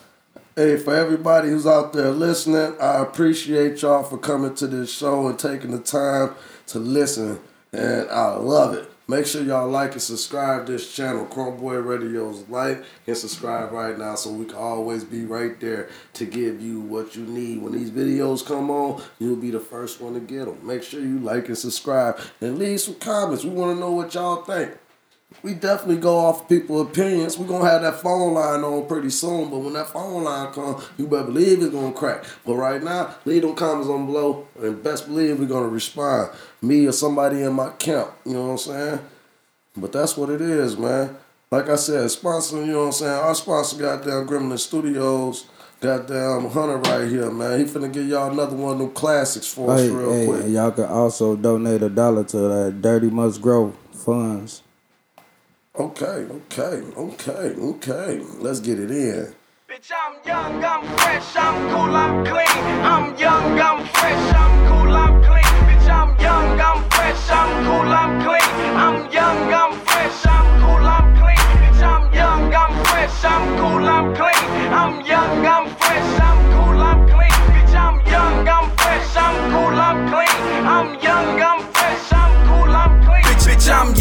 Hey, 0.54 0.76
for 0.76 0.94
everybody 0.94 1.50
who's 1.50 1.66
out 1.66 1.92
there 1.92 2.10
listening, 2.10 2.76
I 2.80 3.00
appreciate 3.02 3.82
y'all 3.82 4.02
for 4.02 4.18
coming 4.18 4.54
to 4.56 4.66
this 4.66 4.92
show 4.92 5.28
and 5.28 5.38
taking 5.38 5.70
the 5.70 5.78
time 5.78 6.34
to 6.68 6.78
listen. 6.78 7.40
And 7.72 8.08
I 8.10 8.36
love 8.36 8.74
it. 8.74 8.90
Make 9.10 9.26
sure 9.26 9.42
y'all 9.42 9.70
like 9.70 9.92
and 9.92 10.02
subscribe 10.02 10.66
this 10.66 10.94
channel, 10.94 11.24
CrunkBoi 11.24 11.82
Radio's 11.82 12.46
like 12.50 12.84
and 13.06 13.16
subscribe 13.16 13.72
right 13.72 13.98
now 13.98 14.16
so 14.16 14.30
we 14.30 14.44
can 14.44 14.56
always 14.56 15.02
be 15.02 15.24
right 15.24 15.58
there 15.60 15.88
to 16.12 16.26
give 16.26 16.60
you 16.60 16.80
what 16.80 17.16
you 17.16 17.24
need. 17.24 17.62
When 17.62 17.72
these 17.72 17.90
videos 17.90 18.44
come 18.44 18.70
on, 18.70 19.02
you'll 19.18 19.36
be 19.36 19.50
the 19.50 19.60
first 19.60 20.02
one 20.02 20.12
to 20.12 20.20
get 20.20 20.44
them. 20.44 20.58
Make 20.62 20.82
sure 20.82 21.00
you 21.00 21.20
like 21.20 21.48
and 21.48 21.56
subscribe 21.56 22.20
and 22.42 22.58
leave 22.58 22.82
some 22.82 22.96
comments. 22.96 23.44
We 23.44 23.50
want 23.50 23.76
to 23.76 23.80
know 23.80 23.92
what 23.92 24.12
y'all 24.12 24.42
think. 24.42 24.76
We 25.42 25.54
definitely 25.54 25.98
go 26.00 26.16
off 26.16 26.48
people's 26.48 26.88
opinions. 26.88 27.38
We're 27.38 27.46
gonna 27.46 27.68
have 27.68 27.82
that 27.82 28.00
phone 28.00 28.34
line 28.34 28.64
on 28.64 28.86
pretty 28.88 29.10
soon, 29.10 29.50
but 29.50 29.58
when 29.58 29.74
that 29.74 29.88
phone 29.88 30.24
line 30.24 30.52
comes, 30.52 30.82
you 30.96 31.06
better 31.06 31.24
believe 31.24 31.62
it's 31.62 31.72
gonna 31.72 31.92
crack. 31.92 32.24
But 32.46 32.54
right 32.56 32.82
now, 32.82 33.14
leave 33.24 33.42
them 33.42 33.54
comments 33.54 33.88
on 33.88 34.06
below, 34.06 34.48
and 34.60 34.82
best 34.82 35.06
believe 35.06 35.38
we're 35.38 35.46
gonna 35.46 35.68
respond. 35.68 36.30
Me 36.62 36.86
or 36.86 36.92
somebody 36.92 37.42
in 37.42 37.52
my 37.52 37.68
camp, 37.70 38.10
you 38.24 38.32
know 38.32 38.46
what 38.46 38.50
I'm 38.52 38.58
saying? 38.58 38.98
But 39.76 39.92
that's 39.92 40.16
what 40.16 40.30
it 40.30 40.40
is, 40.40 40.76
man. 40.76 41.16
Like 41.50 41.68
I 41.68 41.76
said, 41.76 42.04
sponsoring, 42.06 42.66
you 42.66 42.72
know 42.72 42.80
what 42.80 42.86
I'm 42.86 42.92
saying? 42.92 43.12
Our 43.12 43.34
sponsor, 43.34 43.76
goddamn 43.78 44.26
Gremlin 44.26 44.58
Studios, 44.58 45.44
goddamn 45.80 46.48
Hunter 46.50 46.78
right 46.78 47.08
here, 47.08 47.30
man. 47.30 47.58
He 47.60 47.64
finna 47.66 47.92
give 47.92 48.08
y'all 48.08 48.32
another 48.32 48.56
one 48.56 48.72
of 48.72 48.78
them 48.78 48.90
classics 48.90 49.46
for 49.46 49.70
us 49.72 49.80
Hey, 49.82 49.90
real 49.90 50.12
hey, 50.12 50.26
quick. 50.26 50.42
and 50.44 50.52
y'all 50.54 50.70
can 50.72 50.84
also 50.86 51.36
donate 51.36 51.82
a 51.82 51.88
dollar 51.90 52.24
to 52.24 52.36
that 52.38 52.82
Dirty 52.82 53.08
Must 53.10 53.40
Grow 53.40 53.72
funds. 53.92 54.62
Okay, 55.78 56.26
okay, 56.26 56.82
okay, 56.96 57.54
okay. 57.54 58.20
Let's 58.40 58.58
get 58.58 58.80
it 58.80 58.90
in. 58.90 59.32
Bitch, 59.70 59.92
I'm 59.94 60.18
young, 60.26 60.64
I'm 60.64 60.82
fresh, 60.98 61.36
I'm 61.36 61.70
cool, 61.70 61.94
I'm 61.94 62.24
clean. 62.26 62.58
I'm 62.82 63.16
young, 63.16 63.60
I'm 63.60 63.86
fresh, 63.86 64.34
I'm 64.34 64.54
cool, 64.66 64.90
I'm 64.90 65.22
clean. 65.22 65.54
Bitch, 65.70 65.88
I'm 65.88 66.18
young, 66.18 66.60
I'm 66.60 66.90
fresh, 66.90 67.30
I'm 67.30 67.64
cool, 67.64 67.92
I'm 67.94 68.20
clean. 68.26 68.50
I'm 68.74 69.12
young, 69.12 69.54
I'm 69.54 69.72
fresh, 69.86 70.26
I'm 70.26 70.46
cool, 70.58 70.84
I'm 70.84 71.14
clean. 71.14 71.46
Bitch, 71.62 71.82
I'm 71.86 72.12
young, 72.12 72.52
I'm 72.52 72.84
fresh, 72.84 73.24
I'm 73.24 73.56
cool, 73.58 73.86
I'm 73.86 74.14
clean. 74.18 74.72
I'm 74.74 75.06
young, 75.06 75.46
I'm 75.46 75.66
fresh, 75.78 76.20
I'm 76.26 76.38
cool, 76.58 76.82
I'm 76.82 77.06
clean. 77.06 77.38
Bitch, 77.54 77.74
I'm 77.78 77.96
young, 78.10 78.48
I'm 78.48 78.76
fresh, 78.78 79.16
I'm 79.16 79.36
cool, 79.52 79.78
I'm 79.78 79.98
clean. 80.10 80.66
I'm 80.66 80.88
young, 81.00 81.40
I'm 81.40 81.60
fresh, 81.72 82.12
I'm 82.12 82.32
cool, 82.48 82.74
I'm 82.74 83.04
clean. 83.06 83.22
Bitch, 83.22 83.46
bitch, 83.46 83.70
I'm 83.72 83.94
young. 83.94 83.97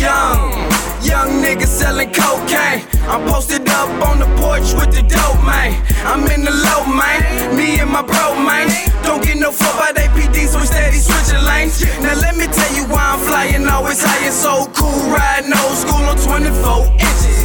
Young 1.17 1.41
nigga 1.41 1.65
selling 1.65 2.13
cocaine. 2.13 2.85
I'm 3.09 3.25
posted 3.25 3.67
up 3.69 3.89
on 4.05 4.19
the 4.21 4.29
porch 4.37 4.69
with 4.77 4.93
the 4.93 5.01
dope, 5.01 5.41
man. 5.41 5.73
I'm 6.05 6.21
in 6.29 6.45
the 6.45 6.53
low, 6.53 6.85
man. 6.85 7.57
Me 7.57 7.81
and 7.81 7.89
my 7.89 8.05
bro, 8.05 8.37
man. 8.37 8.69
Don't 9.01 9.25
get 9.25 9.37
no 9.41 9.49
fuck 9.49 9.73
by 9.81 9.89
they 9.97 10.05
PD, 10.13 10.45
so 10.45 10.61
we 10.61 10.67
steady 10.69 11.01
switching 11.01 11.41
lanes. 11.41 11.81
Now 12.05 12.13
let 12.21 12.37
me 12.37 12.45
tell 12.45 12.69
you 12.77 12.85
why 12.93 13.01
I'm 13.01 13.19
flying 13.25 13.65
always 13.65 13.97
high 13.97 14.29
and 14.29 14.37
so 14.45 14.69
cool. 14.77 15.09
Riding 15.09 15.57
old 15.57 15.77
school 15.81 16.05
on 16.05 16.21
24 16.21 16.85
inches. 17.01 17.37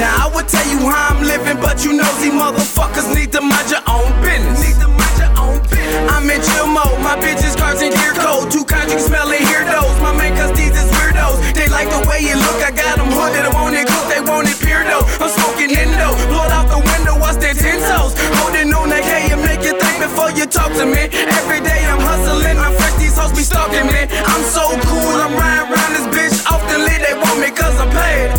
Now 0.00 0.24
I 0.24 0.32
would 0.32 0.48
tell 0.48 0.64
you 0.72 0.88
how 0.88 1.12
I'm 1.12 1.20
living, 1.20 1.60
but 1.60 1.84
you 1.84 1.92
nosy 1.92 2.32
motherfuckers 2.32 3.12
need 3.12 3.36
to 3.36 3.44
mind 3.44 3.68
your 3.68 3.84
own 3.84 4.08
business. 4.24 4.64
Need 4.64 4.80
to 4.80 4.88
mind 4.88 5.16
your 5.20 5.32
own 5.36 5.60
business. 5.68 6.08
I'm 6.08 6.24
in 6.24 6.40
chill 6.40 6.72
mode. 6.72 6.96
My 7.04 7.20
bitches 7.20 7.52
cars 7.52 7.84
in 7.84 7.92
gear 7.92 8.16
code. 8.16 8.48
Two 8.48 8.64
kinds 8.64 8.88
you 8.88 8.96
can 8.96 9.04
smell 9.04 9.28
and 9.28 9.44
hear 9.44 9.60
those. 9.68 9.92
My 10.00 10.16
man, 10.16 10.32
cause 10.40 10.56
these 10.56 10.72
is 10.72 10.88
weirdos. 11.20 11.54
They 11.54 11.68
like 11.68 11.88
the 11.90 12.00
way 12.08 12.20
you 12.20 12.36
look. 12.36 12.62
I 12.64 12.70
got 12.70 12.96
them 12.96 13.10
hooded. 13.12 13.44
I 13.44 13.50
want 13.52 13.76
it 13.76 13.86
cook. 13.86 14.08
They 14.08 14.20
want 14.20 14.48
it 14.48 14.58
pure 14.60 14.84
though. 14.84 15.04
I'm 15.20 15.30
smoking 15.30 15.70
Indo. 15.70 16.16
Blowed 16.28 16.52
out 16.52 16.68
the 16.68 16.80
window. 16.80 17.18
What's 17.18 17.36
their 17.36 17.54
ten 17.54 17.78
toes? 17.80 18.14
Holding 18.40 18.72
on 18.72 18.88
that 18.90 19.04
K 19.04 19.32
and 19.32 19.42
make 19.42 19.62
you 19.62 19.76
think 19.76 20.00
before 20.00 20.30
you 20.32 20.46
talk 20.46 20.72
to 20.80 20.86
me. 20.86 21.10
Every 21.12 21.60
day 21.60 21.84
I'm 21.84 22.00
hustling. 22.00 22.56
I'm 22.58 22.72
fresh. 22.74 22.96
These 22.96 23.16
hoes 23.16 23.32
be 23.32 23.42
stalking 23.42 23.86
me. 23.86 24.08
I'm 24.08 24.44
so 24.48 24.64
cool. 24.88 25.16
I'm 25.20 25.34
riding 25.36 25.68
around 25.68 25.92
this 25.96 26.08
bitch. 26.08 26.36
Often 26.48 26.80
lit. 26.84 27.00
They 27.04 27.14
want 27.14 27.38
me 27.40 27.50
cause 27.50 27.76
I'm 27.80 27.90
paid. 27.90 28.32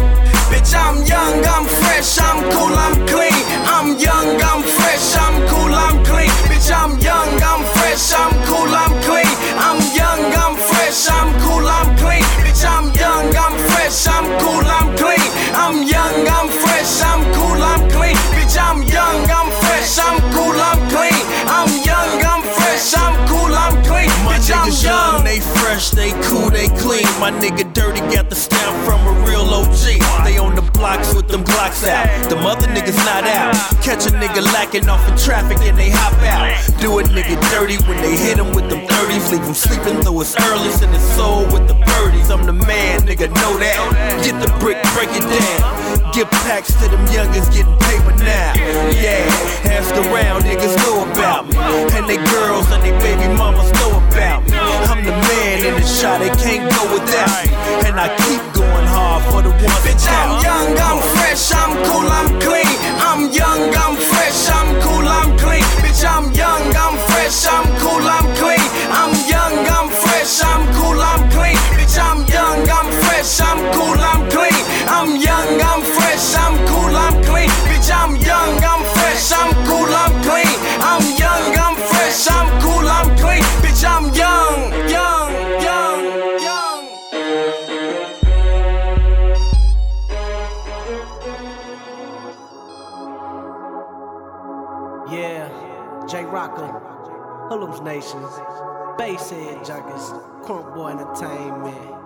Bitch, 0.52 0.76
I'm 0.76 1.02
young, 1.08 1.40
I'm 1.48 1.66
fresh, 1.66 2.20
I'm 2.20 2.44
cool, 2.52 2.76
I'm 2.76 3.08
clean. 3.08 3.40
I'm 3.72 3.98
young, 3.98 4.36
I'm 4.44 4.62
fresh, 4.62 5.16
I'm 5.16 5.48
cool, 5.48 5.72
I'm 5.74 6.04
clean. 6.04 6.30
Bitch, 6.52 6.68
I'm 6.68 7.00
young, 7.00 7.32
I'm 7.40 7.64
fresh, 7.72 8.12
I'm 8.12 8.36
cool, 8.52 8.68
I'm 8.68 8.92
clean. 9.08 9.32
I'm 9.56 9.80
young, 9.96 10.28
I'm 10.36 10.56
fresh, 10.60 11.08
I'm 11.10 11.31
niggas 24.62 24.84
young, 24.84 25.24
they 25.24 25.40
fresh, 25.40 25.90
they 25.92 26.12
cool, 26.24 26.50
they 26.50 26.68
clean. 26.80 27.06
My 27.20 27.32
nigga 27.32 27.72
dirty 27.74 28.02
got 28.14 28.30
the 28.30 28.36
stamp 28.36 28.76
from 28.86 29.02
a 29.08 29.26
real 29.26 29.42
OG. 29.42 30.02
They 30.24 30.38
on 30.38 30.56
the 30.56 30.62
blocks 30.74 31.14
with 31.14 31.28
them 31.28 31.44
blocks 31.44 31.86
out. 31.86 32.08
The 32.30 32.36
mother 32.36 32.68
niggas 32.68 32.98
not 33.06 33.24
out. 33.24 33.56
Catch 33.82 34.06
a 34.08 34.12
nigga 34.12 34.42
lacking 34.54 34.88
off 34.90 35.08
in 35.10 35.18
traffic 35.18 35.58
and 35.62 35.78
they 35.78 35.90
hop 35.90 36.14
out. 36.24 36.80
Do 36.80 37.00
a 37.00 37.04
nigga 37.04 37.40
dirty 37.52 37.78
when 37.88 38.02
they 38.02 38.16
hit 38.16 38.38
him 38.38 38.54
with 38.54 38.70
them 38.70 38.86
30s. 38.88 39.32
Leave 39.32 39.44
him 39.44 39.54
sleeping 39.54 40.00
though 40.02 40.22
it's 40.22 40.36
early. 40.40 40.70
Send 40.72 40.94
his 40.94 41.04
soul 41.16 41.46
with 41.52 41.68
the 41.68 41.76
birdies. 41.76 42.30
I'm 42.30 42.46
the 42.46 42.54
man, 42.54 43.02
nigga, 43.02 43.30
know 43.30 43.58
that. 43.58 44.22
Get 44.24 44.40
the 44.42 44.52
brick, 44.60 44.78
break 44.94 45.10
it 45.12 45.26
down. 45.26 46.14
Give 46.14 46.30
packs 46.44 46.74
to 46.82 46.90
them 46.90 47.04
youngins 47.08 47.48
getting 47.54 47.78
paper 47.88 48.16
now. 48.24 48.54
Yeah, 48.92 49.26
ask 49.72 49.94
around, 49.96 50.44
niggas 50.44 50.76
know 50.84 51.11
about 51.22 51.46
me. 51.48 51.58
And 51.94 52.10
they 52.10 52.18
girls 52.18 52.66
and 52.74 52.82
they 52.82 52.94
baby 53.06 53.30
mamas 53.38 53.70
know 53.78 54.02
about 54.10 54.42
me. 54.50 54.58
I'm 54.90 55.06
the 55.06 55.14
man 55.14 55.58
in 55.62 55.74
the 55.78 55.86
shot, 55.86 56.20
they 56.20 56.34
can't 56.42 56.66
go 56.74 56.82
without 56.94 57.30
me. 57.46 57.54
And 57.86 57.96
I 58.00 58.10
keep 58.26 58.42
going 58.58 58.88
hard 58.90 59.22
for 59.30 59.42
the 59.46 59.54
ones 59.54 59.82
Bitch, 59.86 60.06
I'm 60.10 60.42
young, 60.42 60.70
I'm 60.90 61.00
fresh, 61.14 61.54
I'm 61.54 61.74
cool, 61.86 62.10
I'm 62.10 62.30
clean. 62.42 62.76
I'm 63.06 63.22
young, 63.32 63.70
I'm 63.84 63.96
fresh, 63.96 64.50
I'm 64.50 64.70
cool, 64.82 65.06
I'm 65.06 65.38
clean. 65.38 65.66
Bitch, 65.86 66.02
fresh, 67.32 67.48
I'm 67.54 67.64
cool, 67.80 68.04
I'm 68.04 68.36
clean. 68.36 68.60
I'm 68.92 69.14
young, 69.30 69.66
I'm 69.68 69.90
fresh, 69.90 70.44
I'm 70.44 70.68
cool, 70.76 71.00
I'm 71.00 71.30
clean. 71.32 71.56
Bitch, 71.78 71.98
I'm 71.98 72.28
young, 72.28 72.70
I'm 72.70 72.92
fresh, 72.92 73.40
I'm 73.40 73.58
cool, 73.74 74.00
I'm 74.00 74.30
clean. 74.30 74.66
I'm 74.88 75.16
young, 75.16 75.62
I'm 75.62 75.82
fresh, 75.82 76.36
I'm 76.36 76.58
cool, 76.68 76.96
I'm 76.96 77.24
clean. 77.24 77.50
Bitch, 77.70 77.90
I'm 77.90 78.16
young, 78.18 78.64
I'm 78.64 78.84
fresh, 78.96 79.32
I'm 79.32 79.54
cool, 79.66 79.88
I'm 79.88 80.14
clean. 80.24 80.58
I'm 80.84 81.04
young, 81.18 81.56
I'm 81.56 81.76
fresh, 81.78 82.28
I'm 82.30 82.48
cool, 82.62 82.88
I'm 82.88 83.16
clean. 83.18 83.44
Bitch, 83.64 83.84
I'm 83.86 84.14
young, 84.14 84.72
young, 84.90 85.32
young. 85.64 86.02
young. 86.48 86.84
Yeah, 95.10 96.06
J 96.08 96.26
Rocker. 96.26 96.91
Hoodlums 97.52 97.82
Nation, 97.82 98.22
Basshead 98.98 99.66
Junkies, 99.66 100.06
CrunkBoi 100.42 100.92
Entertainment. 100.92 102.01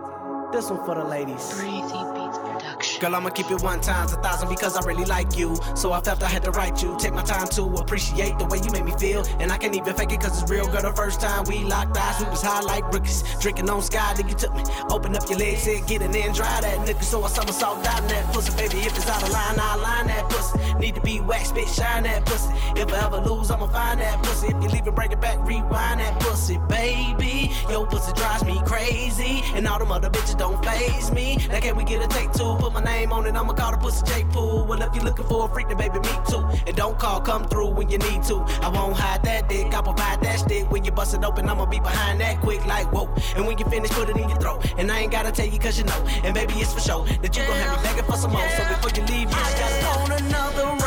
This 0.56 0.70
one 0.70 0.86
for 0.86 0.96
the 0.96 1.04
ladies. 1.04 1.54
Breezy 1.54 1.82
Beats 1.82 2.38
Production. 2.38 3.02
Girl, 3.02 3.16
I'ma 3.16 3.30
keep 3.32 3.52
it 3.52 3.62
one 3.62 3.82
times 3.82 4.14
a 4.14 4.16
thousand 4.22 4.48
because 4.48 4.78
I 4.78 4.86
really 4.86 5.04
like 5.04 5.38
you. 5.38 5.58
So 5.76 5.92
I 5.92 6.00
felt 6.00 6.24
I 6.24 6.30
had 6.30 6.44
to 6.44 6.52
write 6.52 6.82
you. 6.82 6.96
Take 6.98 7.14
my 7.14 7.24
time 7.24 7.50
to 7.60 7.64
appreciate 7.76 8.40
the 8.40 8.46
way 8.46 8.60
you 8.64 8.72
make 8.72 8.86
me 8.86 8.94
feel. 8.98 9.26
And 9.42 9.52
I 9.52 9.58
can't 9.58 9.76
even 9.76 9.94
fake 9.96 10.14
it 10.14 10.22
cause 10.22 10.42
it's 10.42 10.50
real, 10.50 10.66
girl. 10.68 10.84
The 10.84 10.94
first 10.94 11.20
time 11.20 11.44
we 11.44 11.66
locked 11.66 11.98
eyes, 11.98 12.24
we 12.24 12.30
was 12.30 12.42
high 12.42 12.62
like 12.62 12.90
rookies. 12.94 13.22
Drinking 13.42 13.70
on 13.70 13.82
sky, 13.82 14.14
then 14.16 14.30
you 14.30 14.36
took 14.36 14.56
me. 14.56 14.64
Open 14.90 15.14
up 15.14 15.30
your 15.30 15.40
legs, 15.40 15.64
said 15.64 15.86
get 15.88 16.02
in 16.02 16.16
and 16.16 16.34
dry 16.34 16.62
that 16.62 16.88
nigga. 16.88 17.04
So 17.04 17.22
I 17.22 17.28
somersault 17.28 17.84
down 17.84 18.08
that 18.08 18.34
pussy, 18.34 18.56
baby. 18.56 18.78
If 18.88 18.96
it's 18.96 19.10
out 19.10 19.24
of 19.24 19.32
line, 19.32 19.60
I'll 19.60 19.80
line 19.80 20.08
that 20.08 20.30
pussy. 20.30 20.74
Need 20.80 20.96
to 20.96 21.02
be 21.02 21.20
waxed, 21.20 21.54
bitch, 21.54 21.76
shine 21.76 22.04
that 22.04 22.26
pussy. 22.26 22.54
If 22.80 22.94
I 22.94 23.06
ever 23.06 23.18
lose, 23.18 23.52
I'ma 23.52 23.68
find 23.68 24.00
that 24.00 24.24
pussy. 24.24 24.48
If 24.48 24.64
you 24.64 24.70
leave 24.70 24.88
it, 24.88 24.96
break 24.96 25.12
it 25.12 25.20
back, 25.20 25.38
rewind 25.46 26.00
that 26.00 26.18
pussy, 26.22 26.60
baby. 26.70 27.52
Your 27.70 27.86
pussy 27.88 28.14
drives 28.14 28.46
me 28.46 28.62
crazy. 28.66 29.42
And 29.54 29.68
all 29.68 29.80
them 29.80 29.92
other 29.92 30.10
bitches 30.10 30.38
don't 30.38 30.45
phase 30.54 31.12
me. 31.12 31.38
Now 31.50 31.60
can 31.60 31.76
we 31.76 31.84
get 31.84 32.04
a 32.04 32.08
take 32.08 32.32
two? 32.34 32.56
Put 32.60 32.74
my 32.74 32.84
name 32.84 33.12
on 33.12 33.26
it, 33.26 33.36
I'ma 33.36 33.54
call 33.54 33.72
the 33.72 33.78
pussy 33.78 34.06
J 34.06 34.24
Pool. 34.26 34.66
Well, 34.66 34.82
if 34.82 34.94
you're 34.96 35.04
looking 35.04 35.26
for 35.26 35.46
a 35.46 35.54
freak, 35.54 35.68
then 35.68 35.78
baby, 35.78 36.00
me 36.00 36.10
too. 36.30 36.44
And 36.68 36.76
don't 36.76 36.98
call, 36.98 37.22
come 37.22 37.46
through 37.48 37.72
when 37.72 37.90
you 37.90 37.98
need 37.98 38.24
to. 38.24 38.36
I 38.62 38.70
won't 38.70 38.96
hide 38.96 39.24
that 39.24 39.50
dick, 39.50 39.74
I'll 39.74 39.84
provide 39.84 40.22
that 40.22 40.40
stick. 40.40 40.70
When 40.72 40.84
you 40.86 40.92
bust 40.92 41.14
it 41.16 41.24
open, 41.24 41.50
I'ma 41.50 41.66
be 41.66 41.80
behind 41.80 42.22
that 42.22 42.42
quick, 42.42 42.66
like 42.66 42.92
whoa. 42.92 43.14
And 43.36 43.46
when 43.48 43.58
you 43.58 43.66
finish, 43.66 43.92
put 43.92 44.10
it 44.10 44.18
in 44.18 44.30
your 44.30 44.40
throat. 44.40 44.66
And 44.78 44.92
I 44.92 45.00
ain't 45.00 45.12
gotta 45.12 45.32
tell 45.32 45.48
you 45.48 45.60
cause 45.60 45.78
you 45.78 45.86
know. 45.86 46.06
And 46.24 46.34
baby, 46.34 46.54
it's 46.56 46.74
for 46.74 46.80
sure 46.80 47.06
that 47.06 47.36
you 47.36 47.44
gon' 47.44 47.58
have 47.58 47.78
me 47.78 47.90
begging 47.90 48.06
for 48.06 48.18
some 48.18 48.32
more. 48.32 48.50
So 48.50 48.64
before 48.70 48.92
you 48.96 49.04
leave, 49.08 49.30
you 49.30 49.36
just 49.36 49.60
gotta 49.60 50.00
want 50.00 50.22
another 50.22 50.85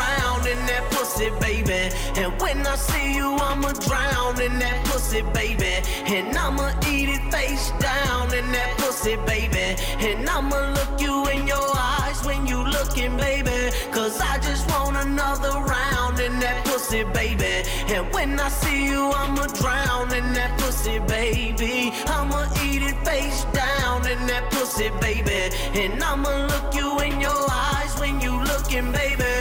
that 0.79 0.91
pussy, 0.91 1.29
baby. 1.39 1.93
And 2.15 2.31
when 2.41 2.65
I 2.65 2.75
see 2.75 3.15
you, 3.15 3.35
I'ma 3.35 3.71
drown 3.73 4.41
in 4.41 4.59
that 4.59 4.85
pussy, 4.85 5.21
baby. 5.33 5.73
And 6.15 6.37
I'ma 6.37 6.71
eat 6.87 7.09
it 7.09 7.23
face 7.31 7.71
down 7.79 8.33
in 8.33 8.45
that 8.51 8.77
pussy, 8.77 9.15
baby. 9.27 9.75
And 10.07 10.29
I'ma 10.29 10.73
look 10.77 11.01
you 11.01 11.27
in 11.27 11.47
your 11.47 11.69
eyes 11.75 12.23
when 12.25 12.47
you 12.47 12.59
looking, 12.63 13.17
baby. 13.17 13.75
Cause 13.91 14.19
I 14.21 14.37
just 14.39 14.69
want 14.71 14.95
another 14.97 15.53
round 15.59 16.19
in 16.19 16.39
that 16.39 16.65
pussy, 16.65 17.03
baby. 17.03 17.67
And 17.93 18.11
when 18.13 18.39
I 18.39 18.49
see 18.49 18.85
you, 18.85 19.11
I'ma 19.11 19.47
drown 19.61 20.13
in 20.13 20.33
that 20.33 20.57
pussy, 20.59 20.99
baby. 20.99 21.91
I'ma 22.07 22.47
eat 22.63 22.83
it 22.83 22.97
face 23.05 23.43
down 23.53 24.07
in 24.07 24.19
that 24.27 24.49
pussy, 24.51 24.89
baby. 25.01 25.41
And 25.81 26.01
I'ma 26.01 26.47
look 26.51 26.73
you 26.73 26.99
in 26.99 27.19
your 27.19 27.43
eyes 27.51 27.99
when 27.99 28.21
you 28.21 28.33
looking, 28.43 28.91
baby. 28.91 29.38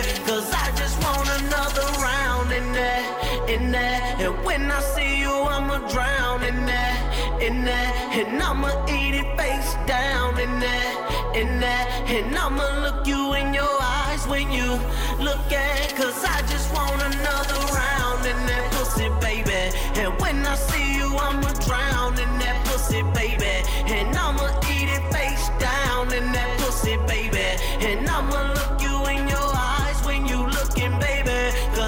In 3.49 3.73
that. 3.73 4.21
And 4.21 4.45
when 4.45 4.71
I 4.71 4.81
see 4.81 5.21
you, 5.21 5.33
I'ma 5.33 5.79
drown 5.89 6.43
in 6.45 6.67
that, 6.67 7.43
in 7.43 7.65
that. 7.65 7.91
And 8.13 8.43
I'ma 8.43 8.71
eat 8.87 9.15
it 9.15 9.31
face 9.39 9.75
down 9.87 10.39
in 10.39 10.61
that, 10.61 11.33
in 11.35 11.59
that. 11.61 11.87
And 12.09 12.37
I'ma 12.37 12.67
look 12.85 13.07
you 13.07 13.35
in 13.35 13.55
your 13.55 13.77
eyes 13.81 14.27
when 14.29 14.51
you 14.53 14.79
look 15.19 15.51
at. 15.51 15.97
Cause 15.97 16.23
I 16.25 16.43
just 16.53 16.73
want 16.75 17.01
another 17.01 17.61
round 17.73 18.27
in 18.27 18.39
that 18.51 18.65
pussy, 18.73 19.09
baby. 19.21 19.63
And 20.01 20.13
when 20.21 20.45
I 20.45 20.55
see 20.55 20.97
you, 20.97 21.17
I'ma 21.17 21.53
drown 21.67 22.13
in 22.21 22.33
that 22.45 22.59
pussy, 22.67 23.03
baby. 23.17 23.55
And 23.97 24.15
I'ma 24.15 24.49
eat 24.69 24.91
it 24.93 25.05
face 25.13 25.49
down 25.59 26.13
in 26.13 26.25
that 26.37 26.59
pussy, 26.61 26.99
baby. 27.09 27.49
And 27.81 28.09
I'ma 28.09 28.53
look 28.53 28.83
you 28.83 29.07
in 29.07 29.27
your 29.27 29.48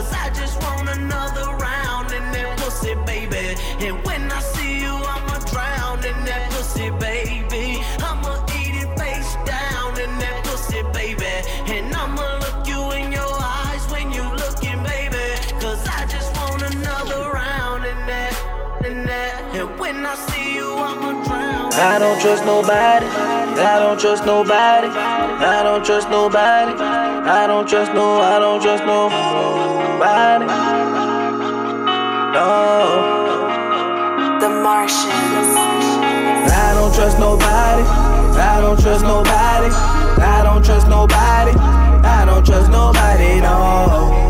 Cause 0.00 0.14
I 0.14 0.30
just 0.30 0.62
want 0.62 0.88
another 0.88 1.44
round 1.56 2.10
in 2.10 2.24
that 2.32 2.58
pussy, 2.58 2.94
baby. 3.04 3.54
And 3.84 4.02
when 4.06 4.32
I 4.32 4.40
see 4.40 4.80
you, 4.80 4.94
I'ma 4.96 5.36
drown 5.52 5.98
in 5.98 6.24
that 6.24 6.50
pussy, 6.52 6.88
baby. 6.88 7.84
I'ma 8.00 8.40
eat 8.56 8.80
it 8.80 8.88
face 8.98 9.34
down 9.44 10.00
in 10.00 10.08
that 10.24 10.40
pussy, 10.44 10.80
baby. 10.96 11.28
And 11.68 11.92
I'ma 11.92 12.40
look 12.40 12.66
you 12.66 12.80
in 12.92 13.12
your 13.12 13.28
eyes 13.28 13.84
when 13.92 14.10
you 14.10 14.24
looking, 14.40 14.82
baby. 14.84 15.36
Cause 15.60 15.86
I 15.86 16.06
just 16.06 16.32
want 16.40 16.62
another 16.62 17.28
round 17.32 17.84
in 17.84 18.00
that, 18.08 18.32
in 18.86 19.04
that. 19.04 19.54
And 19.54 19.68
when 19.78 20.06
I 20.06 20.14
see 20.14 20.54
you, 20.54 20.76
I'ma 20.80 21.22
drown. 21.28 21.74
I 21.74 21.98
don't 21.98 22.18
trust 22.22 22.46
nobody. 22.46 23.04
I 23.04 23.78
don't 23.78 24.00
trust 24.00 24.24
nobody. 24.24 24.88
I 24.88 25.62
don't 25.62 25.84
trust 25.84 26.08
nobody. 26.08 26.72
I 27.30 27.46
don't 27.46 27.68
trust 27.68 27.94
no. 27.94 28.20
I 28.20 28.40
don't 28.40 28.60
trust 28.60 28.84
nobody. 28.84 30.46
No. 32.34 32.48
The 34.40 34.48
Martians. 34.48 35.54
I 36.50 36.74
don't 36.74 36.92
trust 36.92 37.20
nobody. 37.20 37.84
I 38.36 38.60
don't 38.60 38.80
trust 38.80 39.04
nobody. 39.04 39.70
I 40.20 40.42
don't 40.42 40.64
trust 40.64 40.88
nobody. 40.88 41.52
I 42.02 42.24
don't 42.26 42.44
trust 42.44 42.68
nobody. 42.68 43.40
No. 43.40 44.29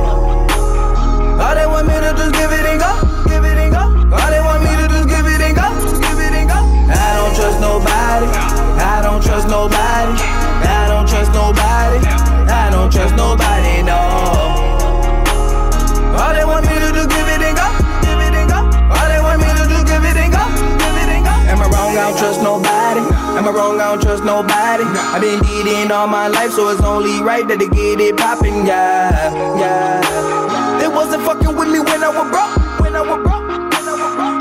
Nobody. 23.53 23.75
Am 23.75 23.81
I 23.81 23.91
don't 23.91 24.03
trust 24.03 24.25
nobody. 24.25 24.85
I've 24.85 25.21
been 25.21 25.41
beating 25.41 25.91
all 25.91 26.07
my 26.07 26.29
life, 26.29 26.53
so 26.53 26.69
it's 26.69 26.83
only 26.83 27.23
right 27.23 27.47
that 27.49 27.59
they 27.59 27.69
get 27.69 28.01
it 28.01 28.17
poppin', 28.17 28.67
yeah, 28.67 29.33
yeah. 29.59 30.79
They 30.81 30.89
wasn't 30.89 31.23
fucking 31.25 31.55
with 31.57 31.69
me 31.69 31.81
when 31.81 32.03
I 32.03 32.11
was 32.11 32.29
broke. 32.31 32.55
When 32.81 32.95
I 32.95 33.03
was 33.03 33.21
broke. 33.23 33.47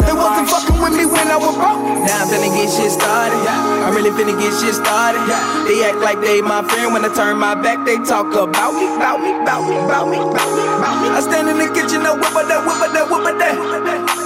They 0.05 0.13
wasn't 0.13 0.49
fucking 0.49 0.81
with 0.81 0.93
me 0.97 1.05
when 1.05 1.27
I 1.27 1.37
was 1.37 1.55
broke. 1.55 1.81
Now 2.05 2.25
I'm 2.25 2.27
finna 2.29 2.49
get 2.53 2.69
shit 2.69 2.91
started. 2.91 3.41
I'm 3.85 3.93
really 3.93 4.11
finna 4.11 4.37
get 4.37 4.53
shit 4.57 4.75
started. 4.75 5.21
They 5.67 5.85
act 5.85 5.99
like 5.99 6.19
they 6.21 6.41
my 6.41 6.63
friend 6.63 6.93
when 6.93 7.05
I 7.05 7.13
turn 7.13 7.37
my 7.37 7.55
back. 7.55 7.85
They 7.85 7.97
talk 8.01 8.33
about 8.33 8.73
me, 8.73 8.85
about 8.95 9.21
me, 9.21 9.31
about 9.37 9.67
me, 9.67 9.77
about 9.77 10.07
me, 10.09 10.17
about 10.17 10.49
me, 10.53 10.63
about 10.65 10.95
me. 11.01 11.07
I 11.13 11.19
stand 11.21 11.49
in 11.49 11.57
the 11.57 11.67
kitchen, 11.73 12.05
I 12.05 12.13
whip 12.13 12.33
that, 12.49 12.61
whip 12.65 12.77
that, 12.93 13.05
whip 13.09 13.37
that. 13.37 14.18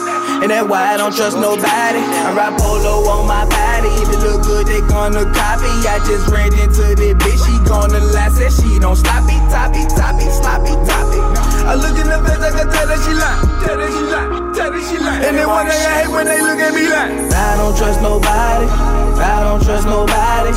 And 0.44 0.52
that's 0.52 0.68
why 0.68 0.92
I 0.92 0.98
don't 1.00 1.16
trust 1.16 1.40
nobody. 1.40 2.04
I 2.04 2.36
ride 2.36 2.60
polo 2.60 3.08
on 3.08 3.24
my 3.32 3.48
body. 3.48 3.88
If 4.04 4.12
it 4.12 4.20
look 4.28 4.44
good, 4.44 4.68
they 4.68 4.84
gonna 4.92 5.24
copy. 5.32 5.72
I 5.88 6.04
just 6.04 6.28
ran 6.28 6.52
into 6.60 6.84
the 7.00 7.16
bitch. 7.16 7.40
She 7.48 7.56
gonna 7.64 8.04
lie, 8.12 8.28
said 8.28 8.52
she 8.52 8.76
don't 8.76 9.00
sloppy, 9.00 9.40
toppy, 9.48 9.88
toppy, 9.96 10.28
sloppy, 10.36 10.76
toppy. 10.84 11.20
I 11.64 11.80
look 11.80 11.96
in 11.96 12.12
the 12.12 12.20
face, 12.28 12.44
I 12.44 12.52
can 12.60 12.68
tell 12.68 12.88
that 12.92 13.00
she 13.08 13.16
lie. 13.16 13.40
Tell 13.64 13.80
that 13.80 13.88
she 13.88 14.04
lie. 14.04 14.28
Tell 14.52 14.68
that 14.68 14.84
she 14.84 14.98
lie. 15.00 15.24
And 15.24 15.40
they 15.40 15.48
wanna 15.48 15.72
hate 15.72 16.12
when 16.12 16.28
they 16.28 16.44
look 16.44 16.60
at 16.60 16.76
me 16.76 16.92
like. 16.92 17.32
I 17.32 17.56
don't 17.56 17.72
trust 17.80 18.04
nobody. 18.04 18.68
I 18.68 19.48
don't 19.48 19.64
trust 19.64 19.88
nobody. 19.88 20.52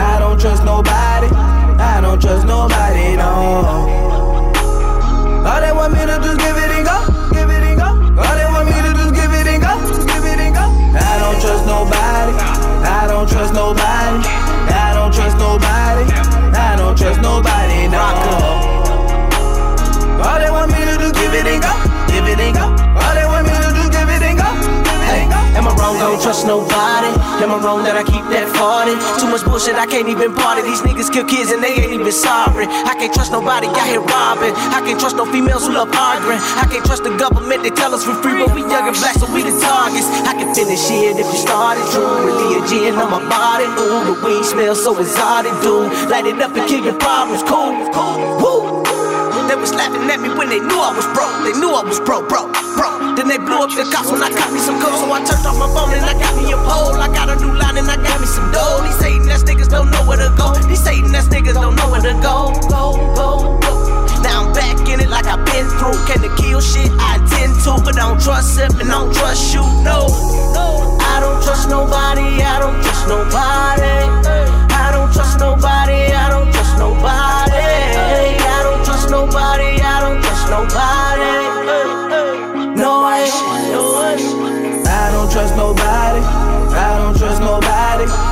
I 0.00 0.16
don't 0.16 0.40
trust 0.40 0.64
nobody. 0.64 1.28
I 1.76 2.00
don't 2.00 2.16
trust 2.16 2.48
nobody. 2.48 3.20
No. 3.20 3.84
All 5.44 5.60
they 5.60 5.72
want 5.76 5.92
me 5.92 6.00
to 6.08 6.16
just 6.24 6.40
give 6.40 6.56
it 6.56 6.65
I 13.06 13.08
don't 13.08 13.28
trust 13.28 13.54
nobody. 13.54 13.86
I 13.86 14.92
don't 14.92 15.14
trust 15.14 15.38
nobody. 15.38 16.12
I 16.58 16.74
don't 16.76 16.98
trust 16.98 17.20
nobody. 17.20 17.86
No. 17.86 18.75
I 25.94 26.10
don't 26.10 26.18
trust 26.18 26.46
nobody. 26.46 27.14
Am 27.38 27.54
I 27.54 27.62
wrong 27.62 27.86
that 27.86 27.94
I 27.94 28.02
keep 28.02 28.26
that 28.34 28.50
40? 28.50 28.98
Too 29.22 29.30
much 29.30 29.46
bullshit, 29.46 29.78
I 29.78 29.86
can't 29.86 30.10
even 30.10 30.34
party. 30.34 30.66
These 30.66 30.82
niggas 30.82 31.12
kill 31.14 31.22
kids 31.30 31.54
and 31.54 31.62
they 31.62 31.78
ain't 31.78 31.94
even 31.94 32.10
sorry. 32.10 32.66
I 32.66 32.98
can't 32.98 33.14
trust 33.14 33.30
nobody 33.30 33.70
out 33.70 33.86
here 33.86 34.02
robbing. 34.02 34.50
I 34.74 34.82
can't 34.82 34.98
trust 34.98 35.14
no 35.14 35.22
females 35.30 35.62
who 35.62 35.78
love 35.78 35.94
arguing. 35.94 36.42
I 36.58 36.66
can't 36.66 36.82
trust 36.82 37.06
the 37.06 37.14
government, 37.14 37.62
they 37.62 37.70
tell 37.70 37.94
us 37.94 38.02
we're 38.02 38.18
free, 38.18 38.34
but 38.34 38.50
we 38.50 38.66
young 38.66 38.90
and 38.90 38.98
black, 38.98 39.14
so 39.14 39.30
we 39.30 39.46
the 39.46 39.54
targets. 39.62 40.10
I 40.26 40.34
can 40.34 40.50
finish 40.50 40.90
it 40.90 41.22
if 41.22 41.26
you 41.30 41.38
started. 41.38 41.86
True, 41.94 42.02
really 42.02 42.58
a 42.58 42.60
gin 42.66 42.98
on 42.98 43.06
my 43.06 43.22
body. 43.30 43.70
Ooh, 43.78 44.10
the 44.10 44.14
weed 44.26 44.42
smells 44.42 44.82
so 44.82 44.98
exotic, 44.98 45.54
dude. 45.62 45.92
Light 46.10 46.26
it 46.26 46.42
up 46.42 46.50
and 46.56 46.66
kill 46.66 46.82
your 46.82 46.98
problems, 46.98 47.46
cool, 47.46 47.78
cool, 47.94 48.18
woo. 48.42 48.85
They 49.56 49.64
was 49.64 49.72
laughing 49.72 50.04
at 50.12 50.20
me 50.20 50.28
when 50.36 50.52
they 50.52 50.60
knew 50.60 50.76
I 50.76 50.92
was 50.92 51.08
broke. 51.16 51.32
They 51.40 51.56
knew 51.56 51.72
I 51.72 51.80
was 51.80 51.96
broke, 51.96 52.28
broke, 52.28 52.52
broke. 52.76 53.16
Then 53.16 53.24
they 53.24 53.40
blew 53.40 53.64
up 53.64 53.72
the 53.72 53.88
cops 53.88 54.12
when 54.12 54.20
I 54.20 54.28
got 54.28 54.52
me 54.52 54.60
some 54.60 54.76
coke. 54.76 55.00
So 55.00 55.08
I 55.08 55.24
turned 55.24 55.48
off 55.48 55.56
my 55.56 55.64
phone 55.72 55.96
and 55.96 56.04
I 56.04 56.12
got 56.12 56.36
me 56.36 56.52
a 56.52 56.60
pole. 56.60 56.92
I 57.00 57.08
got 57.08 57.32
a 57.32 57.40
new 57.40 57.56
line 57.56 57.80
and 57.80 57.88
I 57.88 57.96
got 57.96 58.20
me 58.20 58.28
some 58.28 58.52
dough. 58.52 58.84
These 58.84 59.00
Satan 59.00 59.24
ass 59.32 59.48
niggas 59.48 59.72
don't 59.72 59.88
know 59.88 60.04
where 60.04 60.20
to 60.20 60.28
go. 60.36 60.52
These 60.68 60.84
Satan 60.84 61.08
ass 61.16 61.32
niggas 61.32 61.56
don't 61.56 61.72
know 61.72 61.88
where 61.88 62.04
to 62.04 62.12
go. 62.20 62.52
Go, 62.68 63.00
go, 63.16 63.56
go. 63.64 63.72
Now 64.20 64.44
I'm 64.44 64.52
back 64.52 64.76
in 64.92 65.00
it 65.00 65.08
like 65.08 65.24
I've 65.24 65.40
been 65.48 65.64
through. 65.80 65.96
Can 66.04 66.20
the 66.20 66.28
kill 66.36 66.60
shit 66.60 66.92
I 67.00 67.16
intend 67.16 67.56
to, 67.64 67.80
but 67.80 67.96
I 67.96 68.12
don't 68.12 68.20
trust 68.20 68.60
him 68.60 68.76
and 68.76 68.92
I 68.92 69.00
don't 69.00 69.16
trust 69.16 69.56
you. 69.56 69.64
No, 69.80 70.12
I 71.00 71.16
don't 71.24 71.40
trust 71.40 71.72
nobody. 71.72 72.44
I 72.44 72.60
don't 72.60 72.76
trust 72.84 73.08
nobody. 73.08 74.04
I 74.68 74.92
don't 74.92 75.08
trust 75.16 75.40
nobody. 75.40 76.12
I 76.12 76.28
don't 76.28 76.35
nobody. 80.50 81.32
No, 82.76 83.02
I 83.02 83.24
ain't. 83.24 84.86
I 84.86 85.10
don't 85.12 85.30
trust 85.30 85.56
nobody. 85.56 86.20
I 86.74 86.98
don't 86.98 87.16
trust 87.16 87.40
nobody. 87.40 88.25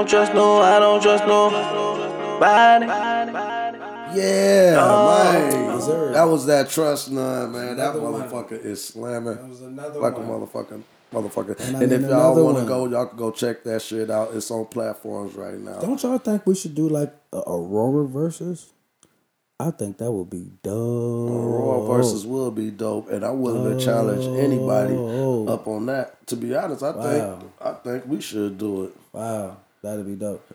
Don't 0.00 0.08
trust 0.08 0.32
no, 0.32 0.62
I 0.62 0.78
don't 0.78 1.02
trust 1.02 1.26
nobody. 1.26 2.86
Yeah, 4.18 4.76
Oh. 4.80 5.32
man. 5.32 6.12
That 6.14 6.24
was 6.24 6.46
that 6.46 6.70
trust 6.70 7.10
none, 7.10 7.52
man. 7.52 7.76
That 7.76 7.94
Another 7.94 8.00
one. 8.00 8.22
motherfucker 8.22 8.64
is 8.64 8.82
slamming. 8.82 9.34
That 9.36 9.48
was 9.48 9.60
another 9.60 10.00
like 10.00 10.16
one. 10.18 10.26
a 10.26 10.30
motherfucking 10.46 10.82
motherfucker. 11.12 11.60
And 11.60 11.82
And, 11.82 11.92
if 11.92 12.00
y'all 12.08 12.42
want 12.42 12.58
to 12.58 12.64
go, 12.64 12.86
y'all 12.86 13.06
can 13.06 13.18
go 13.18 13.30
check 13.30 13.62
that 13.64 13.82
shit 13.82 14.10
out. 14.10 14.30
It's 14.34 14.50
on 14.50 14.64
platforms 14.66 15.34
right 15.34 15.58
now. 15.58 15.78
Don't 15.80 16.02
y'all 16.02 16.16
think 16.18 16.46
we 16.46 16.54
should 16.54 16.74
do 16.74 16.88
like 16.88 17.12
a 17.32 17.38
Aurora 17.46 18.06
versus? 18.06 18.70
I 19.60 19.70
think 19.70 19.98
that 19.98 20.10
would 20.10 20.30
be 20.30 20.46
dope. 20.62 21.30
Aurora 21.30 21.96
versus 21.98 22.24
will 22.26 22.50
be 22.50 22.70
dope, 22.70 23.10
and 23.10 23.22
I'm 23.22 23.42
willing 23.42 23.76
to 23.78 23.84
challenge 23.84 24.24
anybody 24.38 24.94
oh. 24.96 25.46
up 25.48 25.68
on 25.68 25.84
that. 25.86 26.26
To 26.28 26.36
be 26.36 26.54
honest, 26.56 26.82
I 26.82 26.90
Wow. 26.92 27.02
think 27.38 27.52
I 27.60 27.72
think 27.74 28.06
we 28.06 28.22
should 28.22 28.56
do 28.56 28.84
it. 28.84 28.96
Wow, 29.12 29.58
that'd 29.82 30.06
be 30.06 30.16
dope. 30.16 30.46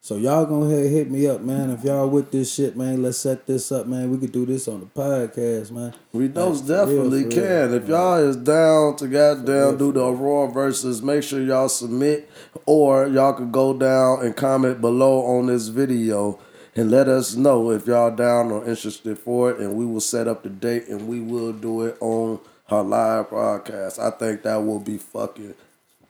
So 0.00 0.16
y'all 0.16 0.44
go 0.44 0.64
ahead 0.64 0.90
hit 0.90 1.10
me 1.10 1.26
up, 1.26 1.40
man. 1.40 1.70
If 1.70 1.82
y'all 1.82 2.06
with 2.10 2.30
this 2.30 2.52
shit, 2.52 2.76
man, 2.76 3.02
let's 3.02 3.16
set 3.16 3.46
this 3.46 3.72
up, 3.72 3.86
man. 3.86 4.10
We 4.10 4.18
could 4.18 4.32
do 4.32 4.44
this 4.44 4.68
on 4.68 4.80
the 4.80 4.86
podcast, 4.86 5.70
man. 5.70 5.94
We 6.12 6.28
most 6.28 6.68
Like, 6.68 6.86
for 6.86 6.92
real, 6.92 7.08
definitely 7.08 7.24
real. 7.24 7.30
can. 7.30 7.72
If 7.72 7.88
y'all 7.88 8.18
is 8.18 8.36
down 8.36 8.96
to 8.96 9.08
goddamn 9.08 9.78
do 9.78 9.92
the 9.92 10.04
Aurora 10.04 10.52
versus, 10.52 11.00
make 11.00 11.22
sure 11.22 11.40
y'all 11.40 11.70
submit, 11.70 12.30
or 12.66 13.06
y'all 13.06 13.32
could 13.32 13.50
go 13.50 13.72
down 13.72 14.26
and 14.26 14.36
comment 14.36 14.82
below 14.82 15.24
on 15.24 15.46
this 15.46 15.68
video 15.68 16.38
and 16.76 16.90
let 16.90 17.08
us 17.08 17.34
know 17.34 17.70
if 17.70 17.86
y'all 17.86 18.14
down 18.14 18.50
or 18.52 18.68
interested 18.68 19.18
for 19.18 19.52
it, 19.52 19.58
and 19.58 19.74
we 19.74 19.86
will 19.86 20.00
set 20.00 20.28
up 20.28 20.42
the 20.42 20.50
date 20.50 20.86
and 20.88 21.08
we 21.08 21.20
will 21.20 21.54
do 21.54 21.80
it 21.86 21.96
on 22.00 22.40
our 22.68 22.82
live 22.82 23.30
broadcast. 23.30 23.98
I 23.98 24.10
think 24.10 24.42
that 24.42 24.56
will 24.56 24.80
be 24.80 24.98
fucking 24.98 25.54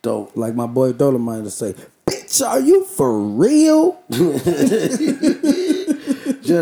dope. 0.03 0.37
Like 0.37 0.57
my 0.57 0.67
boy 0.67 0.93
Dolomite 0.95 1.45
to 1.45 1.51
say, 1.53 1.77
are 2.43 2.61
you 2.61 2.85
for 2.85 3.18
real? 3.18 3.99
just 4.11 4.47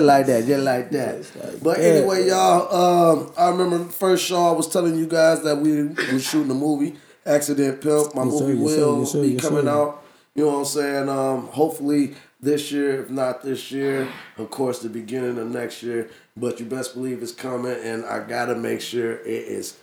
like 0.03 0.27
that, 0.27 0.45
just 0.47 0.65
like 0.65 0.91
that. 0.91 1.59
But 1.63 1.79
that. 1.79 1.97
anyway, 1.97 2.29
y'all, 2.29 2.75
um, 2.75 3.33
I 3.37 3.51
remember 3.51 3.79
the 3.79 3.93
first 3.93 4.25
show 4.25 4.47
I 4.47 4.53
was 4.53 4.69
telling 4.69 4.97
you 4.97 5.07
guys 5.07 5.43
that 5.43 5.59
we 5.59 5.89
were 5.89 6.19
shooting 6.19 6.51
a 6.51 6.55
movie, 6.55 6.97
Accident 7.27 7.81
Pimp. 7.81 8.15
My 8.15 8.25
Yes, 8.25 8.41
movie 8.41 8.59
yes, 8.59 8.77
will 8.77 8.99
yes, 9.01 9.13
be 9.15 9.37
coming 9.37 9.69
out. 9.69 10.03
You 10.35 10.45
know 10.45 10.53
what 10.53 10.59
I'm 10.59 10.65
saying? 10.65 11.09
Um, 11.09 11.47
hopefully 11.49 12.15
this 12.41 12.73
year, 12.73 13.03
if 13.03 13.11
not 13.11 13.43
this 13.43 13.71
year, 13.71 14.09
of 14.39 14.51
course 14.51 14.81
the 14.81 14.89
beginning 14.89 15.39
of 15.39 15.49
next 15.49 15.83
year. 15.83 16.11
But 16.37 16.59
you 16.59 16.67
best 16.67 16.95
believe 16.95 17.23
it's 17.23 17.33
coming, 17.33 17.77
and 17.83 18.05
I 18.07 18.27
gotta 18.27 18.55
make 18.55 18.81
sure 18.81 19.13
it 19.13 19.27
is 19.27 19.77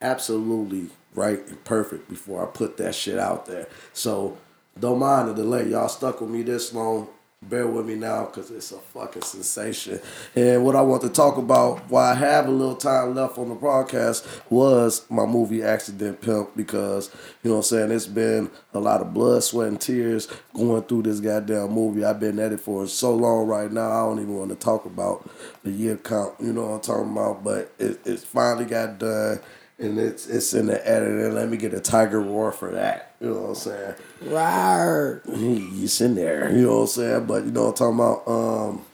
absolutely 0.00 0.88
right 1.14 1.46
and 1.48 1.62
perfect 1.64 2.08
before 2.08 2.42
I 2.42 2.46
put 2.46 2.76
that 2.78 2.94
shit 2.94 3.18
out 3.18 3.46
there. 3.46 3.68
So 3.92 4.38
don't 4.80 4.98
mind 4.98 5.30
the 5.30 5.34
delay. 5.34 5.68
Y'all 5.68 5.88
stuck 5.88 6.20
with 6.20 6.30
me 6.30 6.42
this 6.42 6.72
long. 6.72 7.08
Bear 7.40 7.68
with 7.68 7.86
me 7.86 7.94
now 7.94 8.24
because 8.24 8.50
it's 8.50 8.72
a 8.72 8.78
fucking 8.78 9.22
sensation. 9.22 10.00
And 10.34 10.64
what 10.64 10.74
I 10.74 10.80
want 10.80 11.02
to 11.02 11.08
talk 11.08 11.36
about, 11.36 11.88
while 11.88 12.12
I 12.12 12.16
have 12.16 12.48
a 12.48 12.50
little 12.50 12.74
time 12.74 13.14
left 13.14 13.38
on 13.38 13.48
the 13.48 13.54
broadcast, 13.54 14.26
was 14.50 15.08
my 15.08 15.24
movie 15.24 15.62
Accident 15.62 16.20
Pimp 16.20 16.56
because, 16.56 17.14
you 17.44 17.50
know 17.50 17.58
what 17.58 17.58
I'm 17.58 17.62
saying, 17.62 17.90
it's 17.92 18.08
been 18.08 18.50
a 18.74 18.80
lot 18.80 19.00
of 19.00 19.14
blood, 19.14 19.44
sweat, 19.44 19.68
and 19.68 19.80
tears 19.80 20.26
going 20.52 20.82
through 20.82 21.02
this 21.02 21.20
goddamn 21.20 21.70
movie. 21.70 22.04
I've 22.04 22.18
been 22.18 22.40
at 22.40 22.52
it 22.52 22.58
for 22.58 22.88
so 22.88 23.14
long 23.14 23.46
right 23.46 23.70
now, 23.70 23.88
I 23.88 24.06
don't 24.08 24.20
even 24.20 24.36
want 24.36 24.50
to 24.50 24.56
talk 24.56 24.84
about 24.84 25.30
the 25.62 25.70
year 25.70 25.96
count, 25.96 26.34
you 26.40 26.52
know 26.52 26.62
what 26.62 26.74
I'm 26.74 26.80
talking 26.80 27.12
about? 27.12 27.44
But 27.44 27.72
it, 27.78 28.04
it 28.04 28.18
finally 28.18 28.64
got 28.64 28.98
done 28.98 29.38
and 29.78 29.98
it's 29.98 30.26
it's 30.26 30.54
in 30.54 30.66
the 30.66 30.88
edit 30.88 31.08
and 31.08 31.34
let 31.34 31.48
me 31.48 31.56
get 31.56 31.72
a 31.74 31.80
tiger 31.80 32.20
roar 32.20 32.52
for 32.52 32.70
that. 32.72 33.14
You 33.20 33.28
know 33.30 33.40
what 33.42 33.48
I'm 33.50 33.54
saying? 33.54 33.94
Right. 34.22 35.20
He's 35.34 36.00
in 36.00 36.14
there. 36.14 36.50
You 36.54 36.62
know 36.66 36.74
what 36.76 36.80
I'm 36.82 36.86
saying? 36.88 37.26
But 37.26 37.44
you 37.44 37.50
know 37.52 37.64
what 37.70 37.80
I'm 37.80 37.94
talking 37.96 38.24
about? 38.24 38.28
Um 38.28 38.84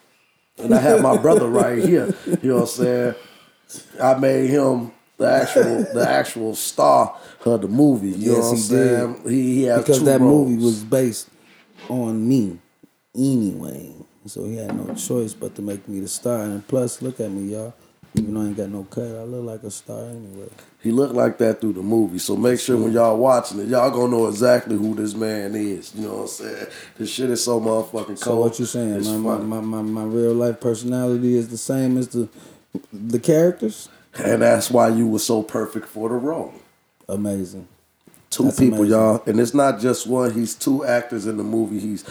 and 0.58 0.74
I 0.74 0.78
have 0.80 1.00
my 1.02 1.16
brother 1.16 1.48
right 1.48 1.78
here. 1.82 2.14
You 2.42 2.50
know 2.50 2.54
what 2.56 2.60
I'm 2.62 2.66
saying? 2.68 3.14
I 4.00 4.14
made 4.14 4.50
him 4.50 4.92
the 5.16 5.26
actual 5.30 5.84
the 5.94 6.06
actual 6.08 6.54
star 6.54 7.16
of 7.44 7.60
the 7.62 7.68
movie. 7.68 8.10
You 8.10 8.32
know 8.32 8.38
what 8.40 8.46
I'm 8.48 8.56
Yes, 8.56 8.68
he 8.68 8.76
did. 8.76 8.98
saying? 8.98 9.22
He, 9.28 9.54
he 9.54 9.62
has 9.64 9.82
because 9.82 10.04
that 10.04 10.20
roles. 10.20 10.48
movie 10.50 10.64
was 10.64 10.84
based 10.84 11.28
on 11.88 12.26
me 12.28 12.58
anyway. 13.14 13.92
So 14.26 14.44
he 14.44 14.56
had 14.56 14.74
no 14.74 14.94
choice 14.94 15.34
but 15.34 15.54
to 15.56 15.62
make 15.62 15.86
me 15.88 16.00
the 16.00 16.08
star. 16.08 16.42
And 16.42 16.66
plus, 16.66 17.02
look 17.02 17.20
at 17.20 17.30
me, 17.30 17.52
y'all. 17.52 17.74
Even 18.16 18.34
though 18.34 18.40
I 18.42 18.44
ain't 18.44 18.56
got 18.56 18.68
no 18.68 18.84
cut, 18.84 19.02
I 19.02 19.24
look 19.24 19.44
like 19.44 19.62
a 19.64 19.70
star 19.70 20.04
anyway. 20.04 20.48
He 20.80 20.92
looked 20.92 21.14
like 21.14 21.38
that 21.38 21.60
through 21.60 21.72
the 21.72 21.82
movie. 21.82 22.18
So 22.18 22.36
make 22.36 22.60
sure 22.60 22.76
when 22.76 22.92
y'all 22.92 23.16
watching 23.16 23.58
it, 23.60 23.68
y'all 23.68 23.90
gonna 23.90 24.16
know 24.16 24.28
exactly 24.28 24.76
who 24.76 24.94
this 24.94 25.14
man 25.14 25.54
is. 25.56 25.92
You 25.94 26.02
know 26.06 26.14
what 26.14 26.22
I'm 26.22 26.28
saying? 26.28 26.66
This 26.96 27.10
shit 27.10 27.30
is 27.30 27.42
so 27.42 27.60
motherfucking 27.60 28.06
cold. 28.06 28.18
So 28.18 28.36
what 28.36 28.58
you 28.60 28.66
saying? 28.66 29.04
My, 29.04 29.16
my, 29.16 29.38
my, 29.38 29.60
my, 29.60 29.82
my 29.82 30.04
real 30.04 30.34
life 30.34 30.60
personality 30.60 31.36
is 31.36 31.48
the 31.48 31.58
same 31.58 31.98
as 31.98 32.08
the 32.08 32.28
the 32.92 33.18
characters? 33.18 33.88
And 34.16 34.42
that's 34.42 34.70
why 34.70 34.88
you 34.88 35.08
were 35.08 35.18
so 35.18 35.42
perfect 35.42 35.86
for 35.86 36.08
the 36.08 36.14
role. 36.14 36.54
Amazing. 37.08 37.66
Two 38.30 38.44
That's 38.44 38.58
people, 38.58 38.78
amazing. 38.78 38.98
y'all. 38.98 39.22
And 39.26 39.40
it's 39.40 39.54
not 39.54 39.80
just 39.80 40.06
one, 40.06 40.32
he's 40.32 40.54
two 40.54 40.84
actors 40.84 41.26
in 41.26 41.36
the 41.36 41.44
movie. 41.44 41.78
He's 41.80 42.04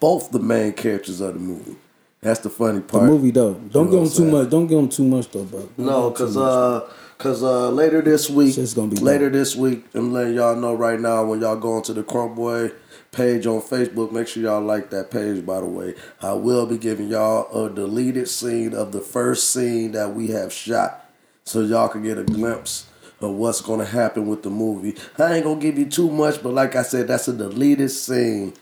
both 0.00 0.30
the 0.30 0.38
main 0.40 0.72
characters 0.72 1.20
of 1.20 1.34
the 1.34 1.40
movie. 1.40 1.76
That's 2.20 2.40
the 2.40 2.50
funny 2.50 2.80
part. 2.80 3.04
The 3.04 3.10
movie 3.10 3.30
though. 3.30 3.54
Don't 3.54 3.86
You 3.92 3.98
know 3.98 4.04
give 4.04 4.12
him 4.12 4.16
too 4.16 4.30
much. 4.30 4.50
Don't 4.50 4.66
give 4.66 4.78
him 4.78 4.88
too 4.88 5.04
much 5.04 5.30
though, 5.30 5.44
bro. 5.44 5.60
Don't 5.60 5.78
No, 5.78 6.10
cause 6.10 6.36
much. 6.36 6.44
uh, 6.44 6.80
cause 7.18 7.42
uh, 7.42 7.70
later 7.70 8.02
this 8.02 8.28
week, 8.28 8.58
it's 8.58 8.74
gonna 8.74 8.90
be 8.90 8.96
later 8.96 9.30
this 9.30 9.54
week, 9.54 9.84
I'm 9.94 10.12
letting 10.12 10.34
y'all 10.34 10.56
know 10.56 10.74
right 10.74 10.98
now 10.98 11.24
when 11.24 11.40
y'all 11.40 11.56
go 11.56 11.76
into 11.76 11.92
the 11.92 12.02
CrunkBoi 12.02 12.74
page 13.12 13.46
on 13.46 13.60
Facebook. 13.60 14.10
Make 14.10 14.26
sure 14.28 14.42
y'all 14.42 14.60
like 14.62 14.90
that 14.90 15.10
page. 15.12 15.46
By 15.46 15.60
the 15.60 15.66
way, 15.66 15.94
I 16.20 16.32
will 16.32 16.66
be 16.66 16.76
giving 16.76 17.08
y'all 17.08 17.66
a 17.66 17.70
deleted 17.70 18.28
scene 18.28 18.74
of 18.74 18.90
the 18.92 19.00
first 19.00 19.50
scene 19.50 19.92
that 19.92 20.14
we 20.14 20.28
have 20.28 20.52
shot, 20.52 21.08
so 21.44 21.60
y'all 21.60 21.88
can 21.88 22.02
get 22.02 22.18
a 22.18 22.24
glimpse 22.24 22.86
of 23.20 23.32
what's 23.34 23.60
gonna 23.60 23.84
happen 23.84 24.26
with 24.26 24.42
the 24.42 24.50
movie. 24.50 24.96
I 25.18 25.34
ain't 25.36 25.44
gonna 25.44 25.60
give 25.60 25.78
you 25.78 25.86
too 25.86 26.10
much, 26.10 26.42
but 26.42 26.52
like 26.52 26.74
I 26.74 26.82
said, 26.82 27.06
that's 27.08 27.28
a 27.28 27.32
deleted 27.32 27.90
scene 27.92 28.54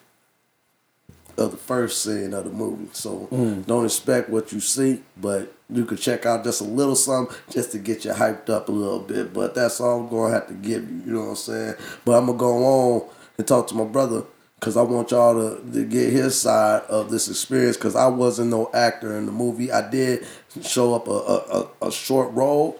of 1.38 1.50
the 1.50 1.56
first 1.56 2.02
scene 2.02 2.32
of 2.34 2.44
the 2.44 2.50
movie. 2.50 2.88
So 2.92 3.28
Mm. 3.32 3.66
don't 3.66 3.84
expect 3.84 4.30
what 4.30 4.52
you 4.52 4.60
see, 4.60 5.02
but 5.20 5.52
you 5.68 5.84
could 5.84 5.98
check 5.98 6.24
out 6.26 6.44
just 6.44 6.60
a 6.60 6.64
little 6.64 6.94
something 6.96 7.34
just 7.50 7.72
to 7.72 7.78
get 7.78 8.04
you 8.04 8.12
hyped 8.12 8.48
up 8.50 8.68
a 8.68 8.72
little 8.72 9.00
bit. 9.00 9.32
But 9.34 9.54
that's 9.54 9.80
all 9.80 10.00
I'm 10.00 10.08
gonna 10.08 10.32
have 10.34 10.48
to 10.48 10.54
give 10.54 10.88
you. 10.90 11.02
You 11.06 11.12
know 11.14 11.20
what 11.22 11.28
I'm 11.30 11.36
saying? 11.36 11.74
But 12.04 12.12
I'm 12.18 12.26
gonna 12.26 12.38
go 12.38 12.64
on 12.64 13.02
and 13.38 13.46
talk 13.46 13.66
to 13.68 13.74
my 13.74 13.84
brother 13.84 14.22
because 14.58 14.76
I 14.78 14.82
want 14.82 15.10
y'all 15.10 15.34
to, 15.34 15.62
to 15.72 15.84
get 15.84 16.10
his 16.12 16.40
side 16.40 16.82
of 16.88 17.10
this 17.10 17.28
experience 17.28 17.76
because 17.76 17.94
I 17.96 18.06
wasn't 18.06 18.50
no 18.50 18.70
actor 18.72 19.16
in 19.18 19.26
the 19.26 19.32
movie. 19.32 19.70
I 19.70 19.88
did 19.90 20.24
show 20.62 20.94
up 20.94 21.06
a, 21.08 21.10
a, 21.10 21.36
a, 21.82 21.88
a 21.88 21.92
short 21.92 22.32
role, 22.32 22.78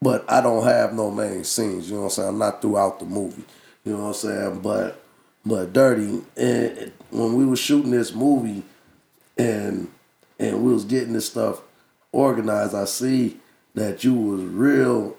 but 0.00 0.24
I 0.30 0.40
don't 0.40 0.62
have 0.64 0.94
no 0.94 1.10
main 1.10 1.42
scenes. 1.42 1.88
You 1.88 1.96
know 1.96 2.02
what 2.02 2.06
I'm 2.06 2.10
saying? 2.12 2.28
I'm 2.28 2.38
not 2.38 2.62
throughout 2.62 3.00
the 3.00 3.06
movie. 3.06 3.42
You 3.84 3.92
know 3.96 4.02
what 4.02 4.08
I'm 4.08 4.14
saying? 4.14 4.60
But 4.60 4.99
but 5.44 5.72
dirty. 5.72 6.22
And 6.36 6.92
when 7.10 7.34
we 7.34 7.44
were 7.44 7.56
shooting 7.56 7.90
this 7.90 8.14
movie, 8.14 8.62
and 9.38 9.88
and 10.38 10.64
we 10.64 10.72
was 10.72 10.84
getting 10.84 11.12
this 11.12 11.28
stuff 11.30 11.60
organized, 12.12 12.74
I 12.74 12.84
see 12.84 13.38
that 13.74 14.04
you 14.04 14.14
was 14.14 14.42
real 14.42 15.16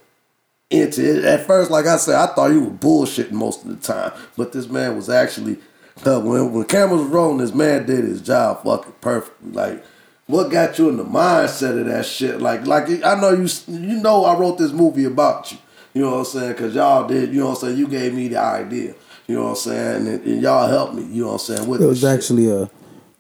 into 0.70 1.18
it. 1.18 1.26
At 1.26 1.46
first, 1.46 1.70
like 1.72 1.86
I 1.86 1.98
said, 1.98 2.16
I 2.16 2.28
thought 2.34 2.52
you 2.52 2.64
were 2.66 2.72
bullshitting 2.72 3.32
most 3.32 3.64
of 3.64 3.70
the 3.70 3.76
time, 3.76 4.14
but 4.38 4.52
this 4.54 4.68
man 4.68 4.96
was 4.96 5.10
actually. 5.10 5.58
Uh, 6.06 6.20
when 6.20 6.54
when 6.54 6.66
cameras 6.66 7.02
rolling, 7.04 7.38
this 7.38 7.54
man 7.54 7.86
did 7.86 8.06
his 8.06 8.22
job 8.22 8.64
fucking 8.64 8.94
perfectly. 9.02 9.52
Like, 9.52 9.86
what 10.26 10.50
got 10.50 10.80
you 10.80 10.90
in 10.90 10.98
the 10.98 11.04
mindset 11.04 11.80
of 11.80 11.86
that 11.88 12.06
shit? 12.06 12.42
Like, 12.42 12.66
like 12.66 12.88
I 13.04 13.20
know 13.20 13.32
you 13.32 13.48
you 13.68 14.02
know 14.02 14.24
I 14.24 14.38
wrote 14.38 14.58
this 14.58 14.72
movie 14.72 15.04
about 15.04 15.52
you. 15.52 15.58
You 15.94 16.02
know 16.04 16.12
what 16.12 16.20
I'm 16.20 16.26
saying? 16.26 16.56
Cause 16.56 16.74
y'all 16.74 17.08
did. 17.08 17.34
You 17.34 17.42
know 17.42 17.50
what 17.50 17.56
I'm 17.56 17.68
saying? 17.68 17.78
You 17.78 17.88
gave 17.88 18.14
me 18.14 18.30
the 18.30 18.38
idea. 18.38 18.96
You 19.32 19.38
know 19.38 19.44
what 19.44 19.50
I'm 19.52 19.56
saying? 19.56 20.08
And, 20.08 20.26
and 20.26 20.42
y'all 20.42 20.68
helped 20.68 20.94
me. 20.96 21.04
You 21.04 21.22
know 21.22 21.28
what 21.28 21.34
I'm 21.34 21.40
saying? 21.56 21.70
With 21.70 21.82
It 21.82 21.86
was 21.86 22.02
shit 22.02 22.10
actually 22.10 22.52
a 22.52 22.70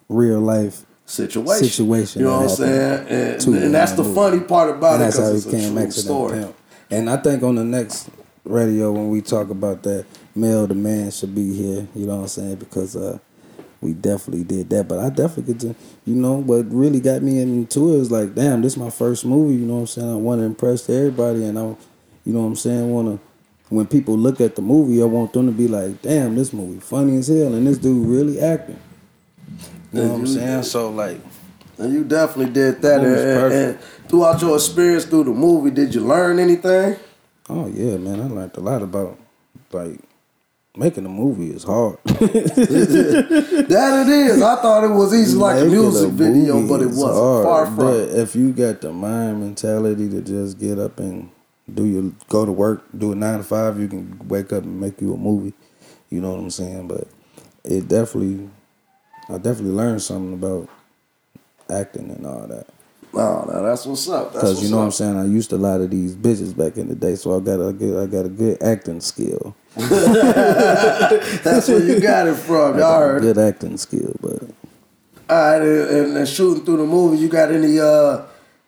real 0.09 0.41
life 0.41 0.85
situation. 1.05 1.67
situation 1.67 2.21
You 2.21 2.27
know 2.27 2.41
what 2.41 2.49
I'm 2.51 2.55
saying? 2.57 3.07
And, 3.07 3.41
to 3.41 3.53
and 3.53 3.73
that's 3.73 3.93
the 3.93 4.03
movie. 4.03 4.15
funny 4.15 4.39
part 4.41 4.69
about 4.71 4.95
And 4.95 5.03
it 5.03 5.05
that's 5.05 5.17
how 5.17 5.23
because 5.33 5.45
it's 5.45 5.53
a 5.53 5.57
became 5.57 5.73
true 5.75 5.91
story. 5.91 6.45
And 6.89 7.09
I 7.09 7.15
think 7.15 7.43
on 7.43 7.55
the 7.55 7.63
next 7.63 8.09
radio 8.43 8.91
when 8.91 9.09
we 9.09 9.21
talk 9.21 9.49
about 9.49 9.83
that, 9.83 10.05
male 10.35 10.67
the 10.67 10.75
man 10.75 11.11
should 11.11 11.33
be 11.33 11.53
here. 11.53 11.87
You 11.95 12.07
know 12.07 12.17
what 12.17 12.21
I'm 12.23 12.27
saying? 12.27 12.55
Because 12.55 12.97
uh, 12.97 13.19
we 13.79 13.93
definitely 13.93 14.43
did 14.43 14.69
that. 14.71 14.89
But 14.89 14.99
I 14.99 15.09
definitely 15.09 15.53
could, 15.53 15.59
do- 15.59 15.75
you 16.05 16.15
know, 16.15 16.33
what 16.33 16.69
really 16.69 16.99
got 16.99 17.21
me 17.21 17.39
into 17.39 17.93
it 17.95 17.99
was 17.99 18.11
like, 18.11 18.35
damn, 18.35 18.61
this 18.61 18.73
is 18.73 18.77
my 18.77 18.89
first 18.89 19.23
movie. 19.23 19.55
You 19.55 19.65
know 19.65 19.75
what 19.75 19.79
I'm 19.81 19.87
saying? 19.87 20.11
I 20.11 20.15
want 20.15 20.41
to 20.41 20.45
impress 20.45 20.89
everybody, 20.89 21.45
and 21.45 21.57
I, 21.57 21.61
you 22.25 22.33
know 22.33 22.41
what 22.41 22.47
I'm 22.47 22.55
saying? 22.57 22.91
Want 22.91 23.07
to. 23.21 23.30
When 23.71 23.87
people 23.87 24.15
look 24.17 24.39
at 24.41 24.55
the 24.55 24.61
movie, 24.61 25.01
I 25.01 25.05
want 25.05 25.33
them 25.33 25.45
to 25.47 25.51
be 25.51 25.67
like, 25.67 26.01
"Damn, 26.03 26.35
this 26.35 26.51
movie 26.53 26.79
funny 26.79 27.17
as 27.17 27.27
hell," 27.29 27.53
and 27.55 27.65
this 27.65 27.77
dude 27.79 28.05
really 28.07 28.39
acting. 28.39 28.77
You 29.93 30.01
know 30.03 30.07
what 30.09 30.19
I'm 30.19 30.27
saying? 30.27 30.63
So 30.63 30.89
like, 30.91 31.19
And 31.77 31.91
you 31.93 32.03
definitely 32.03 32.53
did 32.53 32.81
that. 32.83 32.99
And, 33.01 33.15
and- 33.15 33.39
perfect. 33.39 33.83
and 34.01 34.09
throughout 34.09 34.41
your 34.41 34.55
experience 34.55 35.05
through 35.05 35.23
the 35.23 35.31
movie, 35.31 35.71
did 35.71 35.95
you 35.95 36.01
learn 36.01 36.37
anything? 36.37 36.97
Oh 37.49 37.67
yeah, 37.67 37.97
man, 37.97 38.19
I 38.21 38.27
learned 38.27 38.55
a 38.57 38.61
lot 38.61 38.81
about 38.83 39.17
like 39.71 39.99
Making 40.77 41.05
a 41.05 41.09
movie 41.09 41.49
is 41.51 41.63
hard. 41.65 41.97
That 42.05 44.05
it 44.07 44.09
is. 44.09 44.41
I 44.41 44.55
thought 44.61 44.83
it 44.85 44.91
was 44.93 45.13
easy 45.13 45.37
like 45.37 45.57
a 45.59 45.65
Making 45.65 45.71
music 45.79 46.11
video, 46.11 46.65
but 46.67 46.81
it 46.81 46.87
wasn't. 46.87 47.13
hard. 47.13 47.43
Far 47.45 47.65
from 47.65 47.75
But 47.75 47.95
it. 47.95 48.19
if 48.19 48.35
you 48.35 48.51
got 48.53 48.81
the 48.81 48.91
mind 48.93 49.41
mentality 49.41 50.09
to 50.09 50.21
just 50.21 50.59
get 50.59 50.79
up 50.79 50.99
and 50.99 51.29
do 51.73 51.85
your 51.85 52.11
go 52.29 52.45
to 52.45 52.51
work, 52.51 52.83
do 52.97 53.11
a 53.11 53.15
nine 53.15 53.39
to 53.39 53.43
five, 53.43 53.79
you 53.79 53.87
can 53.87 54.27
wake 54.27 54.51
up 54.53 54.63
and 54.63 54.79
make 54.79 55.01
you 55.01 55.13
a 55.13 55.17
movie. 55.17 55.53
You 56.09 56.21
know 56.21 56.31
what 56.31 56.39
I'm 56.39 56.49
saying? 56.49 56.87
But 56.87 57.07
it 57.63 57.87
definitely, 57.87 58.49
I 59.29 59.37
definitely 59.37 59.71
learned 59.71 60.01
something 60.01 60.33
about 60.33 60.69
acting 61.69 62.09
and 62.11 62.25
all 62.25 62.47
that. 62.47 62.67
Oh, 63.13 63.45
now 63.51 63.61
that's 63.61 63.85
what's 63.85 64.07
up. 64.09 64.31
Because 64.33 64.63
you 64.63 64.69
know 64.69 64.77
what 64.77 64.83
I'm 64.83 64.91
saying, 64.91 65.17
I 65.17 65.25
used 65.25 65.51
a 65.51 65.57
lot 65.57 65.81
of 65.81 65.89
these 65.89 66.15
bitches 66.15 66.55
back 66.55 66.77
in 66.77 66.87
the 66.87 66.95
day, 66.95 67.15
so 67.15 67.35
I 67.35 67.41
got 67.41 67.59
a 67.59 67.73
good, 67.73 68.01
I 68.01 68.05
got 68.09 68.25
a 68.25 68.29
good 68.29 68.61
acting 68.63 69.01
skill. 69.01 69.53
That's 69.75 71.67
where 71.67 71.83
you 71.83 71.99
got 71.99 72.27
it 72.27 72.35
from. 72.35 72.77
Y'all 72.77 72.99
heard. 72.99 73.21
Good 73.21 73.37
acting 73.37 73.77
skill, 73.77 74.15
but 74.21 74.43
All 75.29 75.37
right, 75.37 75.61
and, 75.61 76.17
and 76.17 76.27
shooting 76.27 76.63
through 76.63 76.77
the 76.77 76.85
movie, 76.85 77.17
you 77.17 77.27
got 77.27 77.51
any 77.51 77.79
uh 77.79 78.21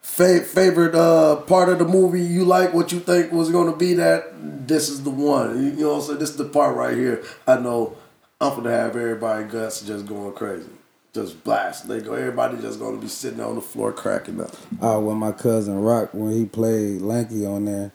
fa- 0.04 0.42
favorite 0.42 0.94
uh 0.94 1.38
part 1.38 1.70
of 1.70 1.80
the 1.80 1.86
movie 1.86 2.22
you 2.22 2.46
like? 2.46 2.74
What 2.74 2.92
you 2.92 3.00
think 3.00 3.32
was 3.32 3.50
going 3.50 3.72
to 3.72 3.78
be 3.78 3.96
that? 3.96 4.68
This 4.68 4.90
is 4.90 5.04
the 5.04 5.10
one. 5.10 5.64
You 5.64 5.72
know 5.72 5.90
what 5.90 5.96
I'm 5.96 6.02
saying? 6.04 6.20
This 6.20 6.30
is 6.30 6.38
the 6.38 6.46
part 6.46 6.76
right 6.76 6.96
here. 6.96 7.24
I 7.48 7.58
know 7.58 7.98
I'm 8.40 8.56
gonna 8.56 8.72
have 8.72 8.96
everybody 8.96 9.46
guts 9.46 9.82
just 9.82 10.06
going 10.06 10.34
crazy, 10.34 10.70
just 11.14 11.44
blast. 11.44 11.88
They 11.88 12.02
go. 12.02 12.14
Everybody 12.14 12.62
just 12.62 12.80
gonna 12.80 12.98
be 12.98 13.08
sitting 13.08 13.40
on 13.40 13.56
the 13.56 13.62
floor 13.62 13.92
cracking 13.94 14.42
up. 14.42 14.52
Oh, 14.82 15.00
when 15.00 15.18
my 15.18 15.32
cousin 15.32 15.80
Rock, 15.82 16.10
when 16.14 16.34
he 16.34 16.46
played 16.46 17.02
Lanky 17.02 17.46
on 17.46 17.66
there, 17.66 17.92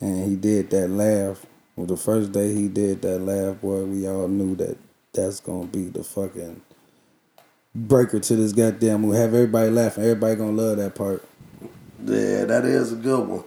and 0.00 0.28
he 0.28 0.36
did 0.36 0.70
that 0.70 0.88
laugh. 0.88 1.44
Well, 1.76 1.86
the 1.86 1.96
first 1.96 2.32
day 2.32 2.54
he 2.54 2.68
did 2.68 3.02
that 3.02 3.20
laugh, 3.20 3.60
boy, 3.60 3.84
we 3.84 4.08
all 4.08 4.28
knew 4.28 4.56
that 4.56 4.76
that's 5.12 5.40
gonna 5.40 5.66
be 5.66 5.84
the 5.84 6.02
fucking 6.04 6.62
breaker 7.74 8.20
to 8.20 8.36
this 8.36 8.52
goddamn 8.52 9.02
movie. 9.02 9.18
Have 9.18 9.34
everybody 9.34 9.70
laughing. 9.70 10.04
Everybody 10.04 10.36
gonna 10.36 10.52
love 10.52 10.76
that 10.78 10.94
part. 10.94 11.24
Yeah, 12.04 12.44
that 12.44 12.64
is 12.64 12.92
a 12.92 12.96
good 12.96 13.28
one. 13.28 13.44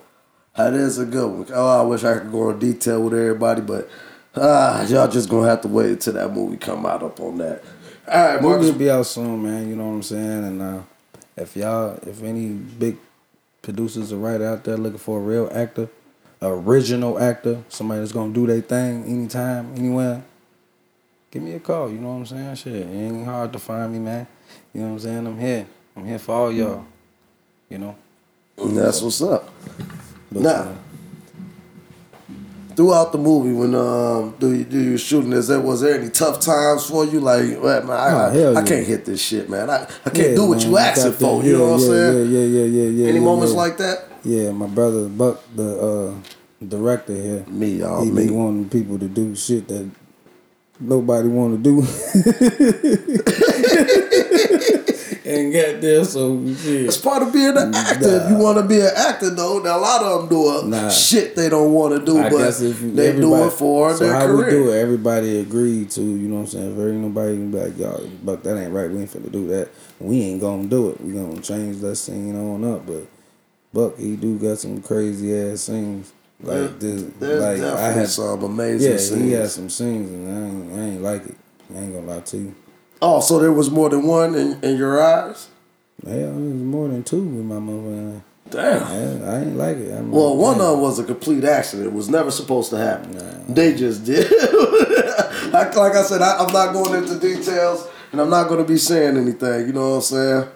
That 0.56 0.74
is 0.74 1.00
a 1.00 1.06
good 1.06 1.28
one. 1.28 1.48
Oh, 1.54 1.82
I 1.82 1.84
wish 1.84 2.04
I 2.04 2.20
could 2.20 2.32
go 2.32 2.52
in 2.52 2.60
detail 2.60 3.02
with 3.04 3.14
everybody, 3.14 3.62
but 3.62 3.90
ah, 4.36 4.86
y'all 4.86 5.08
just 5.08 5.30
gonna 5.30 5.48
have 5.48 5.62
to 5.62 5.68
wait 5.68 5.92
until 5.92 6.14
that 6.14 6.32
movie 6.32 6.58
come 6.58 6.86
out 6.86 7.02
up 7.02 7.20
on 7.20 7.40
that. 7.40 7.64
All 8.08 8.26
right, 8.26 8.42
Movie 8.42 8.48
Marcus. 8.48 8.68
will 8.68 8.80
be 8.80 8.90
out 8.92 9.06
soon, 9.06 9.42
man. 9.42 9.68
You 9.70 9.76
know 9.76 9.88
what 9.88 9.96
I'm 9.96 10.04
saying? 10.04 10.44
And 10.44 10.62
uh, 10.62 10.82
if 11.36 11.56
y'all, 11.56 11.98
if 12.04 12.22
any 12.22 12.50
big 12.50 12.98
producers 13.62 14.14
are 14.14 14.18
right 14.18 14.42
out 14.42 14.64
there 14.64 14.78
looking 14.78 15.00
for 15.00 15.18
a 15.18 15.22
real 15.22 15.50
actor, 15.52 15.90
original 16.42 17.18
actor, 17.18 17.64
somebody 17.70 18.02
that's 18.02 18.12
gonna 18.12 18.34
do 18.34 18.46
their 18.46 18.62
thing 18.62 19.06
anytime, 19.06 19.74
anywhere, 19.76 20.24
give 21.32 21.42
me 21.42 21.54
a 21.54 21.60
call. 21.60 21.90
You 21.90 22.00
know 22.00 22.10
what 22.10 22.16
I'm 22.16 22.26
saying? 22.28 22.56
Shit, 22.56 22.74
it 22.74 22.88
ain't 22.88 23.26
hard 23.26 23.54
to 23.54 23.60
find 23.60 23.92
me, 23.94 24.00
man. 24.00 24.28
You 24.74 24.82
know 24.82 24.88
what 24.88 24.94
I'm 24.94 25.00
saying? 25.00 25.28
I'm 25.28 25.40
here. 25.40 25.66
I'm 25.96 26.06
here 26.06 26.20
for 26.20 26.36
all 26.36 26.52
y'all. 26.52 26.86
You 27.70 27.80
know. 27.80 27.96
That's 28.58 29.02
what's 29.02 29.22
up. 29.22 29.50
But, 30.32 30.42
now, 30.44 30.50
uh, 30.52 30.76
throughout 32.76 33.12
the 33.12 33.18
movie, 33.18 33.54
when 33.54 33.76
um 33.76 34.36
do 34.40 34.54
you 34.54 34.64
do 34.64 34.80
you 34.80 34.98
shooting, 34.98 35.34
is 35.34 35.48
there 35.48 35.60
was 35.60 35.82
there 35.82 36.00
any 36.00 36.10
tough 36.10 36.40
times 36.40 36.86
for 36.90 37.06
you? 37.06 37.20
Like, 37.20 37.44
man, 37.62 37.90
I, 37.90 38.12
Oh, 38.14 38.32
I, 38.32 38.34
yeah. 38.60 38.64
can't 38.66 38.86
hit 38.86 39.06
this 39.06 39.22
shit, 39.22 39.50
man. 39.50 39.70
I, 39.70 39.84
I 40.06 40.10
can't 40.10 40.30
yeah, 40.30 40.36
do 40.36 40.46
what 40.48 40.60
man, 40.60 40.70
you 40.70 40.78
asking 40.78 41.12
for. 41.14 41.40
that- 41.42 41.48
You 41.48 41.58
know 41.58 41.66
yeah, 41.66 41.72
what 41.72 41.74
I'm 41.74 41.80
saying? 41.80 42.32
Yeah, 42.32 42.40
yeah, 42.40 42.46
yeah, 42.46 42.66
yeah, 42.84 42.90
yeah. 43.04 43.08
Any 43.10 43.20
moments 43.20 43.54
like 43.54 43.78
that? 43.78 44.06
Yeah, 44.24 44.52
my 44.52 44.68
brother 44.68 45.08
Buck, 45.10 45.42
the 45.56 45.80
uh, 45.80 46.66
director 46.66 47.14
here, 47.14 47.44
me, 47.48 47.80
y'all, 47.80 48.04
he 48.06 48.10
me. 48.12 48.26
be 48.28 48.32
wanting 48.32 48.70
people 48.70 48.98
to 48.98 49.08
do 49.08 49.36
shit 49.36 49.68
that 49.68 49.90
nobody 50.80 51.28
want 51.28 51.62
to 51.62 51.62
do. 51.62 51.82
and 55.34 55.52
got 55.54 55.82
there, 55.82 56.04
so 56.06 56.38
shit. 56.56 56.86
It's 56.86 56.98
part 56.98 57.22
of 57.24 57.34
being 57.34 57.58
an 57.58 57.74
actor. 57.74 58.24
If 58.24 58.30
you 58.30 58.38
want 58.38 58.58
to 58.60 58.64
be 58.64 58.80
an 58.80 58.92
actor, 58.96 59.30
though, 59.30 59.60
now 59.60 59.78
a 59.78 59.82
lot 59.82 60.02
of 60.04 60.20
them 60.22 60.30
do 60.30 60.58
a 60.60 60.66
Nah. 60.66 60.90
shit 60.90 61.36
they 61.36 61.50
don't 61.50 61.74
want 61.74 62.00
to 62.00 62.06
do, 62.06 62.18
I 62.20 62.30
but 62.30 62.38
guess 62.38 62.62
if 62.62 62.82
you- 62.82 62.92
they 62.92 63.14
do 63.14 63.36
it 63.46 63.52
for 63.54 63.92
so 63.94 64.04
their 64.06 64.14
how 64.14 64.26
career. 64.28 64.46
we 64.46 64.52
do 64.52 64.72
it, 64.72 64.78
everybody 64.80 65.40
agreed 65.40 65.90
to. 65.92 66.02
You 66.02 66.28
know 66.30 66.36
what 66.36 66.42
I'm 66.42 66.48
saying? 66.48 66.72
If 66.72 66.78
there 66.78 66.90
ain't 66.90 67.02
nobody 67.02 67.36
be 67.38 67.58
like, 67.58 67.78
y'all, 67.78 68.10
but 68.24 68.44
that 68.44 68.58
ain't 68.58 68.74
right. 68.74 68.90
We 68.90 69.00
ain't 69.02 69.12
finna 69.12 69.32
do 69.32 69.48
that. 69.48 69.70
We 70.00 70.22
ain't 70.22 70.42
gonna 70.42 70.66
do 70.66 70.90
it. 70.90 71.02
We 71.02 71.14
gonna 71.14 71.42
change 71.42 71.80
that 71.82 71.96
scene 71.96 72.36
on 72.36 72.64
up. 72.64 72.86
But 72.86 73.06
Buck, 73.74 73.98
he 73.98 74.16
do 74.16 74.38
got 74.38 74.60
some 74.60 74.82
crazy 74.82 75.36
ass 75.36 75.62
scenes. 75.62 76.12
Like 76.42 76.78
this, 76.78 77.04
like 77.22 77.62
I 77.62 77.92
had 77.94 78.10
some 78.10 78.44
amazing 78.44 78.92
Yeah, 78.92 78.98
he 78.98 79.00
scenes. 79.04 79.34
had 79.34 79.50
some 79.50 79.70
scenes, 79.70 80.12
and 80.12 80.28
I 80.30 80.48
ain't, 80.50 80.80
I 80.80 80.84
ain't 80.94 81.02
like 81.02 81.26
it. 81.26 81.36
I 81.74 81.80
ain't 81.80 81.94
gonna 81.94 82.06
lie 82.06 82.20
to 82.20 82.38
you. 82.38 82.56
Oh, 83.06 83.20
so 83.20 83.38
there 83.38 83.52
was 83.52 83.70
more 83.70 83.90
than 83.90 84.08
one 84.08 84.34
in, 84.34 84.60
in 84.64 84.78
your 84.78 85.02
eyes? 85.04 85.50
Yeah, 86.06 86.14
it 86.14 86.34
was 86.34 86.54
more 86.54 86.88
than 86.88 87.04
two 87.04 87.22
with 87.22 87.44
my 87.46 87.60
mother. 87.60 88.22
Damn. 88.50 88.84
I, 88.84 89.30
I 89.30 89.40
ain't 89.42 89.58
like 89.58 89.76
it. 89.78 89.92
I'm 89.92 90.10
Well, 90.10 90.36
like, 90.36 90.42
one 90.42 90.58
damn. 90.58 90.68
of 90.68 90.72
them 90.74 90.82
was 90.82 91.00
a 91.00 91.04
complete 91.04 91.44
accident. 91.44 91.88
It 91.88 91.94
was 91.94 92.08
never 92.10 92.32
supposed 92.32 92.70
to 92.70 92.78
happen. 92.78 93.12
They 93.54 93.76
just 93.76 94.06
did. 94.06 94.32
like, 95.52 95.76
like 95.76 95.94
I 95.96 96.04
said, 96.04 96.22
I, 96.22 96.38
I'm 96.38 96.54
not 96.54 96.72
going 96.72 97.04
into 97.04 97.20
details, 97.20 97.86
and 98.14 98.22
I'm 98.22 98.30
not 98.30 98.48
going 98.48 98.66
to 98.66 98.72
be 98.72 98.78
saying 98.78 99.18
anything. 99.18 99.68
You 99.68 99.74
know 99.74 99.90
what 99.90 99.96
I'm 99.96 100.02
saying? 100.02 100.48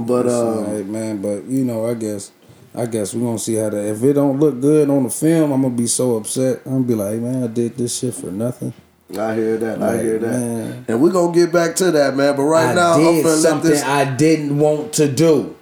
But 0.00 0.26
It's 0.26 0.34
uh, 0.34 0.46
alright, 0.58 0.86
man. 0.86 1.22
But 1.22 1.44
you 1.44 1.64
know, 1.64 1.86
I 1.86 1.94
guess, 1.94 2.32
I 2.74 2.86
guess 2.86 3.14
we're 3.14 3.22
gonna 3.24 3.38
see 3.38 3.54
how 3.54 3.70
that. 3.70 3.90
If 3.92 4.02
it 4.02 4.12
don't 4.12 4.38
look 4.38 4.60
good 4.60 4.90
on 4.90 5.04
the 5.04 5.10
film, 5.10 5.52
I'm 5.52 5.62
gonna 5.62 5.74
be 5.74 5.86
so 5.86 6.16
upset. 6.16 6.60
I'm 6.66 6.72
gonna 6.72 6.84
be 6.84 6.94
like, 6.94 7.18
man, 7.20 7.44
I 7.44 7.46
did 7.46 7.76
this 7.78 7.98
shit 7.98 8.12
for 8.12 8.26
nothing. 8.30 8.74
I 9.10 9.34
hear 9.34 9.56
that. 9.56 9.82
I 9.82 10.02
hear 10.02 10.18
that. 10.18 10.30
man. 10.30 10.84
And 10.88 11.00
we're 11.00 11.12
gonna 11.12 11.34
get 11.34 11.52
back 11.52 11.76
to 11.76 11.90
that, 11.92 12.16
man. 12.16 12.36
But 12.36 12.42
right 12.42 12.70
I 12.70 12.74
now, 12.74 12.94
I'm 12.94 13.02
gonna 13.02 13.22
let 13.22 13.38
something 13.38 13.70
this. 13.70 13.82
I 13.82 14.04
didn't 14.16 14.58
want 14.58 14.92
to 14.94 15.10
do. 15.10 15.56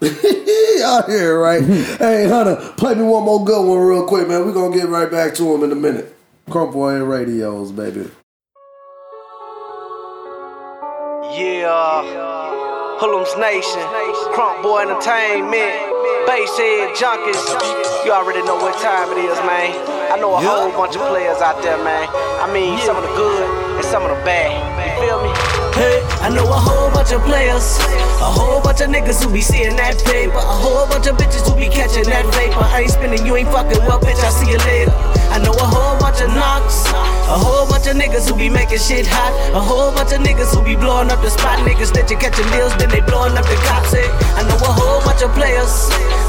out 0.82 1.08
here, 1.08 1.38
right? 1.40 1.62
hey, 1.98 2.28
Hunter, 2.28 2.56
play 2.76 2.94
me 2.94 3.02
one 3.02 3.24
more 3.24 3.44
good 3.44 3.66
one 3.66 3.80
real 3.80 4.06
quick, 4.06 4.28
man. 4.28 4.44
We're 4.44 4.52
gonna 4.52 4.74
get 4.74 4.88
right 4.88 5.10
back 5.10 5.34
to 5.36 5.54
him 5.54 5.64
in 5.64 5.72
a 5.72 5.76
minute. 5.76 6.16
CrunkBoi 6.48 6.96
and 6.96 7.08
Radios, 7.08 7.72
baby. 7.72 8.08
Yeah, 11.34 11.66
uh, 11.68 12.98
Hoodlums 13.00 13.36
Nation, 13.38 13.82
CrunkBoi 14.32 14.82
Entertainment, 14.86 15.95
Basshead 16.28 16.94
Junkies. 16.94 17.42
You 18.04 18.12
already 18.12 18.42
know 18.42 18.56
what 18.56 18.76
time 18.82 19.10
it 19.12 19.18
is, 19.18 19.38
man. 19.42 19.72
I 20.12 20.18
know 20.20 20.34
a 20.34 20.40
whole 20.40 20.70
bunch 20.70 20.94
of 20.94 21.02
players 21.08 21.40
out 21.40 21.62
there, 21.62 21.78
man. 21.82 22.06
I 22.38 22.52
mean, 22.52 22.78
some 22.84 22.96
of 22.96 23.02
the 23.02 23.14
good 23.16 23.46
and 23.76 23.84
some 23.84 24.04
of 24.04 24.10
the 24.12 24.20
bad. 24.24 24.52
You 24.52 24.92
feel 25.00 25.18
me? 25.24 25.32
Hey, 25.72 26.04
I 26.20 26.28
know 26.28 26.44
a 26.44 26.60
whole 26.60 26.90
bunch 26.92 27.12
of 27.12 27.22
players, 27.24 27.80
a 28.20 28.28
whole 28.28 28.60
bunch 28.60 28.80
of 28.80 28.88
niggas 28.92 29.24
who 29.24 29.32
be 29.32 29.40
seeing 29.40 29.76
that 29.76 29.96
paper, 30.04 30.36
a 30.36 30.56
whole 30.60 30.86
bunch 30.88 31.06
of 31.08 31.16
bitches 31.16 31.48
who 31.48 31.56
be 31.56 31.68
catching 31.72 32.04
that 32.04 32.24
vapor. 32.36 32.60
I 32.60 32.84
ain't 32.84 32.92
spinning, 32.92 33.24
you 33.24 33.36
ain't 33.36 33.48
fucking 33.48 33.80
well, 33.88 34.00
bitch. 34.00 34.20
I 34.20 34.28
see 34.28 34.52
you 34.52 34.58
later. 34.68 34.92
I 35.32 35.40
know 35.40 35.56
a 35.56 35.68
whole 35.68 35.96
bunch 35.98 36.20
of 36.20 36.28
knocks, 36.36 36.84
a 36.92 37.36
whole 37.40 37.55
bunch 37.86 38.02
of 38.02 38.02
niggas 38.02 38.28
who 38.28 38.34
be 38.36 38.50
making 38.50 38.82
shit 38.82 39.06
hot, 39.06 39.30
a 39.54 39.60
whole 39.62 39.94
bunch 39.94 40.10
of 40.10 40.18
niggas 40.18 40.50
who 40.50 40.58
be 40.58 40.74
blowing 40.74 41.06
up 41.06 41.22
the 41.22 41.30
spot. 41.30 41.62
Niggas 41.62 41.94
that 41.94 42.10
you 42.10 42.18
catching 42.18 42.46
deals, 42.50 42.74
then 42.82 42.90
they 42.90 42.98
blowing 42.98 43.38
up 43.38 43.46
the 43.46 43.54
cops. 43.62 43.94
Hey, 43.94 44.10
I 44.34 44.42
know 44.42 44.58
a 44.58 44.74
whole 44.74 44.98
bunch 45.06 45.22
of 45.22 45.30
players, 45.38 45.70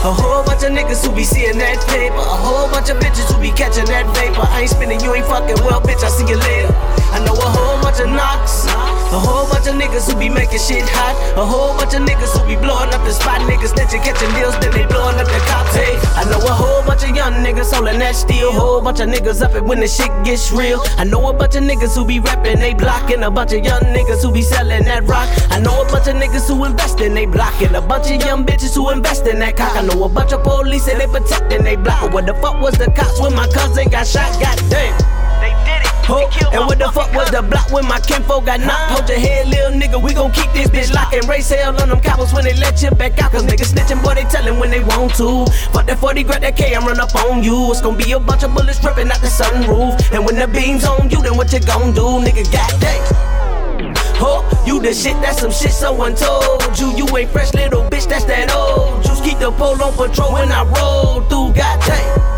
a 0.05 0.13
whole 0.13 0.45
bunch 0.45 0.61
of 0.61 0.69
niggas 0.69 1.01
who 1.01 1.09
be 1.17 1.25
seeing 1.25 1.57
that 1.57 1.81
paper, 1.89 2.21
a 2.21 2.37
whole 2.45 2.69
bunch 2.69 2.93
of 2.93 3.01
bitches 3.01 3.25
who 3.33 3.41
be 3.41 3.49
catching 3.57 3.89
that 3.89 4.05
vapor. 4.13 4.45
I 4.45 4.69
ain't 4.69 4.69
spinning, 4.69 5.01
you 5.01 5.17
ain't 5.17 5.25
fucking 5.25 5.57
well, 5.65 5.81
bitch. 5.81 6.05
I 6.05 6.13
see 6.13 6.29
you 6.29 6.37
later. 6.37 6.69
I 7.09 7.25
know 7.25 7.33
a 7.33 7.49
whole 7.49 7.81
bunch 7.81 8.05
of 8.05 8.13
knocks, 8.13 8.69
a 9.11 9.19
whole 9.19 9.47
bunch 9.47 9.67
of 9.67 9.75
niggas 9.75 10.11
who 10.11 10.19
be 10.19 10.29
making 10.29 10.59
shit 10.59 10.83
hot, 10.83 11.15
a 11.37 11.45
whole 11.45 11.75
bunch 11.77 11.93
of 11.95 12.01
niggas 12.03 12.31
who 12.35 12.43
be 12.47 12.55
blowing 12.59 12.91
up 12.91 13.03
the 13.07 13.13
spot. 13.13 13.39
Niggas 13.47 13.71
you 13.93 13.99
catching 14.03 14.31
deals, 14.35 14.57
then 14.59 14.71
they 14.71 14.85
blowing 14.85 15.15
up 15.15 15.27
the 15.27 15.39
cops. 15.47 15.75
Hey, 15.75 15.95
I 16.19 16.25
know 16.27 16.43
a 16.43 16.51
whole 16.51 16.83
bunch 16.83 17.03
of 17.03 17.15
young 17.15 17.33
niggas 17.39 17.73
holding 17.73 17.99
that 17.99 18.15
steel, 18.15 18.51
whole 18.51 18.81
bunch 18.81 18.99
of 18.99 19.07
niggas 19.09 19.41
up 19.41 19.55
it 19.55 19.63
when 19.63 19.79
the 19.79 19.87
shit 19.87 20.11
gets 20.23 20.51
real. 20.51 20.81
I 20.97 21.05
know 21.05 21.27
a 21.29 21.33
bunch 21.33 21.55
of 21.55 21.63
niggas 21.63 21.95
who 21.95 22.05
be 22.05 22.19
rapping, 22.19 22.59
they 22.59 22.73
blocking, 22.73 23.23
a 23.23 23.31
bunch 23.31 23.53
of 23.53 23.63
young 23.63 23.81
niggas 23.95 24.21
who 24.23 24.31
be 24.31 24.41
selling 24.41 24.83
that 24.83 25.03
rock. 25.03 25.29
I 25.51 25.59
know 25.59 25.81
a 25.81 25.85
bunch 25.91 26.07
of 26.07 26.15
niggas 26.15 26.47
who 26.47 26.65
invest 26.65 26.99
in 26.99 27.13
they 27.13 27.25
blocking, 27.25 27.75
a 27.75 27.81
bunch 27.81 28.11
of 28.11 28.21
young 28.21 28.45
bitches 28.45 28.75
who 28.75 28.89
invest 28.89 29.25
in 29.27 29.39
that 29.39 29.55
cock. 29.55 29.75
I 29.75 29.83
know 29.83 30.03
a 30.03 30.09
bunch 30.09 30.33
of 30.33 30.43
police 30.43 30.87
and 30.87 30.99
they 30.99 31.07
protecting 31.07 31.63
they 31.63 31.77
block. 31.77 32.11
What 32.11 32.25
the 32.25 32.33
fuck 32.35 32.61
was 32.61 32.77
the 32.77 32.91
cops 32.91 33.21
when 33.21 33.33
my 33.35 33.47
cousin 33.47 33.89
got 33.89 34.05
shot? 34.05 34.31
God 34.41 34.57
damn. 34.69 34.97
They 35.39 35.53
did 35.65 35.85
it. 35.85 35.96
Ho, 36.07 36.23
and 36.55 36.63
what 36.63 36.79
the 36.79 36.87
fuck 36.95 37.11
was 37.11 37.29
the 37.31 37.41
block 37.41 37.69
when 37.69 37.85
my 37.85 37.99
kinfolk 37.99 38.45
got 38.45 38.61
knocked? 38.61 38.95
Hold 38.95 39.09
your 39.09 39.19
head, 39.19 39.47
little 39.47 39.75
nigga, 39.75 40.01
we 40.01 40.13
gon' 40.13 40.31
keep 40.31 40.47
this 40.53 40.69
bitch 40.71 40.93
locked 40.95 41.13
and 41.13 41.27
race 41.27 41.49
hell 41.49 41.75
on 41.81 41.89
them 41.89 41.99
cowards 41.99 42.31
when 42.31 42.45
they 42.45 42.53
let 42.55 42.81
you 42.81 42.91
back 42.91 43.19
out. 43.19 43.33
Cause 43.33 43.43
niggas 43.43 43.75
snitching, 43.75 44.01
boy, 44.01 44.15
they 44.15 44.23
tellin' 44.23 44.57
when 44.57 44.71
they 44.71 44.79
want 44.79 45.13
to. 45.15 45.45
Fuck 45.75 45.85
that 45.87 45.99
40 45.99 46.23
grab 46.23 46.41
that 46.41 46.55
K 46.55 46.75
and 46.75 46.85
run 46.85 47.01
up 47.01 47.13
on 47.15 47.43
you. 47.43 47.71
It's 47.71 47.81
gonna 47.81 47.97
be 47.97 48.13
a 48.13 48.19
bunch 48.19 48.43
of 48.43 48.53
bullets 48.55 48.79
dripping 48.79 49.11
out 49.11 49.19
the 49.19 49.27
sunroof. 49.27 49.99
And 50.15 50.25
when 50.25 50.35
the 50.35 50.47
beam's 50.47 50.85
on 50.85 51.09
you, 51.09 51.21
then 51.21 51.35
what 51.35 51.51
you 51.51 51.59
gon' 51.59 51.91
do, 51.93 52.23
nigga? 52.23 52.47
Got 52.55 52.71
Goddamn. 52.79 53.93
Ho, 54.23 54.47
you 54.65 54.79
the 54.79 54.93
shit, 54.93 55.19
that's 55.19 55.41
some 55.41 55.51
shit 55.51 55.71
someone 55.71 56.15
told 56.15 56.79
you. 56.79 56.95
You 56.95 57.05
ain't 57.17 57.31
fresh 57.31 57.53
little 57.53 57.83
bitch, 57.83 58.07
that's 58.07 58.23
that 58.31 58.49
old. 58.55 59.03
Juice 59.03 59.19
keep 59.19 59.39
the 59.39 59.51
pole 59.51 59.75
on 59.83 59.91
patrol 59.91 60.31
when 60.31 60.53
I 60.53 60.63
roll 60.63 61.19
through, 61.27 61.53
Got 61.53 61.79
goddamn. 61.81 62.36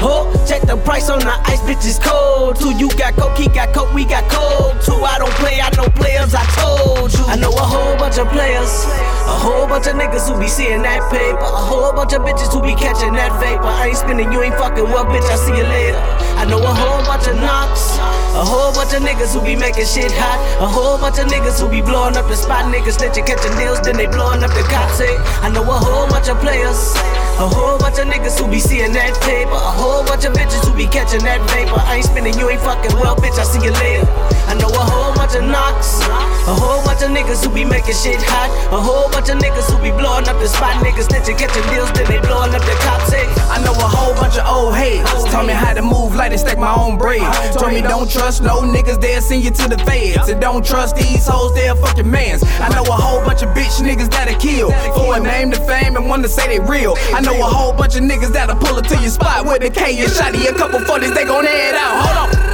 Oh, 0.00 0.30
check 0.48 0.62
the 0.62 0.76
price 0.76 1.08
on 1.08 1.20
the 1.20 1.34
ice, 1.46 1.60
bitch 1.62 1.84
is 1.86 1.98
cold. 1.98 2.56
Two, 2.56 2.74
you 2.76 2.88
got 2.96 3.14
coke, 3.14 3.36
he 3.36 3.48
got 3.48 3.72
coke, 3.74 3.92
we 3.94 4.04
got 4.04 4.24
cold. 4.30 4.80
Two, 4.82 4.98
I 5.04 5.18
don't 5.18 5.32
play, 5.38 5.60
I 5.60 5.70
know 5.76 5.88
players, 5.94 6.34
I 6.34 6.44
told 6.56 7.12
you. 7.12 7.24
I 7.26 7.36
know 7.36 7.50
a 7.50 7.66
whole 7.66 7.96
bunch 7.96 8.18
of 8.18 8.28
players, 8.28 8.84
a 9.24 9.36
whole 9.38 9.66
bunch 9.66 9.86
of 9.86 9.94
niggas 9.94 10.28
who 10.28 10.38
be 10.38 10.48
seeing 10.48 10.82
that 10.82 11.00
paper, 11.10 11.38
a 11.38 11.64
whole 11.68 11.92
bunch 11.92 12.12
of 12.12 12.22
bitches 12.22 12.52
who 12.52 12.60
be 12.60 12.74
catching 12.74 13.12
that 13.14 13.32
vapor. 13.40 13.64
I 13.64 13.88
ain't 13.88 13.96
spinning, 13.96 14.32
you 14.32 14.42
ain't 14.42 14.54
fucking 14.56 14.84
well, 14.84 15.06
bitch, 15.06 15.24
I'll 15.30 15.38
see 15.38 15.56
you 15.56 15.64
later. 15.64 16.00
I 16.36 16.44
know 16.44 16.58
a 16.58 16.74
whole 16.74 17.04
bunch 17.06 17.26
of 17.28 17.36
knocks. 17.36 17.96
A 18.34 18.42
whole 18.42 18.74
bunch 18.74 18.92
of 18.92 19.00
niggas 19.06 19.30
who 19.30 19.40
be 19.46 19.54
making 19.54 19.86
shit 19.86 20.10
hot. 20.10 20.42
A 20.58 20.66
whole 20.66 20.98
bunch 20.98 21.22
of 21.22 21.30
niggas 21.30 21.62
who 21.62 21.70
be 21.70 21.80
blowing 21.80 22.18
up 22.18 22.26
the 22.26 22.34
spot. 22.34 22.66
Niggas 22.66 22.98
snitching, 22.98 23.22
catching 23.22 23.54
deals, 23.54 23.80
then 23.86 23.96
they 23.96 24.10
blowing 24.10 24.42
up 24.42 24.50
the 24.50 24.66
cops. 24.66 24.98
Hey, 24.98 25.14
I 25.40 25.54
know 25.54 25.62
a 25.62 25.78
whole 25.78 26.10
bunch 26.10 26.26
of 26.26 26.42
players. 26.42 26.98
A 27.38 27.46
whole 27.46 27.78
bunch 27.78 28.02
of 28.02 28.10
niggas 28.10 28.34
who 28.34 28.50
be 28.50 28.58
seeing 28.58 28.92
that 28.92 29.14
paper. 29.22 29.54
A 29.84 29.86
whole 29.86 30.04
bunch 30.04 30.24
of 30.24 30.32
bitches 30.32 30.64
who 30.64 30.72
be 30.72 30.86
catching 30.88 31.20
that 31.28 31.44
vapor. 31.52 31.76
I 31.76 32.00
ain't 32.00 32.08
spinning, 32.08 32.32
you 32.40 32.48
ain't 32.48 32.64
fucking 32.64 32.96
well, 32.96 33.16
bitch. 33.16 33.36
I 33.36 33.44
see 33.44 33.60
you 33.60 33.68
later. 33.84 34.08
I 34.48 34.56
know 34.56 34.72
a 34.72 34.80
whole 34.80 35.12
bunch 35.12 35.36
of 35.36 35.44
knocks. 35.44 36.00
A 36.48 36.56
whole 36.56 36.80
bunch 36.88 37.04
of 37.04 37.12
niggas 37.12 37.44
who 37.44 37.52
be 37.52 37.68
making 37.68 37.92
shit 37.92 38.16
hot. 38.16 38.48
A 38.72 38.80
whole 38.80 39.12
bunch 39.12 39.28
of 39.28 39.36
niggas 39.36 39.68
who 39.68 39.76
be 39.84 39.92
blowing 39.92 40.24
up 40.24 40.40
the 40.40 40.48
spot. 40.48 40.80
Niggas 40.80 41.12
snitching, 41.12 41.36
catching 41.36 41.68
deals, 41.68 41.92
then 41.92 42.08
they 42.08 42.16
blowing 42.24 42.56
up 42.56 42.64
the 42.64 42.72
cops. 42.80 43.12
Hey, 43.12 43.28
I 43.52 43.60
know 43.60 43.76
a 43.76 43.84
whole 43.84 44.16
bunch 44.16 44.40
of 44.40 44.48
old 44.48 44.72
heads. 44.72 45.04
Taught 45.28 45.52
me 45.52 45.52
how 45.52 45.76
to 45.76 45.84
move 45.84 46.16
like 46.16 46.32
they 46.32 46.40
stack 46.40 46.56
my 46.56 46.72
own 46.72 46.96
bread. 46.96 47.20
Told 47.52 47.76
me 47.76 47.84
don't 47.84 48.08
trust 48.08 48.40
no 48.40 48.64
niggas, 48.64 49.04
they'll 49.04 49.20
send 49.20 49.44
you 49.44 49.52
to 49.52 49.68
the 49.68 49.76
feds. 49.84 50.32
And 50.32 50.40
don't 50.40 50.64
trust 50.64 50.96
these 50.96 51.28
hoes, 51.28 51.52
they're 51.52 51.76
fucking 51.76 52.08
mans. 52.08 52.40
I 52.56 52.72
know 52.72 52.88
a 52.88 52.96
whole 52.96 53.20
bunch 53.20 53.44
of 53.44 53.52
bitch 53.52 53.84
niggas 53.84 54.08
that'll 54.08 54.40
kill. 54.40 54.72
For 54.96 55.16
a 55.16 55.20
name 55.20 55.52
to 55.52 55.60
fame 55.68 55.96
and 55.96 56.08
one 56.08 56.22
to 56.22 56.28
say 56.28 56.48
they 56.48 56.60
real. 56.64 56.96
I 57.12 57.20
know 57.20 57.36
a 57.36 57.52
whole 57.52 57.76
bunch 57.76 57.96
of 57.96 58.02
niggas 58.02 58.32
that'll 58.32 58.56
pull 58.56 58.78
it 58.78 58.88
to 58.88 58.96
your 58.96 59.12
spot 59.12 59.44
with 59.44 59.60
a 59.60 59.73
K 59.74 59.98
and 60.02 60.10
shotty. 60.10 60.48
A 60.48 60.54
couple 60.54 60.80
funnies, 60.80 61.14
they 61.14 61.24
gon' 61.24 61.46
add 61.46 61.74
out. 61.74 62.06
Hold 62.06 62.16
on. 62.28 62.44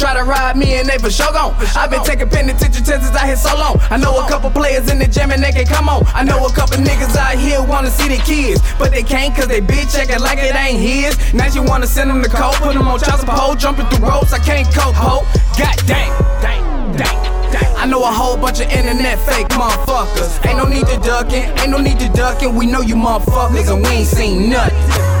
Try 0.00 0.14
to 0.14 0.24
ride 0.24 0.56
me 0.56 0.80
and 0.80 0.88
they 0.88 0.96
for 0.96 1.10
sure 1.10 1.30
gon' 1.30 1.54
I've 1.76 1.90
been 1.90 2.02
taking 2.02 2.26
penitentiary 2.30 2.82
since 2.82 3.12
I 3.12 3.26
hit 3.26 3.36
so 3.36 3.54
long. 3.54 3.76
I 3.90 3.98
know 3.98 4.16
a 4.16 4.26
couple 4.26 4.48
players 4.48 4.90
in 4.90 4.98
the 4.98 5.06
gym 5.06 5.30
and 5.30 5.44
they 5.44 5.52
can 5.52 5.66
come 5.66 5.90
on. 5.90 6.04
I 6.14 6.24
know 6.24 6.46
a 6.46 6.52
couple 6.52 6.78
niggas 6.78 7.14
out 7.16 7.36
here 7.36 7.62
wanna 7.62 7.90
see 7.90 8.08
the 8.08 8.16
kids, 8.24 8.62
but 8.78 8.92
they 8.92 9.02
can't 9.02 9.36
cause 9.36 9.46
they 9.46 9.60
bitch 9.60 9.94
acting 9.98 10.20
like 10.20 10.38
it 10.38 10.56
ain't 10.56 10.80
his. 10.80 11.34
Now 11.34 11.52
you 11.52 11.62
wanna 11.62 11.86
send 11.86 12.08
them 12.08 12.22
to 12.22 12.30
coke, 12.30 12.54
put 12.64 12.72
them 12.72 12.88
on 12.88 12.98
child 12.98 13.20
support, 13.20 13.58
jumping 13.58 13.84
through 13.88 14.08
ropes. 14.08 14.32
I 14.32 14.38
can't 14.38 14.66
cope, 14.72 14.94
ho. 14.94 15.20
God 15.58 15.76
dang, 15.84 16.12
dang, 16.40 16.64
dang, 16.96 17.52
dang. 17.52 17.76
I 17.76 17.84
know 17.84 18.00
a 18.00 18.06
whole 18.10 18.38
bunch 18.38 18.60
of 18.60 18.72
internet 18.72 19.18
fake 19.18 19.48
motherfuckers. 19.48 20.32
Ain't 20.48 20.56
no 20.56 20.64
need 20.64 20.86
to 20.86 20.96
duckin', 21.00 21.44
ain't 21.60 21.68
no 21.68 21.76
need 21.76 21.98
to 22.00 22.08
duckin'. 22.08 22.56
We 22.56 22.64
know 22.64 22.80
you 22.80 22.94
motherfuckers 22.94 23.68
and 23.70 23.84
we 23.84 23.90
ain't 23.90 24.08
seen 24.08 24.48
nothing. 24.48 25.19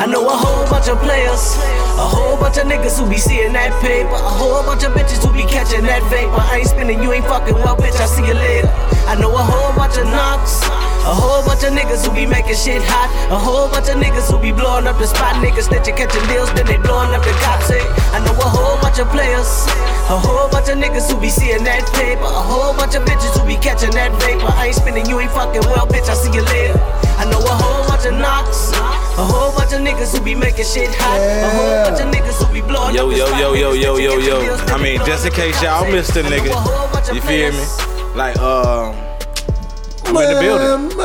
I 0.00 0.06
know 0.08 0.24
a 0.24 0.32
whole 0.32 0.64
bunch 0.72 0.88
of 0.88 0.96
players, 1.04 1.60
a 2.00 2.08
whole 2.08 2.40
bunch 2.40 2.56
of 2.56 2.64
niggas 2.64 2.96
who 2.96 3.04
be 3.04 3.20
seeing 3.20 3.52
that 3.52 3.68
paper, 3.84 4.16
a 4.16 4.32
whole 4.32 4.64
bunch 4.64 4.80
of 4.80 4.96
bitches 4.96 5.20
who 5.20 5.28
be 5.28 5.44
catching 5.44 5.84
that 5.84 6.00
vapor. 6.08 6.40
I 6.40 6.64
ain't 6.64 6.72
spinning, 6.72 7.04
you 7.04 7.12
ain't 7.12 7.28
fucking 7.28 7.52
well, 7.52 7.76
bitch. 7.76 8.00
I 8.00 8.08
see 8.08 8.24
you 8.24 8.32
later. 8.32 8.72
I 9.04 9.20
know 9.20 9.28
a 9.28 9.44
whole 9.44 9.76
bunch 9.76 10.00
of 10.00 10.08
knocks, 10.08 10.64
a 11.04 11.12
whole 11.12 11.44
bunch 11.44 11.68
of 11.68 11.76
niggas 11.76 12.00
who 12.08 12.16
be 12.16 12.24
making 12.24 12.56
shit 12.56 12.80
hot, 12.80 13.12
a 13.28 13.36
whole 13.36 13.68
bunch 13.68 13.92
of 13.92 14.00
niggas 14.00 14.32
who 14.32 14.40
be 14.40 14.56
blowing 14.56 14.88
up 14.88 14.96
the 14.96 15.04
spot. 15.04 15.36
Niggas 15.44 15.68
snitching, 15.68 16.00
catching 16.00 16.24
deals, 16.32 16.48
then 16.56 16.64
they 16.64 16.80
blowing 16.80 17.12
up 17.12 17.20
the 17.20 17.36
cops. 17.44 17.68
Hey, 17.68 17.84
I 18.16 18.24
know 18.24 18.32
a 18.40 18.48
whole 18.48 18.80
bunch 18.80 18.96
of 19.04 19.12
players, 19.12 19.68
a 20.08 20.16
whole 20.16 20.48
bunch 20.48 20.72
of 20.72 20.80
niggas 20.80 21.12
who 21.12 21.20
be 21.20 21.28
seeing 21.28 21.60
that 21.68 21.84
paper, 21.92 22.24
a 22.24 22.40
whole 22.48 22.72
bunch 22.72 22.96
of 22.96 23.04
bitches 23.04 23.36
who 23.36 23.44
be 23.44 23.60
catching 23.60 23.92
that 23.92 24.16
vapor. 24.24 24.48
I 24.48 24.72
ain't 24.72 24.80
spinning, 24.80 25.04
you 25.12 25.20
ain't 25.20 25.34
fucking 25.36 25.68
well, 25.68 25.84
bitch. 25.84 26.08
I 26.08 26.16
see 26.16 26.32
you 26.32 26.40
later. 26.48 26.80
I 27.20 27.28
know 27.28 27.44
a 27.44 27.52
whole 27.52 27.89
bunch 28.00 28.14
of 28.14 28.18
knocks, 28.18 28.72
a 28.72 29.24
whole 29.24 29.52
bunch 29.54 29.72
of 29.74 29.80
niggas 29.80 30.16
who 30.16 30.24
be 30.24 30.34
making 30.34 30.64
shit 30.64 30.88
hot, 30.94 31.20
a 31.20 31.50
whole 31.50 31.84
bunch 31.84 32.00
of 32.00 32.08
niggas 32.10 32.42
who 32.42 32.52
be 32.54 32.60
blowing 32.62 32.94
Yo, 32.94 33.04
up 33.04 33.12
the 33.12 33.16
yo, 33.18 33.52
yo, 33.52 33.72
yo, 33.72 33.96
yo, 33.96 34.18
yo, 34.18 34.40
yo. 34.40 34.54
I 34.68 34.82
mean, 34.82 35.04
just 35.04 35.26
in 35.26 35.32
case 35.32 35.58
the 35.60 35.66
y'all 35.66 35.82
spot. 35.82 35.92
missed 35.92 36.16
a 36.16 36.20
I 36.20 36.28
know 36.30 36.36
a 36.36 36.40
nigga, 36.40 37.14
you 37.14 37.20
feel 37.20 37.52
me? 37.52 38.16
Like, 38.16 38.38
um, 38.38 38.96
I'm 40.06 40.16
in 40.16 40.34
the 40.34 40.40
building. 40.40 40.96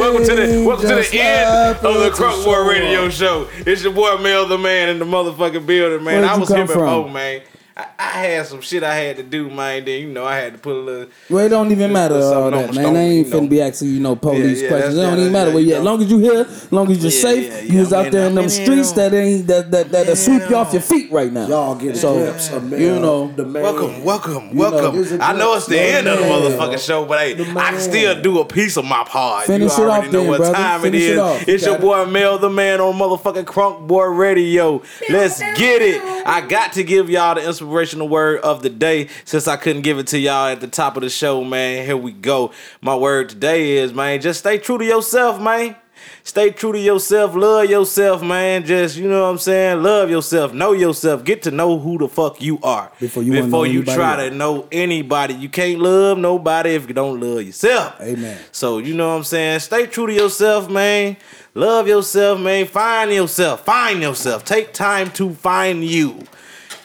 welcome 0.00 0.24
to 0.24 0.34
the 0.34 0.64
welcome 0.66 0.88
to 0.88 0.94
the 0.96 1.08
end 1.20 1.76
of 1.76 1.94
the 2.00 2.10
CrunkBoi 2.10 2.68
Radio 2.68 3.08
Show. 3.08 3.48
It's 3.58 3.84
your 3.84 3.92
boy 3.92 4.16
Mel 4.18 4.48
the 4.48 4.58
Man 4.58 4.88
in 4.88 4.98
the 4.98 5.04
motherfucking 5.04 5.64
building, 5.64 6.04
man. 6.04 6.22
Where'd 6.22 6.24
I 6.24 6.34
you 6.34 6.40
was 6.40 6.48
come 6.48 6.56
here 6.58 6.66
before, 6.66 7.08
man. 7.08 7.42
I, 7.76 7.86
I 7.98 8.02
had 8.26 8.46
some 8.46 8.60
shit 8.60 8.82
I 8.82 8.94
had 8.94 9.16
to 9.16 9.22
do, 9.22 9.48
man. 9.48 9.84
Then 9.84 10.02
you 10.02 10.08
know 10.08 10.24
I 10.26 10.36
had 10.36 10.52
to 10.52 10.58
put 10.58 10.76
a 10.76 10.78
little. 10.80 11.08
Well, 11.30 11.46
it 11.46 11.48
don't 11.48 11.70
even 11.72 11.92
matter 11.92 12.16
all 12.16 12.48
uh, 12.48 12.50
that, 12.50 12.74
man. 12.74 12.74
stone, 12.74 12.96
I 12.96 13.00
ain't 13.00 13.26
you 13.28 13.32
know. 13.32 13.40
finna 13.40 13.48
be 13.48 13.62
asking 13.62 13.88
you 13.88 14.00
no 14.00 14.16
police 14.16 14.60
yeah, 14.62 14.68
questions. 14.68 14.94
It 14.96 15.00
don't 15.02 15.12
even 15.14 15.24
yeah, 15.24 15.30
matter 15.32 15.48
yeah, 15.50 15.54
where 15.54 15.62
you 15.62 15.68
you 15.70 15.74
at. 15.76 15.78
know. 15.78 15.90
long 15.90 16.02
as 16.02 16.10
you 16.10 16.18
here, 16.18 16.40
as 16.42 16.72
long 16.72 16.90
as 16.90 17.02
you're 17.02 17.12
Yeah, 17.12 17.20
safe, 17.22 17.46
yeah, 17.48 17.60
you 17.72 17.80
was 17.80 17.92
yeah, 17.92 17.98
out 17.98 18.02
man, 18.04 18.12
there 18.12 18.26
in 18.26 18.34
them 18.34 18.48
streets 18.50 18.92
that 18.92 19.14
ain't 19.14 19.46
that 19.46 19.70
that 19.70 19.90
that'll 19.90 20.16
sweep 20.16 20.42
you 20.50 20.56
off 20.56 20.72
your 20.74 20.82
feet 20.82 21.10
right 21.10 21.32
now. 21.32 21.46
Y'all 21.48 21.74
get 21.74 21.94
a 21.94 21.98
so 21.98 22.14
glimpse 22.14 22.50
of 22.52 22.64
Mel, 22.70 22.78
you 22.80 23.00
know 23.00 23.28
the 23.32 23.44
man. 23.46 23.62
Welcome, 23.62 24.04
welcome, 24.04 24.48
You 24.50 24.54
know, 24.54 24.70
welcome. 24.70 24.94
here's 24.94 25.12
a 25.12 25.22
I 25.24 25.32
know 25.32 25.54
it's 25.56 25.66
the 25.66 25.74
glimpse 25.76 25.96
end 25.96 26.08
of 26.08 26.18
the 26.18 26.24
motherfucking 26.26 26.86
show, 26.86 27.06
but 27.06 27.20
hey, 27.20 27.32
I 27.56 27.70
can 27.70 27.80
still 27.80 28.20
do 28.20 28.40
a 28.40 28.44
piece 28.44 28.76
of 28.76 28.84
my 28.84 29.04
part. 29.04 29.46
Finish 29.46 29.78
you 29.78 29.84
it 29.84 29.88
already 29.88 30.06
off 30.08 30.12
know 30.12 30.24
what 30.24 30.38
brother. 30.38 30.54
time 30.54 30.80
Finish 30.82 31.02
it 31.02 31.04
it 31.06 31.12
is. 31.12 31.18
off. 31.18 31.48
It's 31.48 31.64
your 31.66 31.78
boy 31.78 32.04
Mel 32.06 32.38
the 32.38 32.50
Man 32.50 32.80
on 32.80 32.94
motherfucking 32.98 33.44
CrunkBoi 33.44 34.16
Radio. 34.18 34.82
Let's 35.08 35.38
get 35.40 35.80
it. 35.82 36.02
I 36.26 36.40
got 36.46 36.72
to 36.74 36.84
give 36.84 37.08
y'all 37.08 37.34
the 37.34 37.40
inspirational 37.62 38.08
word 38.08 38.40
of 38.40 38.62
the 38.62 38.70
day 38.70 39.08
since 39.24 39.46
I 39.46 39.56
couldn't 39.56 39.82
give 39.82 39.98
it 39.98 40.06
to 40.08 40.18
y'all 40.18 40.48
at 40.48 40.60
the 40.60 40.66
top 40.66 40.96
of 40.96 41.02
the 41.02 41.10
show, 41.10 41.44
man. 41.44 41.84
Here 41.86 41.96
we 41.96 42.12
go. 42.12 42.52
My 42.80 42.96
word 42.96 43.28
today 43.28 43.78
is, 43.78 43.94
man, 43.94 44.20
just 44.20 44.40
stay 44.40 44.58
true 44.58 44.78
to 44.78 44.84
yourself, 44.84 45.40
man. 45.40 45.76
Stay 46.24 46.50
true 46.50 46.72
to 46.72 46.78
yourself. 46.80 47.36
Love 47.36 47.70
yourself, 47.70 48.22
man. 48.22 48.64
Just, 48.64 48.96
you 48.96 49.08
know 49.08 49.22
what 49.22 49.28
I'm 49.30 49.38
saying? 49.38 49.82
Love 49.84 50.10
yourself. 50.10 50.52
Know 50.52 50.72
yourself. 50.72 51.22
Get 51.24 51.42
to 51.44 51.52
know 51.52 51.78
who 51.78 51.98
the 51.98 52.08
fuck 52.08 52.42
you 52.42 52.58
are. 52.62 52.90
Before 52.98 53.22
you 53.22 53.32
Before 53.32 53.66
you 53.66 53.84
try 53.84 54.14
else. 54.24 54.30
to 54.30 54.36
know 54.36 54.66
anybody. 54.72 55.34
You 55.34 55.48
can't 55.48 55.78
love 55.80 56.18
nobody 56.18 56.70
if 56.70 56.88
you 56.88 56.94
don't 56.94 57.20
love 57.20 57.42
yourself. 57.42 58.00
Amen. 58.00 58.36
So, 58.50 58.78
you 58.78 58.94
know 58.94 59.10
what 59.10 59.16
I'm 59.18 59.24
saying? 59.24 59.60
Stay 59.60 59.86
true 59.86 60.08
to 60.08 60.12
yourself, 60.12 60.68
man. 60.68 61.16
Love 61.54 61.86
yourself, 61.86 62.40
man. 62.40 62.66
Find 62.66 63.12
yourself. 63.12 63.64
Find 63.64 64.00
yourself. 64.02 64.44
Take 64.44 64.72
time 64.72 65.10
to 65.12 65.34
find 65.34 65.84
you 65.84 66.24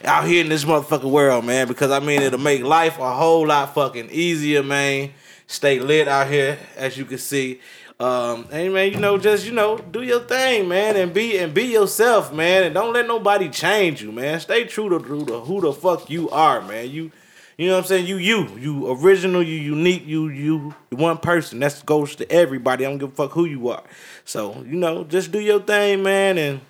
out 0.03 0.25
here 0.25 0.43
in 0.43 0.49
this 0.49 0.65
motherfucking 0.65 1.09
world, 1.09 1.45
man. 1.45 1.67
Because 1.67 1.91
I 1.91 1.99
mean, 1.99 2.21
it'll 2.21 2.39
make 2.39 2.63
life 2.63 2.99
a 2.99 3.13
whole 3.13 3.47
lot 3.47 3.73
fucking 3.73 4.09
easier, 4.11 4.63
man. 4.63 5.11
Stay 5.47 5.79
lit 5.79 6.07
out 6.07 6.27
here, 6.27 6.57
as 6.75 6.97
you 6.97 7.05
can 7.05 7.17
see. 7.17 7.59
Um, 7.99 8.47
and 8.51 8.73
man, 8.73 8.91
you 8.91 8.99
know, 8.99 9.17
just 9.17 9.45
you 9.45 9.51
know, 9.53 9.77
do 9.77 10.03
your 10.03 10.19
thing, 10.19 10.67
man, 10.67 10.95
and 10.95 11.11
be 11.13 11.37
and 11.39 11.51
be 11.51 11.63
yourself, 11.63 12.31
man, 12.31 12.63
and 12.63 12.75
don't 12.75 12.93
let 12.93 13.07
nobody 13.07 13.49
change 13.49 14.03
you, 14.03 14.11
man. 14.11 14.39
Stay 14.39 14.65
true 14.65 14.87
to, 14.89 14.99
to 14.99 15.25
the, 15.25 15.39
who 15.41 15.61
the 15.61 15.73
fuck 15.73 16.07
you 16.07 16.29
are, 16.29 16.61
man. 16.61 16.91
You, 16.91 17.11
you 17.57 17.67
know 17.67 17.73
what 17.73 17.85
I'm 17.85 17.87
saying? 17.87 18.05
You, 18.05 18.17
you, 18.17 18.55
you 18.59 18.91
original, 18.91 19.41
you 19.41 19.55
unique, 19.55 20.05
you, 20.05 20.27
you, 20.27 20.75
you 20.91 20.97
one 20.97 21.17
person. 21.17 21.57
That 21.59 21.81
goes 21.87 22.15
to 22.17 22.31
everybody. 22.31 22.85
I 22.85 22.89
don't 22.89 22.99
give 22.99 23.13
a 23.13 23.15
fuck 23.15 23.31
who 23.31 23.45
you 23.45 23.69
are. 23.69 23.83
So 24.25 24.63
you 24.63 24.75
know, 24.75 25.03
just 25.03 25.31
do 25.31 25.39
your 25.39 25.61
thing, 25.61 26.03
man, 26.03 26.37
and 26.37 26.61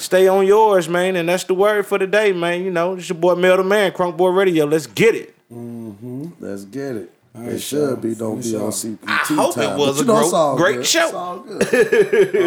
stay 0.00 0.28
on 0.28 0.46
yours, 0.46 0.88
man. 0.88 1.16
And 1.16 1.28
that's 1.28 1.44
the 1.44 1.54
word 1.54 1.86
for 1.86 1.98
the 1.98 2.06
day, 2.06 2.32
man. 2.32 2.64
You 2.64 2.70
know, 2.70 2.94
it's 2.94 3.08
your 3.08 3.18
boy 3.18 3.34
Mel 3.34 3.56
the 3.56 3.64
Man, 3.64 3.92
CrunkBoi 3.92 4.36
Radio. 4.36 4.64
Let's 4.66 4.86
get 4.86 5.14
it. 5.14 5.34
Mm-hmm. 5.52 6.28
Let's 6.40 6.64
get 6.64 6.96
it. 6.96 7.12
It 7.38 7.58
should 7.58 8.00
be. 8.00 8.14
Don't 8.14 8.40
be 8.42 8.56
on 8.56 8.70
CPT 8.70 8.98
I 9.06 9.16
hope 9.34 9.54
time. 9.56 9.74
it 9.74 9.78
was 9.78 10.02
But 10.02 10.26
a 10.26 10.30
gro- 10.30 10.56
great 10.56 10.76
good. 10.76 10.86
show. 10.86 11.04
It's 11.04 11.14
all 11.14 11.38
good. 11.40 11.62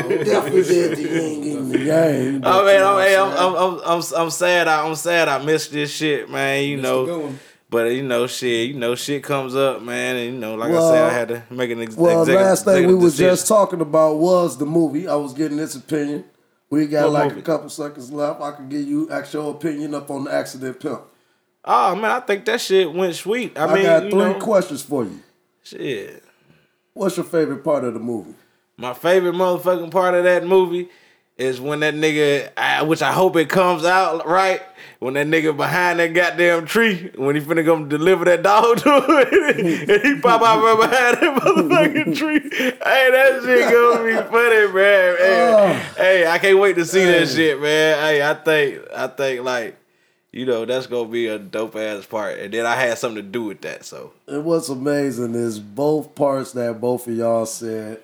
Oh, 0.09 0.23
definitely 0.23 0.63
did 0.63 0.97
the 0.97 1.01
yin 1.03 1.57
and 1.57 1.71
the 1.71 1.79
yang. 1.79 2.41
Oh 2.43 2.65
man, 2.65 2.83
I'm, 2.83 2.97
hey, 2.97 3.15
I'm, 3.15 3.31
I'm, 3.37 3.55
I'm, 3.55 3.79
I'm, 3.85 4.03
I'm 4.17 4.29
sad. 4.31 4.67
I, 4.67 4.87
I'm 4.87 4.95
sad. 4.95 5.27
I 5.27 5.43
missed 5.45 5.71
this 5.71 5.91
shit, 5.93 6.27
man. 6.31 6.63
You 6.63 6.77
know, 6.77 7.31
but 7.69 7.91
you 7.91 8.01
know, 8.01 8.25
shit. 8.25 8.69
You 8.69 8.79
know, 8.79 8.95
shit 8.95 9.21
comes 9.23 9.55
up, 9.55 9.83
man, 9.83 10.15
and 10.15 10.33
you 10.33 10.39
know, 10.39 10.55
like 10.55 10.71
I 10.71 10.79
said, 10.91 11.03
I 11.03 11.13
had 11.13 11.27
to 11.27 11.43
make 11.51 11.69
an 11.69 11.81
ex- 11.83 11.95
Well, 11.95 12.21
executive, 12.23 12.47
last 12.47 12.65
thing 12.65 12.73
we 12.73 12.79
executive 12.95 13.03
was 13.03 13.17
just 13.17 13.47
talking 13.47 13.81
about 13.81 14.15
was 14.15 14.57
the 14.57 14.65
movie. 14.65 15.07
I 15.07 15.13
was 15.15 15.33
getting 15.33 15.57
this 15.57 15.75
opinion. 15.75 16.23
We 16.69 16.85
got 16.87 17.05
What 17.05 17.13
like 17.13 17.29
movie? 17.29 17.41
a 17.41 17.43
couple 17.43 17.69
seconds 17.69 18.11
left. 18.11 18.41
I 18.41 18.51
can 18.51 18.69
give 18.69 18.87
you 18.87 19.09
actual 19.09 19.51
opinion 19.51 19.95
up 19.95 20.11
on 20.11 20.25
the 20.25 20.33
accident 20.33 20.79
pimp. 20.79 21.01
Oh 21.65 21.95
man, 21.95 22.11
I 22.11 22.19
think 22.19 22.45
that 22.45 22.61
shit 22.61 22.91
went 22.93 23.15
sweet. 23.15 23.57
I, 23.57 23.65
I, 23.65 23.73
mean, 23.73 23.83
got 23.83 24.01
three 24.01 24.11
know, 24.11 24.39
questions 24.39 24.83
for 24.83 25.03
you. 25.03 25.19
shit. 25.63 26.23
What's 26.93 27.17
your 27.17 27.25
favorite 27.25 27.63
part 27.63 27.83
of 27.83 27.93
the 27.93 27.99
movie? 27.99 28.35
My 28.77 28.93
favorite 28.93 29.33
motherfucking 29.33 29.91
part 29.91 30.13
of 30.15 30.23
that 30.23 30.45
movie 30.45 30.89
is 31.39 31.59
when 31.61 31.79
that 31.79 31.95
nigga, 31.95 32.51
I, 32.57 32.83
which 32.83 33.01
I 33.01 33.11
hope 33.13 33.35
it 33.37 33.49
comes 33.49 33.85
out 33.85 34.27
right, 34.27 34.61
when 34.99 35.13
that 35.13 35.25
nigga 35.27 35.55
behind 35.55 35.99
that 35.99 36.13
goddamn 36.13 36.65
tree, 36.65 37.09
when 37.15 37.35
he 37.35 37.41
finna 37.41 37.65
come 37.65 37.87
deliver 37.87 38.25
that 38.25 38.43
dog 38.43 38.77
to 38.79 39.01
him, 39.01 39.89
and 39.89 40.01
he 40.03 40.19
pop 40.21 40.41
out 40.41 40.61
right 40.61 40.89
behind 40.89 41.17
that 41.17 41.41
motherfucking 41.41 42.17
tree. 42.17 42.39
Hey, 42.41 43.09
that 43.11 43.41
shit 43.43 43.71
gonna 43.71 44.03
be 44.03 44.29
funny, 44.29 44.73
man. 44.73 45.17
Hey, 45.17 45.53
ah. 45.55 45.93
hey, 45.97 46.27
I 46.27 46.37
can't 46.37 46.59
wait 46.59 46.75
to 46.75 46.85
see 46.85 47.05
that 47.05 47.29
shit, 47.29 47.61
man. 47.61 47.97
Hey, 47.99 48.21
I 48.21 48.33
think, 48.33 48.81
I 48.93 49.07
think 49.07 49.43
like. 49.43 49.77
you 50.31 50.45
know, 50.45 50.65
that's 50.65 50.85
gonna 50.87 51.09
be 51.09 51.27
a 51.27 51.39
dope 51.39 51.75
ass 51.75 52.05
part. 52.05 52.37
And 52.37 52.53
then 52.53 52.65
I 52.65 52.75
had 52.75 52.97
something 52.97 53.23
to 53.23 53.27
do 53.27 53.45
with 53.45 53.61
that. 53.61 53.83
So 53.85 54.13
And 54.27 54.45
what's 54.45 54.69
amazing 54.69 55.33
is 55.33 55.59
both 55.59 56.13
parts 56.13 56.51
that 56.51 56.79
both 56.79 57.07
of 57.07 57.15
y'all 57.15 57.45
said, 57.47 57.99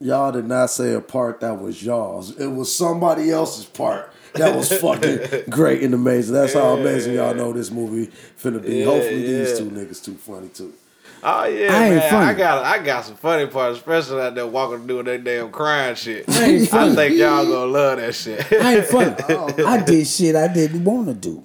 y'all 0.00 0.32
did 0.32 0.46
not 0.46 0.70
say 0.70 0.94
a 0.94 1.00
part 1.00 1.40
that 1.40 1.60
was 1.60 1.82
y'all's. 1.82 2.38
It 2.38 2.46
was 2.48 2.74
somebody 2.74 3.30
else's 3.30 3.64
part. 3.64 4.12
That 4.34 4.54
was 4.54 4.70
fucking 4.72 5.44
great 5.50 5.82
and 5.82 5.94
amazing. 5.94 6.34
That's 6.34 6.52
how 6.52 6.76
amazing 6.76 7.14
y'all 7.14 7.34
know 7.34 7.52
this 7.52 7.70
movie 7.70 8.12
finna 8.40 8.62
be. 8.62 8.78
Yeah, 8.78 8.84
Hopefully 8.86 9.22
these 9.22 9.58
two 9.58 9.70
niggas 9.70 10.04
too 10.04 10.14
funny 10.14 10.48
too. 10.48 10.72
Oh 11.22 11.44
yeah, 11.46 11.74
I 11.74 11.90
man. 11.90 12.10
funny. 12.10 12.26
I 12.26 12.34
got 12.34 12.64
I 12.64 12.84
got 12.84 13.04
some 13.04 13.16
funny 13.16 13.46
parts, 13.46 13.78
especially 13.78 14.20
out 14.20 14.34
there 14.36 14.46
walking 14.46 14.86
doing 14.86 15.06
that 15.06 15.24
damn 15.24 15.50
crying 15.50 15.96
shit. 15.96 16.28
I 16.28 16.44
ain't 16.44 16.72
I 16.72 16.94
think 16.94 17.16
y'all 17.16 17.44
gonna 17.44 17.64
love 17.72 17.98
that 17.98 18.14
shit. 18.14 18.46
I 18.52 18.76
ain't 18.76 18.86
funny. 18.86 19.16
Oh, 19.30 19.66
I 19.66 19.82
did 19.82 20.06
shit 20.06 20.36
I 20.36 20.46
didn't 20.52 20.84
want 20.84 21.08
to 21.08 21.14
do. 21.14 21.42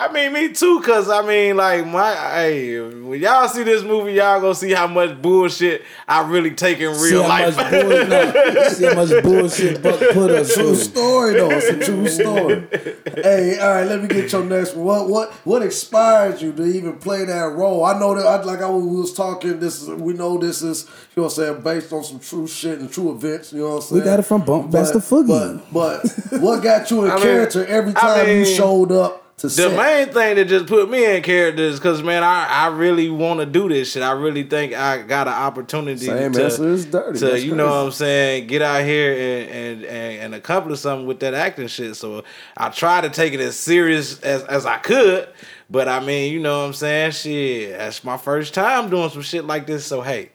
I 0.00 0.10
mean, 0.12 0.32
me 0.32 0.48
too, 0.54 0.80
cause 0.80 1.10
I 1.10 1.20
mean, 1.26 1.56
like 1.58 1.86
my, 1.86 2.14
hey, 2.14 2.80
when 2.80 3.20
y'all 3.20 3.48
see 3.48 3.64
this 3.64 3.82
movie, 3.82 4.14
y'all 4.14 4.40
gonna 4.40 4.54
see 4.54 4.72
how 4.72 4.86
much 4.86 5.20
bullshit 5.20 5.82
I 6.08 6.26
really 6.26 6.52
take 6.52 6.78
in 6.78 6.88
real 6.88 6.96
See 6.98 7.14
how 7.22 7.28
life. 7.28 7.56
much 7.56 7.70
bull- 7.70 8.06
nah, 8.06 8.68
see 8.70 8.84
how 8.86 8.94
much 8.94 9.22
bullshit 9.22 9.82
Buck 9.82 10.00
put 10.12 10.30
us 10.30 10.54
True 10.54 10.74
story 10.74 11.34
though. 11.34 11.50
It's 11.50 11.66
a 11.66 11.84
true 11.84 12.08
story. 12.08 12.66
hey, 13.14 13.58
all 13.60 13.68
right, 13.74 13.84
let 13.84 14.00
me 14.00 14.08
get 14.08 14.32
your 14.32 14.44
next 14.44 14.74
one. 14.74 14.86
What 14.86 15.08
what 15.10 15.32
what 15.44 15.62
inspired 15.62 16.40
you 16.40 16.52
to 16.54 16.64
even 16.64 16.96
play 16.96 17.26
that 17.26 17.52
role? 17.52 17.84
I 17.84 17.98
know 17.98 18.14
that 18.14 18.24
I, 18.26 18.42
like 18.42 18.62
I 18.62 18.70
was, 18.70 19.12
talking. 19.12 19.60
This 19.60 19.82
is 19.82 19.88
we 19.90 20.14
know 20.14 20.38
this 20.38 20.62
is 20.62 20.84
you 21.14 21.22
know 21.22 21.22
what 21.24 21.38
I'm 21.38 21.44
saying 21.44 21.60
based 21.60 21.92
on 21.92 22.04
some 22.04 22.20
true 22.20 22.46
shit 22.46 22.78
and 22.78 22.90
true 22.90 23.12
events. 23.12 23.52
You 23.52 23.60
know 23.60 23.68
what 23.68 23.74
I'm 23.76 23.80
saying? 23.82 24.00
We 24.00 24.04
got 24.06 24.18
it 24.18 24.22
from 24.22 24.46
Bump 24.46 24.72
Master 24.72 24.98
Foogie. 24.98 25.60
But 25.72 26.02
but 26.30 26.40
what 26.40 26.62
got 26.62 26.90
you 26.90 27.04
in 27.04 27.10
I 27.10 27.14
mean- 27.16 27.22
character 27.22 27.66
every 27.66 27.92
I 27.96 28.00
time 28.00 28.28
you 28.28 28.44
showed 28.46 28.92
up 28.92 29.26
to 29.40 29.46
The 29.48 29.50
set? 29.52 29.76
main 29.76 30.14
thing 30.14 30.36
that 30.36 30.46
just 30.48 30.66
put 30.66 30.88
me 30.90 31.04
in 31.16 31.22
character 31.22 31.62
is 31.62 31.78
because 31.78 32.02
man, 32.02 32.22
I, 32.24 32.46
I 32.46 32.66
really 32.68 33.10
want 33.10 33.40
to 33.40 33.46
do 33.46 33.68
this 33.68 33.92
shit. 33.92 34.02
I 34.02 34.12
really 34.12 34.42
think 34.44 34.72
I 34.74 35.02
got 35.02 35.28
an 35.28 35.34
opportunity 35.34 36.06
Same 36.06 36.32
to, 36.32 36.44
answer 36.44 36.68
is 36.68 36.86
dirty. 36.86 37.18
to 37.18 37.24
That's 37.26 37.44
you 37.44 37.54
know 37.54 37.64
crazy. 37.66 37.76
what 37.78 37.84
I'm 37.86 37.92
saying, 37.92 38.46
get 38.46 38.62
out 38.62 38.84
here 38.84 39.12
and, 39.12 39.50
and 39.50 39.84
and 39.84 40.20
and 40.22 40.34
accomplish 40.34 40.80
something 40.80 41.06
with 41.06 41.20
that 41.20 41.34
acting 41.34 41.66
shit. 41.68 41.96
So 41.96 42.24
I 42.56 42.68
try 42.70 43.00
to 43.00 43.10
take 43.10 43.32
it 43.32 43.40
as 43.40 43.58
serious 43.58 44.20
as 44.20 44.42
as 44.44 44.66
I 44.66 44.78
could. 44.78 45.28
But 45.68 45.88
I 45.88 46.00
mean, 46.00 46.32
you 46.32 46.40
know 46.40 46.60
what 46.62 46.66
I'm 46.66 46.72
saying? 46.72 47.12
Shit, 47.12 47.78
that's 47.78 48.02
my 48.02 48.16
first 48.16 48.54
time 48.54 48.90
doing 48.90 49.08
some 49.10 49.22
shit 49.22 49.44
like 49.44 49.66
this. 49.66 49.86
So 49.86 50.00
hey, 50.00 50.30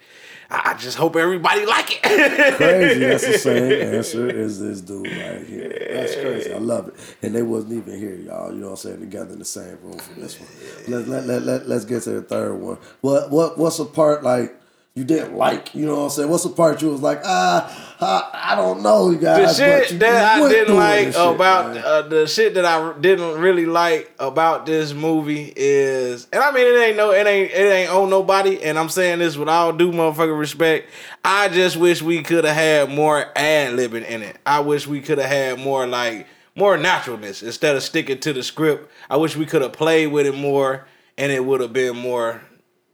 I 0.50 0.72
I 0.72 0.78
just 0.78 0.98
hope 0.98 1.16
everybody 1.16 1.66
like 1.66 1.92
it. 1.92 2.56
crazy. 2.58 3.00
That's 3.00 3.26
the 3.26 3.38
same 3.38 3.96
answer 3.96 4.30
as 4.30 4.60
this 4.60 4.82
dude 4.82 5.08
right 5.08 5.46
here. 5.46 5.88
That's 5.94 6.16
crazy. 6.16 6.54
I 6.54 6.58
love 6.58 6.90
it. 6.90 6.96
And 7.22 7.34
they 7.34 7.42
wasn't 7.44 7.74
even 7.74 7.98
here, 8.00 8.16
y'all. 8.16 8.52
You 8.54 8.60
know 8.60 8.66
what 8.68 8.72
I'm 8.72 8.78
saying? 8.78 9.00
Together 9.00 9.34
in 9.34 9.40
the 9.40 9.46
same 9.46 9.78
room 9.82 9.98
for 9.98 10.20
this 10.20 10.40
one. 10.40 10.50
Let, 10.88 11.08
let, 11.08 11.26
let, 11.26 11.42
let, 11.44 11.68
let's 11.68 11.86
get 11.86 12.04
to 12.04 12.12
the 12.12 12.22
third 12.22 12.56
one. 12.56 12.78
What 13.02 13.32
what 13.32 13.58
what's 13.58 13.80
a 13.80 13.86
part 13.86 14.24
like 14.24 14.60
you 14.96 15.04
didn't 15.04 15.36
like? 15.36 15.76
You 15.76 15.86
know 15.86 15.96
what 15.96 16.04
I'm 16.04 16.10
saying? 16.10 16.30
What's 16.30 16.44
the 16.44 16.50
part 16.52 16.82
you 16.82 16.90
was 16.90 17.02
like, 17.02 17.20
ah, 17.26 17.96
I, 18.00 18.54
I 18.54 18.56
don't 18.56 18.82
know, 18.82 19.10
you 19.10 19.18
the 19.18 19.24
guys. 19.24 19.60
but 19.60 19.88
shit 19.88 20.00
that 20.00 20.40
I 20.40 20.48
didn't 20.48 20.76
like 20.78 21.08
shit, 21.08 21.16
about 21.16 21.78
uh, 21.78 22.02
the 22.04 22.26
shit 22.28 22.54
that 22.54 22.64
I 22.64 22.98
didn't 22.98 23.38
really 23.42 23.66
like 23.66 24.14
about 24.20 24.66
this 24.66 24.94
movie 24.94 25.52
is, 25.54 26.30
and 26.32 26.42
I 26.42 26.50
mean 26.54 26.66
it 26.66 26.80
ain't 26.80 26.96
no, 26.96 27.12
it 27.12 27.28
ain't, 27.28 27.52
it 27.52 27.74
ain't 27.74 27.92
on 27.92 28.10
nobody, 28.10 28.64
and 28.64 28.80
I'm 28.80 28.88
saying 28.88 29.20
this 29.20 29.36
with 29.36 29.50
all 29.50 29.74
due 29.74 29.92
motherfucking 29.92 30.40
respect. 30.40 30.90
I 31.26 31.50
just 31.50 31.76
wish 31.76 32.02
we 32.02 32.24
could 32.24 32.46
have 32.46 32.56
had 32.56 32.90
more 32.90 33.26
ad 33.36 33.74
libbing 33.74 34.08
in 34.08 34.24
it. 34.24 34.38
I 34.46 34.62
wish 34.62 34.88
we 34.88 35.02
could 35.02 35.18
have 35.18 35.30
had 35.30 35.60
more 35.60 35.86
like 35.86 36.26
more 36.56 36.78
naturalness 36.78 37.44
instead 37.44 37.76
of 37.76 37.84
sticking 37.84 38.20
to 38.20 38.32
the 38.32 38.44
script. 38.44 38.90
I 39.10 39.18
wish 39.18 39.36
we 39.36 39.46
could 39.46 39.62
have 39.62 39.74
played 39.74 40.08
with 40.14 40.26
it 40.26 40.36
more, 40.36 40.88
and 41.18 41.34
it 41.34 41.44
would 41.44 41.60
have 41.60 41.74
been 41.74 41.98
more 41.98 42.42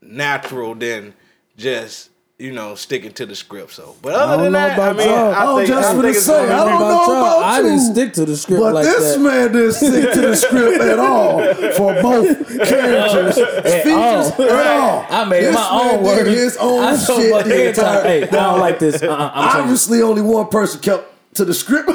natural 0.00 0.74
than 0.74 1.14
just. 1.56 2.10
You 2.38 2.50
know, 2.50 2.74
sticking 2.74 3.12
to 3.12 3.26
the 3.26 3.36
script. 3.36 3.70
So, 3.70 3.94
but 4.02 4.14
other 4.16 4.42
than 4.44 4.52
know 4.54 4.58
that, 4.58 4.70
I 4.72 4.74
about 4.74 4.96
mean, 4.96 5.08
y'all. 5.08 5.32
I 5.32 5.52
I 5.52 5.56
think, 5.58 5.68
just 5.68 5.88
I 5.88 5.92
gonna 5.92 6.02
think 6.02 6.16
say, 6.16 6.42
I 6.42 6.56
don't 6.64 6.80
know 6.80 6.88
y'all. 6.90 7.12
about 7.12 7.42
I 7.44 7.62
didn't 7.62 7.94
stick 7.94 8.12
to 8.14 8.24
the 8.24 8.36
script 8.36 8.60
But 8.60 8.74
like 8.74 8.84
this 8.84 9.14
that. 9.14 9.20
man 9.20 9.52
didn't 9.52 9.72
stick 9.74 10.12
to 10.14 10.20
the 10.22 10.34
script 10.34 10.80
at 10.82 10.98
all 10.98 11.38
for 11.76 12.02
both 12.02 12.48
characters, 12.68 13.34
features, 13.84 14.32
all. 14.32 14.42
at 14.42 14.66
all. 14.66 15.06
I 15.08 15.24
made 15.28 15.44
This 15.44 15.54
my 15.54 15.60
man 15.70 15.94
own 15.98 16.04
did. 16.04 16.26
His 16.36 16.56
own 16.56 16.82
I 16.82 16.96
shit 16.96 17.30
my 17.30 17.42
the 17.44 17.48
head 17.54 17.74
time, 17.76 17.96
entire. 17.96 18.02
hey, 18.02 18.22
I 18.24 18.26
don't 18.26 18.58
like 18.60 18.78
this. 18.80 19.02
Uh-uh, 19.04 19.30
I'm. 19.34 19.60
Obviously, 19.62 20.02
only 20.02 20.22
one 20.22 20.48
person 20.48 20.80
kept 20.80 21.11
to 21.34 21.44
the 21.44 21.54
script. 21.54 21.88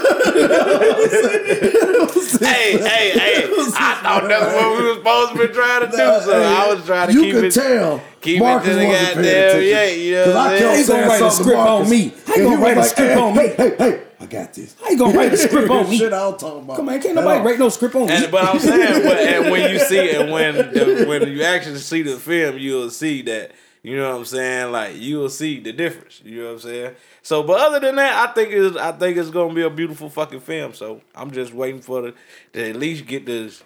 hey, 2.41 2.77
hey, 2.77 3.11
hey! 3.11 3.43
I 3.79 3.99
thought 4.01 4.25
that's 4.27 4.53
what 4.55 4.77
we 4.77 4.83
were 4.87 4.95
supposed 4.95 5.31
to 5.33 5.47
be 5.47 5.53
trying 5.53 5.81
to 5.85 5.91
do. 5.91 5.97
So 5.97 6.41
I 6.41 6.73
was 6.73 6.85
trying 6.85 7.07
to 7.09 7.13
you 7.13 7.21
keep 7.21 7.33
could 7.33 7.43
it. 7.45 7.51
tell. 7.53 8.01
keep 8.21 8.37
it 8.37 8.39
Marcus 8.39 8.69
to 8.69 8.75
the 8.75 8.85
wasn't 8.85 9.05
paying 9.05 9.15
goddamn- 9.15 9.49
attention. 9.49 9.69
yeah, 9.69 9.85
you 9.87 10.11
know 10.15 10.23
'Cause 10.25 10.33
what 10.33 10.41
I 10.47 10.53
I'm 10.53 10.59
kept 10.59 10.75
saying? 10.75 10.87
Gonna 10.87 11.07
write 11.07 11.21
a 11.21 11.31
script 11.31 11.57
on 11.59 11.89
me. 11.89 12.13
How 12.25 12.35
you 12.35 12.43
gonna 12.43 12.57
write 12.57 12.77
a 12.77 12.79
like, 12.81 12.89
script 12.89 13.11
hey, 13.13 13.19
on 13.19 13.35
me? 13.35 13.47
Hey, 13.47 13.55
hey, 13.57 13.75
hey, 13.77 14.01
I 14.19 14.25
got 14.25 14.53
this. 14.53 14.75
How 14.81 14.89
you 14.89 14.97
gonna 14.97 15.17
write 15.17 15.33
a 15.33 15.37
script 15.37 15.69
on 15.77 15.89
me? 15.89 15.97
Shit, 15.97 16.13
I 16.13 16.27
was 16.27 16.41
talking 16.41 16.61
about. 16.63 16.77
Come 16.77 16.89
on, 16.89 17.01
can't 17.01 17.15
nobody 17.15 17.43
write 17.45 17.59
no 17.59 17.69
script 17.69 17.95
on 17.95 18.07
me. 18.07 18.27
But 18.31 18.43
I'm 18.43 18.59
saying, 18.59 19.03
but 19.03 19.17
and 19.19 19.51
when 19.51 19.71
you 19.71 19.79
see 19.79 19.97
it, 19.99 20.31
when 20.31 20.55
the, 20.55 21.05
when 21.07 21.27
you 21.31 21.43
actually 21.43 21.77
see 21.79 22.01
the 22.01 22.17
film, 22.17 22.57
you'll 22.57 22.89
see 22.89 23.21
that. 23.23 23.51
You 23.87 23.95
know 23.95 24.11
what 24.11 24.17
I'm 24.19 24.25
saying? 24.25 24.71
Like 24.73 24.97
you'll 24.97 25.29
see 25.29 25.61
the 25.61 25.71
difference. 25.71 26.21
You 26.25 26.41
know 26.41 26.47
what 26.47 26.53
I'm 26.55 26.59
saying? 26.59 26.95
So, 27.21 27.41
but 27.41 27.57
other 27.61 27.79
than 27.79 27.95
that, 27.95 28.29
I 28.29 28.33
think 28.33 28.51
it's 28.51 28.75
I 28.75 28.91
think 28.91 29.15
it's 29.15 29.29
gonna 29.29 29.53
be 29.53 29.61
a 29.61 29.69
beautiful 29.69 30.09
fucking 30.09 30.41
film. 30.41 30.73
So 30.73 30.99
I'm 31.15 31.31
just 31.31 31.53
waiting 31.53 31.79
for 31.79 32.01
the 32.01 32.13
to 32.51 32.69
at 32.69 32.75
least 32.75 33.05
get 33.05 33.25
this 33.25 33.63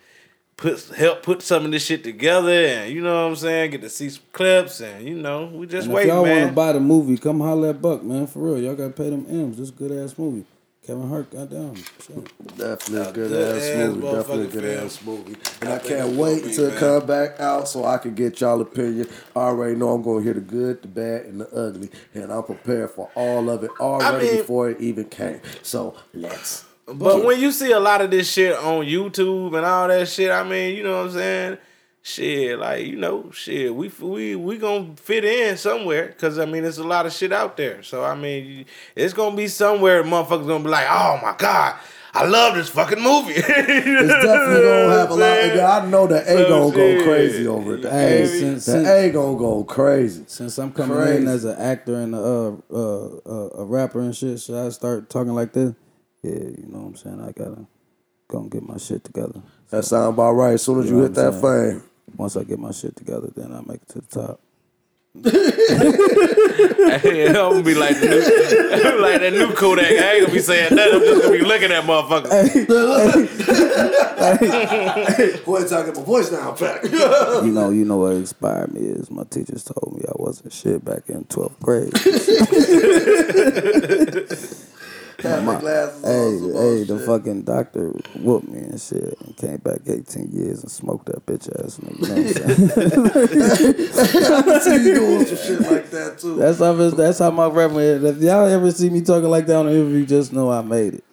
put 0.58 0.80
help 0.96 1.24
put 1.24 1.42
some 1.42 1.66
of 1.66 1.72
this 1.72 1.84
shit 1.84 2.04
together, 2.04 2.52
and 2.52 2.94
you 2.94 3.02
know 3.02 3.24
what 3.24 3.32
I'm 3.32 3.36
saying? 3.36 3.72
Get 3.72 3.82
to 3.82 3.90
see 3.90 4.12
some 4.12 4.22
clips, 4.32 4.80
and 4.80 5.08
you 5.08 5.16
know 5.16 5.46
we 5.48 5.66
just 5.66 5.88
And 5.88 5.92
if 5.94 5.96
wait, 5.96 6.08
y'all 6.08 6.18
want 6.18 6.28
man. 6.28 6.48
to 6.50 6.54
buy 6.54 6.72
the 6.74 6.80
movie, 6.80 7.18
come 7.18 7.40
holler 7.40 7.70
at 7.70 7.82
Buck, 7.82 8.04
man. 8.04 8.28
For 8.28 8.40
real, 8.40 8.60
y'all 8.60 8.76
gotta 8.76 8.92
pay 8.92 9.10
them 9.10 9.26
M's. 9.28 9.58
This 9.58 9.72
good 9.72 9.92
ass 9.92 10.16
movie. 10.20 10.46
Kevin 10.86 11.10
Hart, 11.10 11.30
goddamn. 11.30 11.76
Shit. 11.76 12.58
Definitely 12.58 13.02
a 13.02 13.12
good, 13.14 13.32
ass 13.58 13.64
ass 13.64 13.96
movie. 13.96 14.18
Definitely 14.18 14.44
a 14.44 14.48
good 14.48 14.64
film. 14.64 14.86
ass 14.86 15.02
movie. 15.06 15.36
And 15.62 15.70
I, 15.70 15.76
I 15.76 15.80
can't 15.80 16.10
wait 16.16 16.44
it 16.44 16.58
man. 16.58 16.78
come 16.80 17.06
back 17.06 17.40
out 17.40 17.68
so 17.68 17.86
I 17.86 18.00
can 18.00 18.16
get 18.16 18.42
y'all 18.42 18.60
opinion. 18.62 19.08
I 19.36 19.40
already 19.42 19.76
know 19.76 19.90
I'm 19.90 20.02
gonna 20.02 20.24
hear 20.24 20.34
the 20.34 20.42
good, 20.42 20.82
the 20.82 20.88
bad, 20.88 21.26
and 21.26 21.42
the 21.42 21.48
ugly. 21.54 21.90
And 22.16 22.32
I'm 22.34 22.42
prepared 22.44 22.90
for 22.90 23.12
all 23.14 23.52
of 23.52 23.64
it 23.64 23.70
already 23.80 24.26
mean- 24.26 24.38
before 24.38 24.72
it 24.72 24.82
even 24.82 25.06
came. 25.06 25.42
So 25.62 25.96
let's 26.16 26.66
But 26.88 27.26
when 27.26 27.40
you 27.40 27.52
see 27.52 27.72
a 27.72 27.80
lot 27.80 28.02
of 28.02 28.10
this 28.10 28.32
shit 28.32 28.58
on 28.58 28.84
YouTube 28.84 29.56
and 29.56 29.64
all 29.64 29.88
that 29.88 30.08
shit, 30.10 30.32
I 30.32 30.44
mean, 30.44 30.76
you 30.76 30.84
know 30.84 30.98
what 31.04 31.12
I'm 31.12 31.14
saying? 31.14 31.58
Shit, 32.04 32.58
like 32.58 32.88
you 32.88 32.96
know, 32.96 33.30
shit, 33.32 33.76
we 33.76 33.92
we 34.00 34.36
we 34.36 34.58
gonna 34.58 34.96
fit 34.96 35.24
in 35.24 35.56
somewhere 35.56 36.08
because 36.08 36.40
I 36.40 36.46
mean, 36.46 36.64
there's 36.64 36.80
a 36.80 36.84
lot 36.84 37.06
of 37.06 37.14
shit 37.14 37.32
out 37.32 37.58
there. 37.58 37.84
So 37.84 38.04
I 38.04 38.16
mean, 38.16 38.66
it's 38.96 39.14
gonna 39.14 39.36
be 39.36 39.48
somewhere 39.48 40.04
motherfuckers 40.04 40.48
gonna 40.48 40.64
be 40.64 40.70
like, 40.72 40.88
oh 40.90 41.20
my 41.22 41.36
god, 41.38 41.76
I 42.16 42.26
love 42.26 42.56
this 42.56 42.70
fucking 42.70 43.00
movie. 43.00 43.34
It's 43.38 43.48
definitely 43.48 44.64
gonna 44.64 44.98
have 44.98 45.10
a 45.12 45.14
lot. 45.14 45.40
Of, 45.40 45.60
I 45.60 45.90
know 45.90 46.08
the 46.08 46.22
A 46.22 46.26
So 46.26 46.50
gonna 46.50 46.74
shit. 46.76 46.98
go 47.00 47.04
crazy 47.06 47.48
over 47.48 47.76
it. 47.76 47.82
The 47.84 47.92
Hey, 47.92 48.22
A, 48.24 48.28
since- 48.28 48.66
the 48.66 48.94
A 48.98 49.10
gonna 49.12 49.38
go 49.38 49.64
crazy. 49.64 50.24
Since 50.26 50.58
I'm 50.58 50.72
coming 50.72 50.98
Crazy. 50.98 51.22
in 51.22 51.28
as 51.28 51.46
an 51.46 51.56
actor 51.60 51.96
and 51.98 52.16
a, 52.16 52.18
uh, 52.18 52.56
uh, 52.74 53.08
uh, 53.28 53.50
a 53.62 53.66
rapper 53.66 54.00
and 54.02 54.16
shit, 54.16 54.40
should 54.40 54.56
I 54.56 54.70
start 54.70 55.08
talking 55.12 55.34
like 55.34 55.54
this? 55.54 55.76
Yeah, 56.24 56.32
you 56.32 56.66
know 56.68 56.80
what 56.80 56.88
I'm 56.88 56.96
saying. 56.96 57.22
I 57.22 57.32
gotta 57.32 57.68
go 58.28 58.40
and 58.40 58.50
get 58.52 58.64
my 58.64 58.78
shit 58.78 59.04
together. 59.04 59.40
That 59.70 59.86
sound 59.86 60.16
about 60.16 60.32
right. 60.34 60.54
As 60.54 60.64
soon 60.64 60.80
as 60.80 60.90
you, 60.90 60.96
know 60.98 61.04
hit 61.04 61.14
that 61.14 61.34
saying? 61.40 61.80
fame. 61.80 61.84
Once 62.18 62.36
I 62.38 62.44
get 62.44 62.60
my 62.60 62.72
shit 62.72 62.96
together, 62.96 63.30
then 63.36 63.52
I 63.54 63.62
make 63.62 63.82
it 63.82 63.90
to 63.90 64.02
the 64.02 64.08
top. 64.08 64.40
Hey, 65.14 65.28
I'm 67.28 67.34
gonna 67.34 67.64
be 67.64 67.74
like 67.74 68.00
the 68.00 68.08
new, 68.08 69.02
like 69.02 69.20
that 69.20 69.34
new 69.34 69.52
Kodak. 69.54 69.84
I 69.86 70.14
ain't 70.14 70.22
gonna 70.22 70.34
be 70.34 70.40
saying 70.40 70.74
nothing. 70.74 70.94
I'm 70.94 71.02
just 71.02 71.22
gonna 71.24 71.38
be 71.38 71.44
looking 71.44 71.70
at 71.72 71.84
motherfuckers. 71.84 72.32
Boy, 75.46 75.68
talking 75.68 75.94
my 75.94 76.04
voice 76.04 76.32
now, 76.32 76.54
Pack. 76.54 76.84
you 76.86 77.52
know, 77.52 77.72
you 77.72 77.84
know 77.84 77.98
what 77.98 78.14
inspired 78.14 78.74
me 78.74 78.80
is 78.82 79.12
my 79.12 79.26
teachers 79.26 79.66
told 79.66 79.98
me 79.98 80.06
I 80.08 80.14
wasn't 80.16 80.54
shit 80.54 80.86
back 80.86 81.10
in 81.10 81.26
twelfth 81.26 81.60
grade. 81.60 81.92
My- 85.24 85.60
glasses 85.60 86.04
hey, 86.04 86.38
hey, 86.60 86.84
the 86.84 87.00
fucking 87.00 87.44
doctor 87.44 87.92
whooped 88.16 88.48
me 88.50 88.60
and 88.60 88.80
shit, 88.82 89.16
and 89.22 89.36
came 89.38 89.58
back 89.58 89.80
18 89.86 90.32
years 90.32 90.62
and 90.64 90.72
smoked 90.72 91.06
that 91.08 91.26
bitch 91.26 91.48
ass 91.64 91.78
nigga. 91.78 92.00
You 92.02 92.08
know 92.08 93.02
what 93.04 93.16
I'm 93.16 93.28
saying? 93.56 94.34
I 94.34 94.42
can 94.42 94.62
see 94.62 94.88
you 94.90 94.96
doing 94.96 95.26
some 95.26 95.38
shit 95.38 95.62
like 95.72 95.90
that 95.92 96.20
too. 96.20 96.36
That's 96.38 96.60
how 96.60 96.74
that's 96.74 97.20
how 97.20 97.32
my 97.32 97.48
reverend. 97.48 98.06
If 98.06 98.18
y'all 98.18 98.46
ever 98.48 98.72
see 98.72 98.90
me 98.90 99.02
talking 99.02 99.30
like 99.30 99.46
that 99.48 99.56
on 99.56 99.68
an 99.68 99.74
interview, 99.74 100.06
just 100.06 100.34
know 100.34 100.52
I 100.52 100.62
made 100.62 100.96
it. 100.96 101.04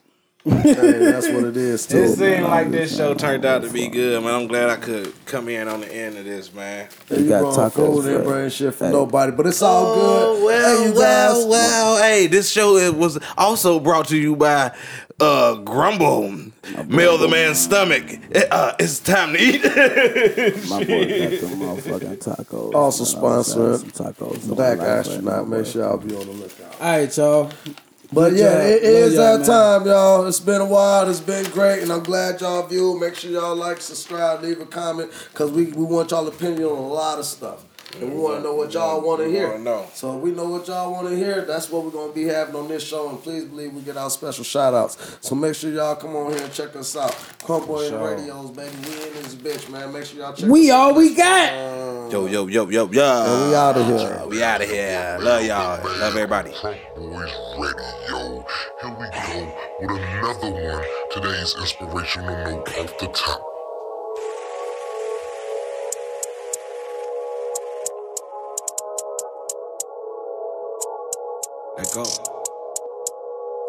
Hey, 0.44 0.52
that's 0.98 1.28
what 1.28 1.44
it 1.44 1.56
is. 1.56 1.86
Too. 1.86 1.98
It 1.98 2.16
seemed 2.16 2.44
like 2.44 2.70
this 2.70 2.96
show 2.96 3.12
turned 3.12 3.44
out 3.44 3.62
to 3.62 3.70
be 3.70 3.88
good, 3.88 4.22
man. 4.22 4.34
I'm 4.34 4.46
glad 4.46 4.70
I 4.70 4.76
could 4.76 5.12
come 5.26 5.48
in 5.48 5.66
on 5.68 5.80
the 5.80 5.92
end 5.92 6.16
of 6.16 6.24
this, 6.24 6.54
man. 6.54 6.88
Hey, 7.08 7.22
you 7.22 7.28
brought 7.28 7.72
food 7.72 8.06
and 8.06 8.24
bring 8.24 8.48
shit 8.48 8.74
for 8.74 8.88
nobody, 8.88 9.32
but 9.32 9.46
it's 9.46 9.60
all 9.60 9.94
good. 9.94 10.02
Oh, 10.40 10.44
Well, 10.44 10.78
hey, 10.78 10.88
you 10.88 10.94
well, 10.94 11.34
guys. 11.42 11.46
well. 11.50 12.02
Hey, 12.02 12.26
this 12.28 12.50
show 12.50 12.76
it 12.76 12.94
was 12.94 13.18
also 13.36 13.80
brought 13.80 14.08
to 14.08 14.16
you 14.16 14.36
by 14.36 14.74
uh, 15.20 15.56
Grumble. 15.56 16.30
Mail 16.86 17.18
the 17.18 17.28
man's 17.28 17.58
stomach. 17.58 18.04
It, 18.30 18.50
uh, 18.52 18.74
it's 18.78 19.00
time 19.00 19.32
to 19.32 19.38
eat. 19.40 19.62
My 20.70 20.84
boy 20.84 21.08
got 21.08 21.40
them 21.40 21.60
motherfucking 21.60 22.18
tacos. 22.22 22.74
Also 22.74 23.20
man. 23.20 23.24
I 23.34 23.36
was 23.38 23.52
having 23.52 23.64
sponsoring 23.64 23.78
some 23.96 24.12
tacos. 24.14 24.38
for 24.48 24.54
Black 24.54 24.78
my 24.78 24.84
life 24.84 24.88
right 24.88 24.98
Astronaut. 25.00 25.48
Make 25.48 25.66
sure 25.66 25.82
y'all 25.82 25.96
be 25.98 26.14
on 26.14 26.26
the 26.26 26.32
lookout. 26.32 26.80
All 26.80 26.88
right, 26.98 27.16
y'all. 27.16 27.50
But 28.12 28.30
Good 28.30 28.38
yeah, 28.38 28.52
job. 28.54 28.82
it 28.82 29.12
Love 29.12 29.12
that 29.12 29.38
man. 29.40 29.46
time, 29.46 29.86
y'all. 29.86 30.26
It's 30.26 30.40
been 30.40 30.62
a 30.62 30.66
while. 30.66 31.08
It's 31.10 31.20
been 31.20 31.44
great, 31.50 31.82
and 31.82 31.92
I'm 31.92 32.02
glad 32.02 32.40
y'all 32.40 32.66
viewed. 32.66 33.00
Make 33.00 33.16
sure 33.16 33.30
y'all 33.30 33.54
like, 33.54 33.82
subscribe, 33.82 34.42
leave 34.42 34.60
a 34.60 34.66
comment, 34.66 35.10
cause 35.34 35.50
we, 35.50 35.66
we 35.66 35.84
want 35.84 36.10
y'all 36.10 36.26
opinion 36.26 36.64
on 36.64 36.78
a 36.78 36.88
lot 36.88 37.18
of 37.18 37.26
stuff. 37.26 37.64
And 38.00 38.12
we 38.12 38.20
want 38.20 38.36
to 38.36 38.42
know 38.42 38.54
what 38.54 38.72
y'all 38.72 39.00
want 39.00 39.20
to 39.22 39.28
hear. 39.28 39.58
know. 39.58 39.86
So 39.94 40.16
if 40.16 40.22
we 40.22 40.30
know 40.30 40.48
what 40.48 40.68
y'all 40.68 40.92
want 40.92 41.08
to 41.08 41.16
hear, 41.16 41.42
that's 41.42 41.70
what 41.70 41.84
we're 41.84 41.90
going 41.90 42.10
to 42.10 42.14
be 42.14 42.24
having 42.24 42.54
on 42.54 42.68
this 42.68 42.86
show. 42.86 43.08
And 43.08 43.20
please 43.20 43.44
believe 43.44 43.72
we 43.72 43.80
get 43.82 43.96
our 43.96 44.10
special 44.10 44.44
shout 44.44 44.74
outs. 44.74 45.18
So 45.20 45.34
make 45.34 45.54
sure 45.54 45.72
y'all 45.72 45.96
come 45.96 46.14
on 46.14 46.32
here 46.32 46.42
and 46.42 46.52
check 46.52 46.76
us 46.76 46.96
out. 46.96 47.12
CrunkBoi 47.40 47.88
Sure. 47.88 48.16
Radios, 48.16 48.50
baby. 48.50 48.76
We 48.82 48.92
in 49.08 49.12
this 49.22 49.34
bitch, 49.34 49.70
man. 49.70 49.92
Make 49.92 50.04
sure 50.04 50.20
y'all 50.20 50.34
check 50.34 50.48
We 50.48 50.70
us 50.70 50.74
all 50.76 50.94
we 50.94 51.14
got. 51.14 52.12
yo, 52.12 52.26
yo, 52.26 52.46
yo, 52.46 52.68
yo, 52.68 52.90
yo. 52.90 53.24
And 53.24 53.48
we 53.50 53.54
outta 53.56 53.84
here. 53.84 54.22
We 54.28 54.42
out 54.42 54.60
of 54.62 54.68
here. 54.68 55.18
Love 55.20 55.44
y'all. 55.44 55.98
Love 55.98 56.14
everybody. 56.16 56.50
Boys 56.50 57.32
Radio. 57.58 57.88
Yo. 58.08 58.46
Here 58.80 58.96
we 58.98 59.06
go 59.08 59.54
with 59.80 60.02
another 60.02 60.50
one. 60.50 60.84
Today's 61.10 61.54
inspirational 61.58 62.36
note 62.44 62.68
off 62.78 62.98
the 62.98 63.08
top. 63.08 63.47
Let 71.78 71.92
go. 71.94 72.04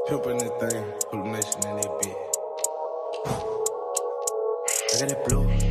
Pimpin' 0.09 0.39
that 0.39 0.59
thing, 0.59 0.83
put 1.11 1.19
a 1.19 1.29
nation 1.29 1.61
in 1.67 1.75
that 1.77 1.91
bitch. 2.01 2.15
I 4.95 4.99
got 4.99 5.09
that 5.09 5.25
blue. 5.27 5.68